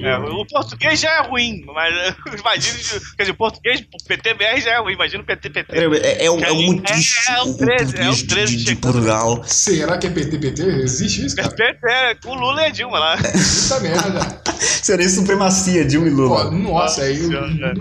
É, 0.03 0.17
o 0.17 0.45
português 0.45 0.99
já 0.99 1.09
é 1.23 1.27
ruim, 1.27 1.63
mas 1.65 1.93
imagina, 2.39 2.77
quer 3.15 3.23
dizer, 3.23 3.31
o 3.31 3.35
português, 3.35 3.79
o 3.81 4.05
PTBR 4.05 4.59
já 4.61 4.71
é 4.71 4.79
ruim, 4.79 4.93
imagina 4.93 5.23
o 5.23 5.25
PTPT. 5.25 5.65
É, 5.75 5.83
é, 5.83 6.25
é, 6.25 6.31
um- 6.31 6.39
é 6.43 6.51
um 6.51 6.73
É, 6.85 7.33
é 7.37 7.41
o 7.43 7.53
13, 7.55 7.97
é 7.97 8.09
de- 8.09 8.23
13 8.27 8.51
de, 8.57 8.57
de 8.57 8.69
chegando. 8.69 8.81
Portugal. 8.81 9.43
Será 9.45 9.97
que 9.97 10.07
é 10.07 10.09
PTPT? 10.09 10.61
Existe 10.63 11.25
isso, 11.25 11.35
cara? 11.35 11.49
PT 11.51 11.87
é 11.87 12.15
com 12.15 12.29
o 12.31 12.35
Lula 12.35 12.63
e 12.63 12.65
a 12.65 12.69
Dilma 12.69 12.99
lá. 12.99 13.17
Puta 13.17 13.79
merda. 13.79 14.41
Seria 14.59 15.07
supremacia, 15.09 15.85
Dilma 15.85 16.07
e 16.07 16.11
Pô, 16.11 16.17
Lula. 16.17 16.51
nossa, 16.51 17.03
aí. 17.03 17.17
eu- 17.19 17.29
Senhora. 17.29 17.73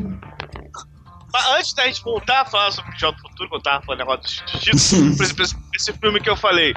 Mas 1.33 1.47
antes 1.51 1.73
da 1.75 1.85
gente 1.87 2.03
voltar 2.03 2.41
a 2.43 2.45
falar 2.45 2.71
sobre 2.73 2.95
o 2.95 2.99
Jogo 2.99 3.17
do 3.17 3.23
Futuro, 3.29 3.49
que 3.51 3.57
eu 3.57 3.61
tava 3.63 3.83
falando 3.85 4.01
negócio 4.01 4.21
dos 4.23 4.61
títulos, 4.61 5.17
por 5.17 5.25
exemplo, 5.25 5.43
esse, 5.45 5.57
esse 5.75 5.93
filme 5.95 6.21
que 6.21 6.29
eu 6.31 6.37
falei, 6.37 6.75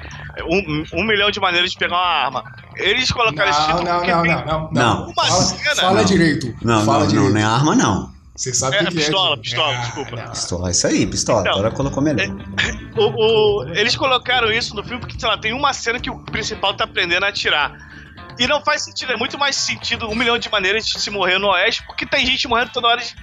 um, 0.48 0.84
um 0.94 1.04
milhão 1.06 1.32
de 1.32 1.40
maneiras 1.40 1.72
de 1.72 1.78
pegar 1.78 1.96
uma 1.96 2.06
arma. 2.06 2.44
Eles 2.76 3.12
colocaram 3.12 3.50
esse 3.50 3.60
Não, 3.60 3.68
título 3.68 3.84
não, 3.86 3.96
porque 3.98 4.12
não, 4.12 4.22
tem 4.24 4.32
não, 4.36 4.46
não, 4.46 4.72
Não. 4.72 5.06
uma 5.08 5.14
Fala, 5.26 5.42
cena. 5.44 5.76
fala 5.76 5.94
Não. 6.00 6.06
direito. 6.06 6.56
Não, 6.62 6.86
fala 6.86 7.00
não, 7.00 7.08
direito. 7.08 7.26
não, 7.26 7.34
não 7.34 7.40
é 7.42 7.44
arma, 7.44 7.76
não. 7.76 8.14
Você 8.36 8.52
sabe 8.52 8.78
É, 8.78 8.86
que, 8.86 8.96
pistola, 8.96 9.36
é. 9.36 9.40
pistola, 9.40 9.74
Ah, 9.76 9.82
desculpa. 9.82 10.16
não. 10.16 10.30
Pistola, 10.32 10.72
isso 10.72 10.88
aí, 10.88 11.06
pistola. 11.06 11.42
Então, 11.42 11.54
Agora 11.54 11.70
colocou 11.72 12.02
melhor. 12.02 12.26
O, 12.98 13.62
o- 13.62 13.64
eles 13.76 13.96
colocaram 13.96 14.52
isso 14.52 14.76
no 14.76 14.84
filme 14.84 15.00
porque, 15.00 15.20
sei 15.20 15.30
lá, 15.30 15.38
tem 15.38 15.54
uma 15.54 15.72
cena 15.72 16.00
que 16.00 16.10
o 16.10 16.18
principal 16.18 16.74
tá 16.74 16.84
aprendendo 16.86 17.24
a 17.26 17.28
atirar. 17.30 17.78
E 18.40 18.48
não 18.48 18.64
faz 18.64 18.84
sentido, 18.84 19.14
é 19.14 19.18
muito 19.18 19.38
mais 19.38 19.56
sentido 19.56 20.08
um 20.10 20.16
milhão 20.16 20.38
de 20.38 20.50
maneiras 20.50 20.86
de 20.86 21.00
se 21.00 21.10
morrer 21.10 21.38
no 21.40 21.48
Oeste, 21.50 21.84
porque 21.86 22.06
tem 22.06 22.26
gente 22.26 22.48
morrendo 22.48 22.72
toda 22.72 22.88
hora, 22.88 23.02
de, 23.02 23.14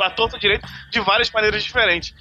a 0.00 0.10
torta 0.10 0.38
direito, 0.38 0.66
de 0.90 1.00
várias 1.00 1.30
maneiras 1.30 1.62
diferentes. 1.62 2.14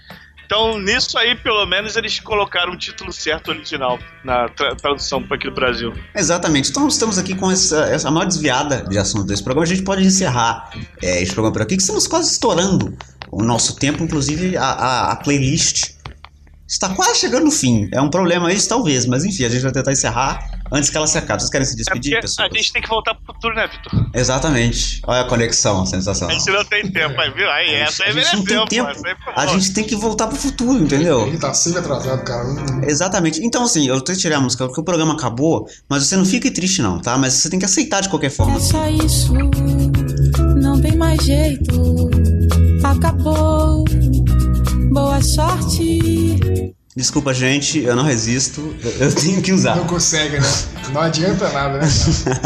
Então, 0.46 0.80
nisso 0.80 1.16
aí, 1.16 1.36
pelo 1.36 1.64
menos, 1.68 1.96
eles 1.96 2.20
colocaram 2.20 2.74
o 2.74 2.76
título 2.76 3.14
certo 3.14 3.50
original 3.50 4.00
na 4.24 4.50
tra- 4.50 4.76
tradução 4.76 5.22
para 5.22 5.36
aqui 5.36 5.48
do 5.48 5.54
Brasil. 5.54 5.94
Exatamente. 6.16 6.72
Então 6.72 6.88
estamos 6.88 7.20
aqui 7.20 7.36
com 7.36 7.52
essa, 7.52 7.86
essa 7.86 8.10
maior 8.10 8.26
desviada 8.26 8.84
de 8.90 8.98
assunto 8.98 9.26
desse 9.28 9.44
programa. 9.44 9.66
A 9.66 9.70
gente 9.70 9.84
pode 9.84 10.04
encerrar 10.04 10.72
é, 11.04 11.22
esse 11.22 11.34
programa 11.34 11.54
por 11.54 11.62
aqui, 11.62 11.76
que 11.76 11.84
estamos 11.84 12.08
quase 12.08 12.32
estourando 12.32 12.98
o 13.32 13.44
nosso 13.44 13.76
tempo, 13.76 14.04
inclusive 14.04 14.58
a, 14.58 14.64
a, 14.64 15.12
a 15.12 15.16
playlist 15.18 15.92
está 16.70 16.90
quase 16.90 17.20
chegando 17.20 17.46
no 17.46 17.52
fim. 17.52 17.90
É 17.92 18.00
um 18.00 18.10
problema 18.10 18.52
isso, 18.54 18.70
talvez, 18.70 19.06
mas 19.06 19.26
enfim, 19.26 19.44
a 19.46 19.50
gente 19.50 19.62
vai 19.64 19.72
tentar 19.72 19.92
encerrar 19.92 20.40
antes 20.72 20.90
que 20.90 20.96
ela 20.98 21.08
se 21.08 21.18
acabe. 21.18 21.42
Vocês 21.42 21.50
querem 21.50 21.66
se 21.66 21.74
É 21.74 21.78
despedir, 21.78 22.12
porque 22.12 22.22
pessoal? 22.28 22.48
a 22.52 22.56
gente 22.58 22.72
tem 22.72 22.82
que 22.82 22.88
voltar 22.88 23.16
pro 23.16 23.26
futuro, 23.34 23.56
né, 23.56 23.68
Vitor? 23.68 24.10
Exatamente. 24.14 25.02
Olha 25.08 25.22
a 25.22 25.24
conexão, 25.24 25.82
A 25.82 25.86
sensacional. 25.88 26.38
gente 26.38 26.52
não 26.52 26.64
tem 26.64 26.92
tempo, 26.92 27.20
aí, 27.20 27.32
viu? 27.32 27.50
Aí, 27.50 27.76
A 27.76 27.80
essa 27.80 28.04
aí 28.04 28.10
a 28.12 28.14
gente 28.14 28.36
não 28.36 28.44
tem 28.46 28.58
pô. 28.60 28.66
tempo. 28.68 28.90
Essa 28.90 29.08
aí 29.08 29.16
foi 29.24 29.34
A 29.36 29.48
gente 29.48 29.74
tem 29.74 29.84
que 29.84 29.96
voltar 29.96 30.28
pro 30.28 30.38
futuro, 30.38 30.78
entendeu? 30.84 31.26
Ele 31.28 31.38
tá 31.40 31.54
sempre 31.56 31.80
atrasado, 31.80 32.24
cara. 32.24 32.46
Exatamente. 32.88 33.44
Então, 33.44 33.64
assim, 33.64 33.88
eu 33.88 34.00
tenho 34.02 34.16
que 34.16 34.22
tirar 34.22 34.38
a 34.38 34.42
música 34.42 34.66
porque 34.68 34.80
o 34.80 34.84
programa 34.84 35.14
acabou, 35.14 35.68
mas 35.90 36.06
você 36.06 36.16
não 36.16 36.26
fique 36.26 36.52
triste, 36.52 36.82
não, 36.84 37.00
tá? 37.00 37.18
Mas 37.18 37.34
você 37.34 37.50
tem 37.50 37.58
que 37.58 37.66
aceitar 37.66 38.02
de 38.02 38.10
qualquer 38.10 38.30
forma. 38.30 38.56
É 38.58 38.60
só 38.60 38.88
isso, 38.88 39.34
não 40.62 40.80
tem 40.80 40.96
mais 40.96 41.20
jeito. 41.24 42.10
Acabou. 42.84 43.84
Boa 44.90 45.22
sorte. 45.22 46.74
Desculpa, 46.96 47.34
gente, 47.34 47.80
eu 47.80 47.96
não 47.96 48.04
resisto. 48.04 48.76
Eu- 49.00 49.14
tenho 49.14 49.42
que 49.42 49.54
usar. 49.54 49.76
Não 49.76 49.86
consegue, 49.86 50.40
né? 50.40 50.48
Não 50.92 51.02
adianta 51.02 51.50
nada, 51.50 51.80
né? 51.80 51.88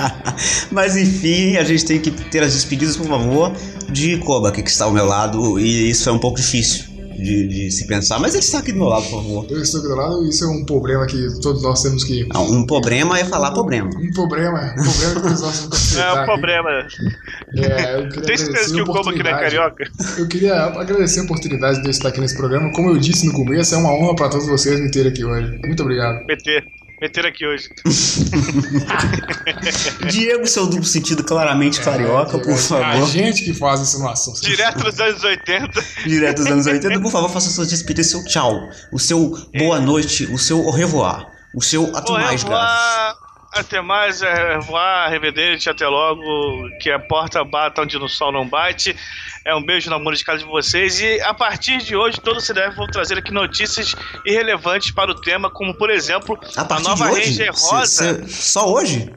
Mas 0.69 0.95
enfim, 0.95 1.57
a 1.57 1.63
gente 1.63 1.85
tem 1.85 1.99
que 1.99 2.11
ter 2.11 2.43
as 2.43 2.53
despedidas, 2.53 2.95
por 2.97 3.07
favor, 3.07 3.51
de 3.89 4.17
Koba, 4.17 4.51
que 4.51 4.61
está 4.61 4.85
ao 4.85 4.91
meu 4.91 5.05
lado, 5.05 5.59
e 5.59 5.89
isso 5.89 6.07
é 6.09 6.11
um 6.11 6.19
pouco 6.19 6.37
difícil 6.37 6.92
de, 7.17 7.47
de 7.47 7.71
se 7.71 7.85
pensar, 7.87 8.19
mas 8.19 8.33
ele 8.33 8.43
está 8.43 8.59
aqui 8.59 8.71
do 8.71 8.79
meu 8.79 8.87
lado, 8.87 9.03
por 9.03 9.21
favor. 9.21 9.45
Eu 9.49 9.61
estou 9.61 9.79
aqui 9.79 9.89
do 9.89 9.95
lado, 9.95 10.27
isso 10.27 10.43
é 10.43 10.47
um 10.47 10.65
problema 10.65 11.05
que 11.05 11.39
todos 11.41 11.61
nós 11.63 11.81
temos 11.81 12.03
que. 12.03 12.27
Não, 12.33 12.43
um 12.51 12.65
problema 12.65 13.17
é 13.19 13.25
falar 13.25 13.51
problema. 13.51 13.89
Um 13.89 14.11
problema, 14.11 14.73
um 14.77 14.83
problema 14.83 15.15
que 15.15 15.21
todos 15.21 15.41
nós 15.41 15.59
temos 15.59 15.77
que 15.79 15.97
É 15.99 16.13
um 16.13 16.25
problema. 16.25 16.69
É, 17.55 17.95
eu 17.99 18.09
queria 18.09 18.23
Tem 18.25 18.37
certeza 18.37 18.71
agradecer 18.71 18.73
que 18.73 18.79
a 18.79 18.83
o 18.83 18.87
Koba 18.87 19.11
aqui 19.11 19.23
não 19.23 19.31
é 19.31 19.35
oportunidade. 19.35 19.39
carioca? 19.39 19.83
Eu 20.17 20.27
queria 20.27 20.55
agradecer 20.63 21.19
a 21.19 21.23
oportunidade 21.23 21.81
de 21.81 21.89
estar 21.89 22.09
aqui 22.09 22.19
nesse 22.19 22.35
programa. 22.35 22.71
Como 22.73 22.89
eu 22.89 22.97
disse 22.97 23.25
no 23.25 23.33
começo, 23.33 23.73
é 23.75 23.77
uma 23.77 23.93
honra 23.93 24.15
para 24.15 24.29
todos 24.29 24.47
vocês 24.47 24.79
me 24.79 24.89
terem 24.91 25.11
aqui 25.11 25.23
hoje. 25.23 25.59
Muito 25.65 25.81
obrigado. 25.83 26.25
Meter. 26.25 26.82
Meter 27.01 27.25
aqui 27.25 27.45
hoje. 27.45 27.69
Diego, 30.09 30.47
seu 30.47 30.65
duplo 30.67 30.85
sentido 30.85 31.23
claramente 31.23 31.81
carioca, 31.81 32.39
por 32.39 32.53
A 32.53 32.57
favor. 32.57 33.07
gente 33.07 33.43
que 33.43 33.53
faz 33.53 33.81
insinuação. 33.81 34.33
Direto 34.41 34.83
dos 34.83 34.99
anos 34.99 35.23
80. 35.23 35.85
Direto 36.05 36.37
dos 36.37 36.47
anos 36.47 36.65
80, 36.65 36.99
por 37.01 37.11
favor, 37.11 37.29
faça 37.29 37.49
suas 37.49 37.69
despedidas, 37.69 38.09
seu 38.09 38.23
tchau, 38.25 38.69
o 38.91 38.99
seu 38.99 39.31
boa 39.57 39.79
noite, 39.79 40.25
o 40.25 40.37
seu 40.37 40.59
au 40.59 40.71
revoir, 40.71 41.27
o 41.53 41.61
seu 41.61 41.95
até 41.95 42.11
mais, 42.13 42.43
revoir, 42.43 42.61
gatos. 42.61 43.23
Até 43.55 43.81
mais, 43.81 44.21
é, 44.23 44.55
revoir, 44.55 45.09
revedente, 45.11 45.69
até 45.69 45.87
logo. 45.87 46.21
Que 46.81 46.89
a 46.89 46.97
porta 46.99 47.43
bata 47.43 47.83
onde 47.83 47.99
no 47.99 48.09
sol 48.09 48.31
não 48.31 48.47
bate. 48.47 48.95
É 49.45 49.53
um 49.53 49.61
beijo 49.65 49.89
no 49.89 49.95
amor 49.97 50.15
de 50.15 50.23
casa 50.23 50.39
de 50.39 50.45
vocês. 50.45 50.99
E 51.01 51.19
a 51.21 51.33
partir 51.33 51.79
de 51.79 51.95
hoje, 51.95 52.19
todo 52.21 52.37
o 52.37 52.41
CDF 52.41 52.75
vou 52.77 52.87
trazer 52.87 53.17
aqui 53.17 53.31
notícias 53.33 53.93
irrelevantes 54.25 54.91
para 54.91 55.11
o 55.11 55.15
tema, 55.15 55.49
como 55.49 55.73
por 55.77 55.89
exemplo, 55.89 56.39
A 56.55 56.63
a, 56.63 56.79
nova? 56.79 57.05
Ranger 57.07 57.53
Cê- 57.53 57.67
Rosa. 57.69 58.23
cê- 58.23 58.27
só 58.29 58.71
hoje? 58.71 59.13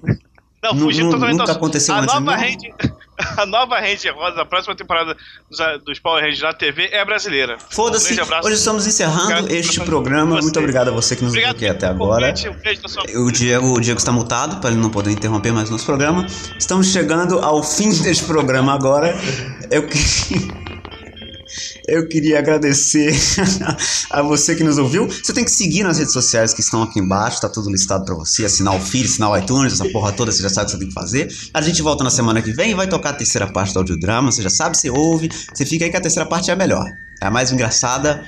Não, 0.62 0.72
nu- 0.74 0.86
totalmente 1.10 1.32
do 1.34 1.38
nunca 1.38 1.42
assunto. 1.44 1.56
aconteceu 1.58 1.94
a 1.94 1.98
antes, 1.98 2.14
nova 2.14 2.20
não? 2.32 2.32
Ranger, 2.42 2.74
A 3.36 3.46
nova 3.46 3.78
Ranger 3.80 4.14
Rosa, 4.14 4.42
a 4.42 4.44
próxima 4.44 4.74
temporada 4.74 5.16
dos, 5.50 5.58
dos 5.84 5.98
Power 5.98 6.22
Rangers 6.22 6.42
na 6.42 6.52
TV 6.52 6.88
é 6.92 7.04
brasileira. 7.04 7.56
Um 7.56 7.74
Foda-se, 7.74 8.20
abraço. 8.20 8.46
hoje 8.46 8.56
estamos 8.56 8.86
encerrando 8.86 9.52
este 9.52 9.80
programa. 9.80 10.40
Muito 10.40 10.58
obrigado 10.58 10.88
a 10.88 10.90
você 10.90 11.16
que 11.16 11.22
nos 11.22 11.32
Obrigado 11.32 11.56
aqui 11.56 11.66
até 11.66 11.86
agora. 11.86 12.34
um 13.14 13.26
O 13.26 13.32
Diego, 13.32 13.72
o 13.72 13.80
Diego 13.80 13.98
está 13.98 14.12
mutado 14.12 14.60
para 14.60 14.70
ele 14.70 14.80
não 14.80 14.90
poder 14.90 15.10
interromper 15.10 15.52
mais 15.52 15.68
o 15.68 15.72
nosso 15.72 15.86
programa. 15.86 16.26
Estamos 16.58 16.88
chegando 16.88 17.38
ao 17.38 17.62
fim 17.62 17.90
deste 18.02 18.24
programa 18.24 18.74
agora. 18.74 19.16
Eu 19.70 19.86
queria, 19.86 20.52
eu 21.86 22.08
queria 22.08 22.38
agradecer 22.38 23.14
a 24.10 24.22
você 24.22 24.54
que 24.54 24.64
nos 24.64 24.78
ouviu. 24.78 25.06
Você 25.08 25.32
tem 25.32 25.44
que 25.44 25.50
seguir 25.50 25.82
nas 25.82 25.98
redes 25.98 26.12
sociais 26.12 26.52
que 26.52 26.60
estão 26.60 26.82
aqui 26.82 27.00
embaixo, 27.00 27.40
tá 27.40 27.48
tudo 27.48 27.70
listado 27.70 28.04
para 28.04 28.14
você. 28.14 28.44
Assinar 28.44 28.74
o 28.74 28.80
feed, 28.80 29.06
assinar 29.06 29.30
o 29.30 29.36
iTunes, 29.36 29.72
essa 29.74 29.88
porra 29.90 30.12
toda, 30.12 30.32
você 30.32 30.42
já 30.42 30.48
sabe 30.48 30.64
o 30.64 30.66
que 30.66 30.72
você 30.72 30.78
tem 30.78 30.88
que 30.88 30.94
fazer. 30.94 31.28
A 31.52 31.60
gente 31.60 31.82
volta 31.82 32.04
na 32.04 32.10
semana 32.10 32.42
que 32.42 32.52
vem 32.52 32.70
e 32.70 32.74
vai 32.74 32.86
tocar 32.86 33.10
a 33.10 33.14
terceira 33.14 33.46
parte 33.46 33.72
do 33.72 33.78
audiodrama. 33.78 34.30
Você 34.30 34.42
já 34.42 34.50
sabe, 34.50 34.76
você 34.76 34.90
ouve. 34.90 35.28
Você 35.52 35.64
fica 35.64 35.84
aí 35.84 35.90
que 35.90 35.96
a 35.96 36.00
terceira 36.00 36.28
parte 36.28 36.50
é 36.50 36.54
a 36.54 36.56
melhor. 36.56 36.84
É 37.20 37.26
a 37.26 37.30
mais 37.30 37.50
engraçada, 37.50 38.24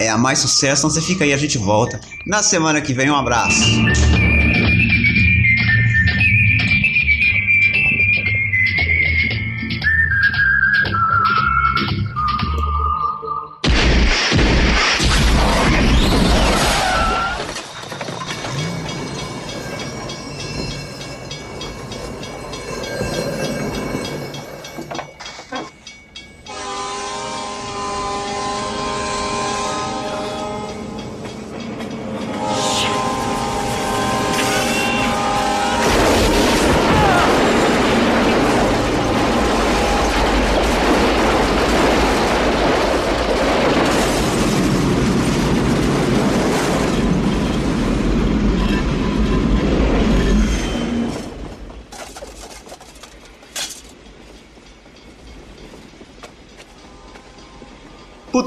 é 0.00 0.08
a 0.08 0.18
mais 0.18 0.38
sucesso. 0.38 0.80
Então 0.80 0.90
você 0.90 1.00
fica 1.00 1.24
aí, 1.24 1.32
a 1.32 1.38
gente 1.38 1.58
volta. 1.58 2.00
Na 2.26 2.42
semana 2.42 2.80
que 2.80 2.92
vem, 2.92 3.10
um 3.10 3.16
abraço. 3.16 3.62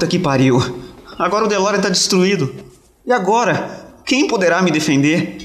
Puta 0.02 0.10
que 0.10 0.18
pariu. 0.18 0.58
Agora 1.16 1.44
o 1.44 1.48
DeLorean 1.48 1.80
tá 1.80 1.88
destruído. 1.88 2.52
E 3.06 3.12
agora? 3.12 3.86
Quem 4.04 4.26
poderá 4.26 4.60
me 4.60 4.72
defender? 4.72 5.38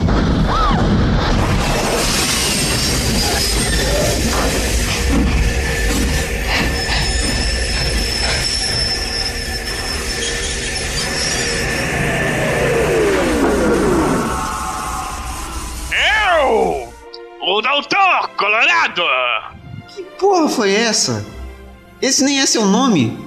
Eu! 15.92 16.90
O 17.42 17.62
Doutor 17.62 18.30
Colorado! 18.36 19.04
Que 19.94 20.02
porra 20.18 20.50
foi 20.50 20.74
essa? 20.74 21.24
Esse 22.02 22.24
nem 22.24 22.40
é 22.40 22.46
seu 22.48 22.66
nome. 22.66 23.27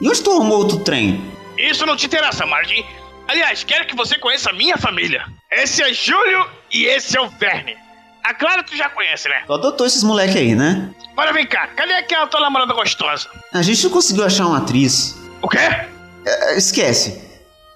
E 0.00 0.08
onde 0.08 0.22
tu 0.22 0.30
arrumou 0.30 0.58
outro 0.58 0.78
trem? 0.78 1.20
Isso 1.56 1.84
não 1.84 1.96
te 1.96 2.06
interessa, 2.06 2.46
Margin. 2.46 2.84
Aliás, 3.26 3.64
quero 3.64 3.86
que 3.86 3.96
você 3.96 4.16
conheça 4.18 4.50
a 4.50 4.52
minha 4.52 4.76
família. 4.76 5.24
Esse 5.50 5.82
é 5.82 5.92
Júlio 5.92 6.46
e 6.72 6.86
esse 6.86 7.16
é 7.16 7.20
o 7.20 7.28
Verne. 7.28 7.76
A 8.22 8.34
Clara 8.34 8.62
tu 8.62 8.76
já 8.76 8.88
conhece, 8.88 9.28
né? 9.28 9.42
Tu 9.46 9.52
adotou 9.52 9.86
esses 9.86 10.02
moleque 10.02 10.38
aí, 10.38 10.54
né? 10.54 10.90
Agora 11.12 11.32
vem 11.32 11.46
cá, 11.46 11.66
cadê 11.68 11.94
aquela 11.94 12.26
tua 12.26 12.40
namorada 12.40 12.72
gostosa? 12.74 13.28
A 13.52 13.62
gente 13.62 13.82
não 13.84 13.90
conseguiu 13.90 14.24
achar 14.24 14.46
uma 14.46 14.58
atriz. 14.58 15.18
O 15.42 15.48
quê? 15.48 15.58
É, 16.24 16.56
esquece. 16.56 17.22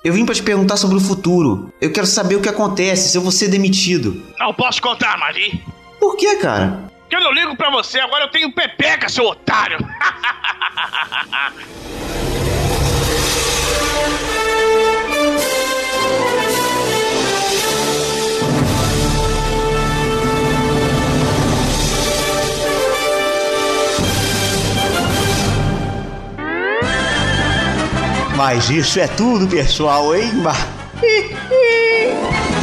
Eu 0.05 0.13
vim 0.13 0.25
pra 0.27 0.35
te 0.35 0.43
perguntar 0.43 0.77
sobre 0.77 0.97
o 0.97 1.01
futuro. 1.01 1.73
Eu 1.81 1.93
quero 1.93 2.07
saber 2.07 2.37
o 2.37 2.41
que 2.41 2.49
acontece 2.49 3.09
se 3.09 3.17
eu 3.17 3.23
vou 3.23 3.33
ser 3.33 3.49
demitido. 3.49 4.23
Não 4.39 4.53
posso 4.53 4.81
contar, 4.83 5.17
Margin. 5.19 5.63
Por 5.99 6.17
que, 6.17 6.37
cara? 6.37 6.92
Que 7.13 7.17
eu 7.17 7.21
não 7.21 7.31
ligo 7.31 7.55
pra 7.55 7.69
você, 7.69 8.01
agora 8.01 8.25
eu 8.25 8.29
tenho 8.31 8.51
pepeca, 8.51 9.07
seu 9.07 9.27
otário. 9.27 9.77
Mas 28.35 28.71
isso 28.71 28.99
é 28.99 29.07
tudo, 29.07 29.47
pessoal, 29.47 30.17
hein? 30.17 30.31
Bah. 30.43 30.57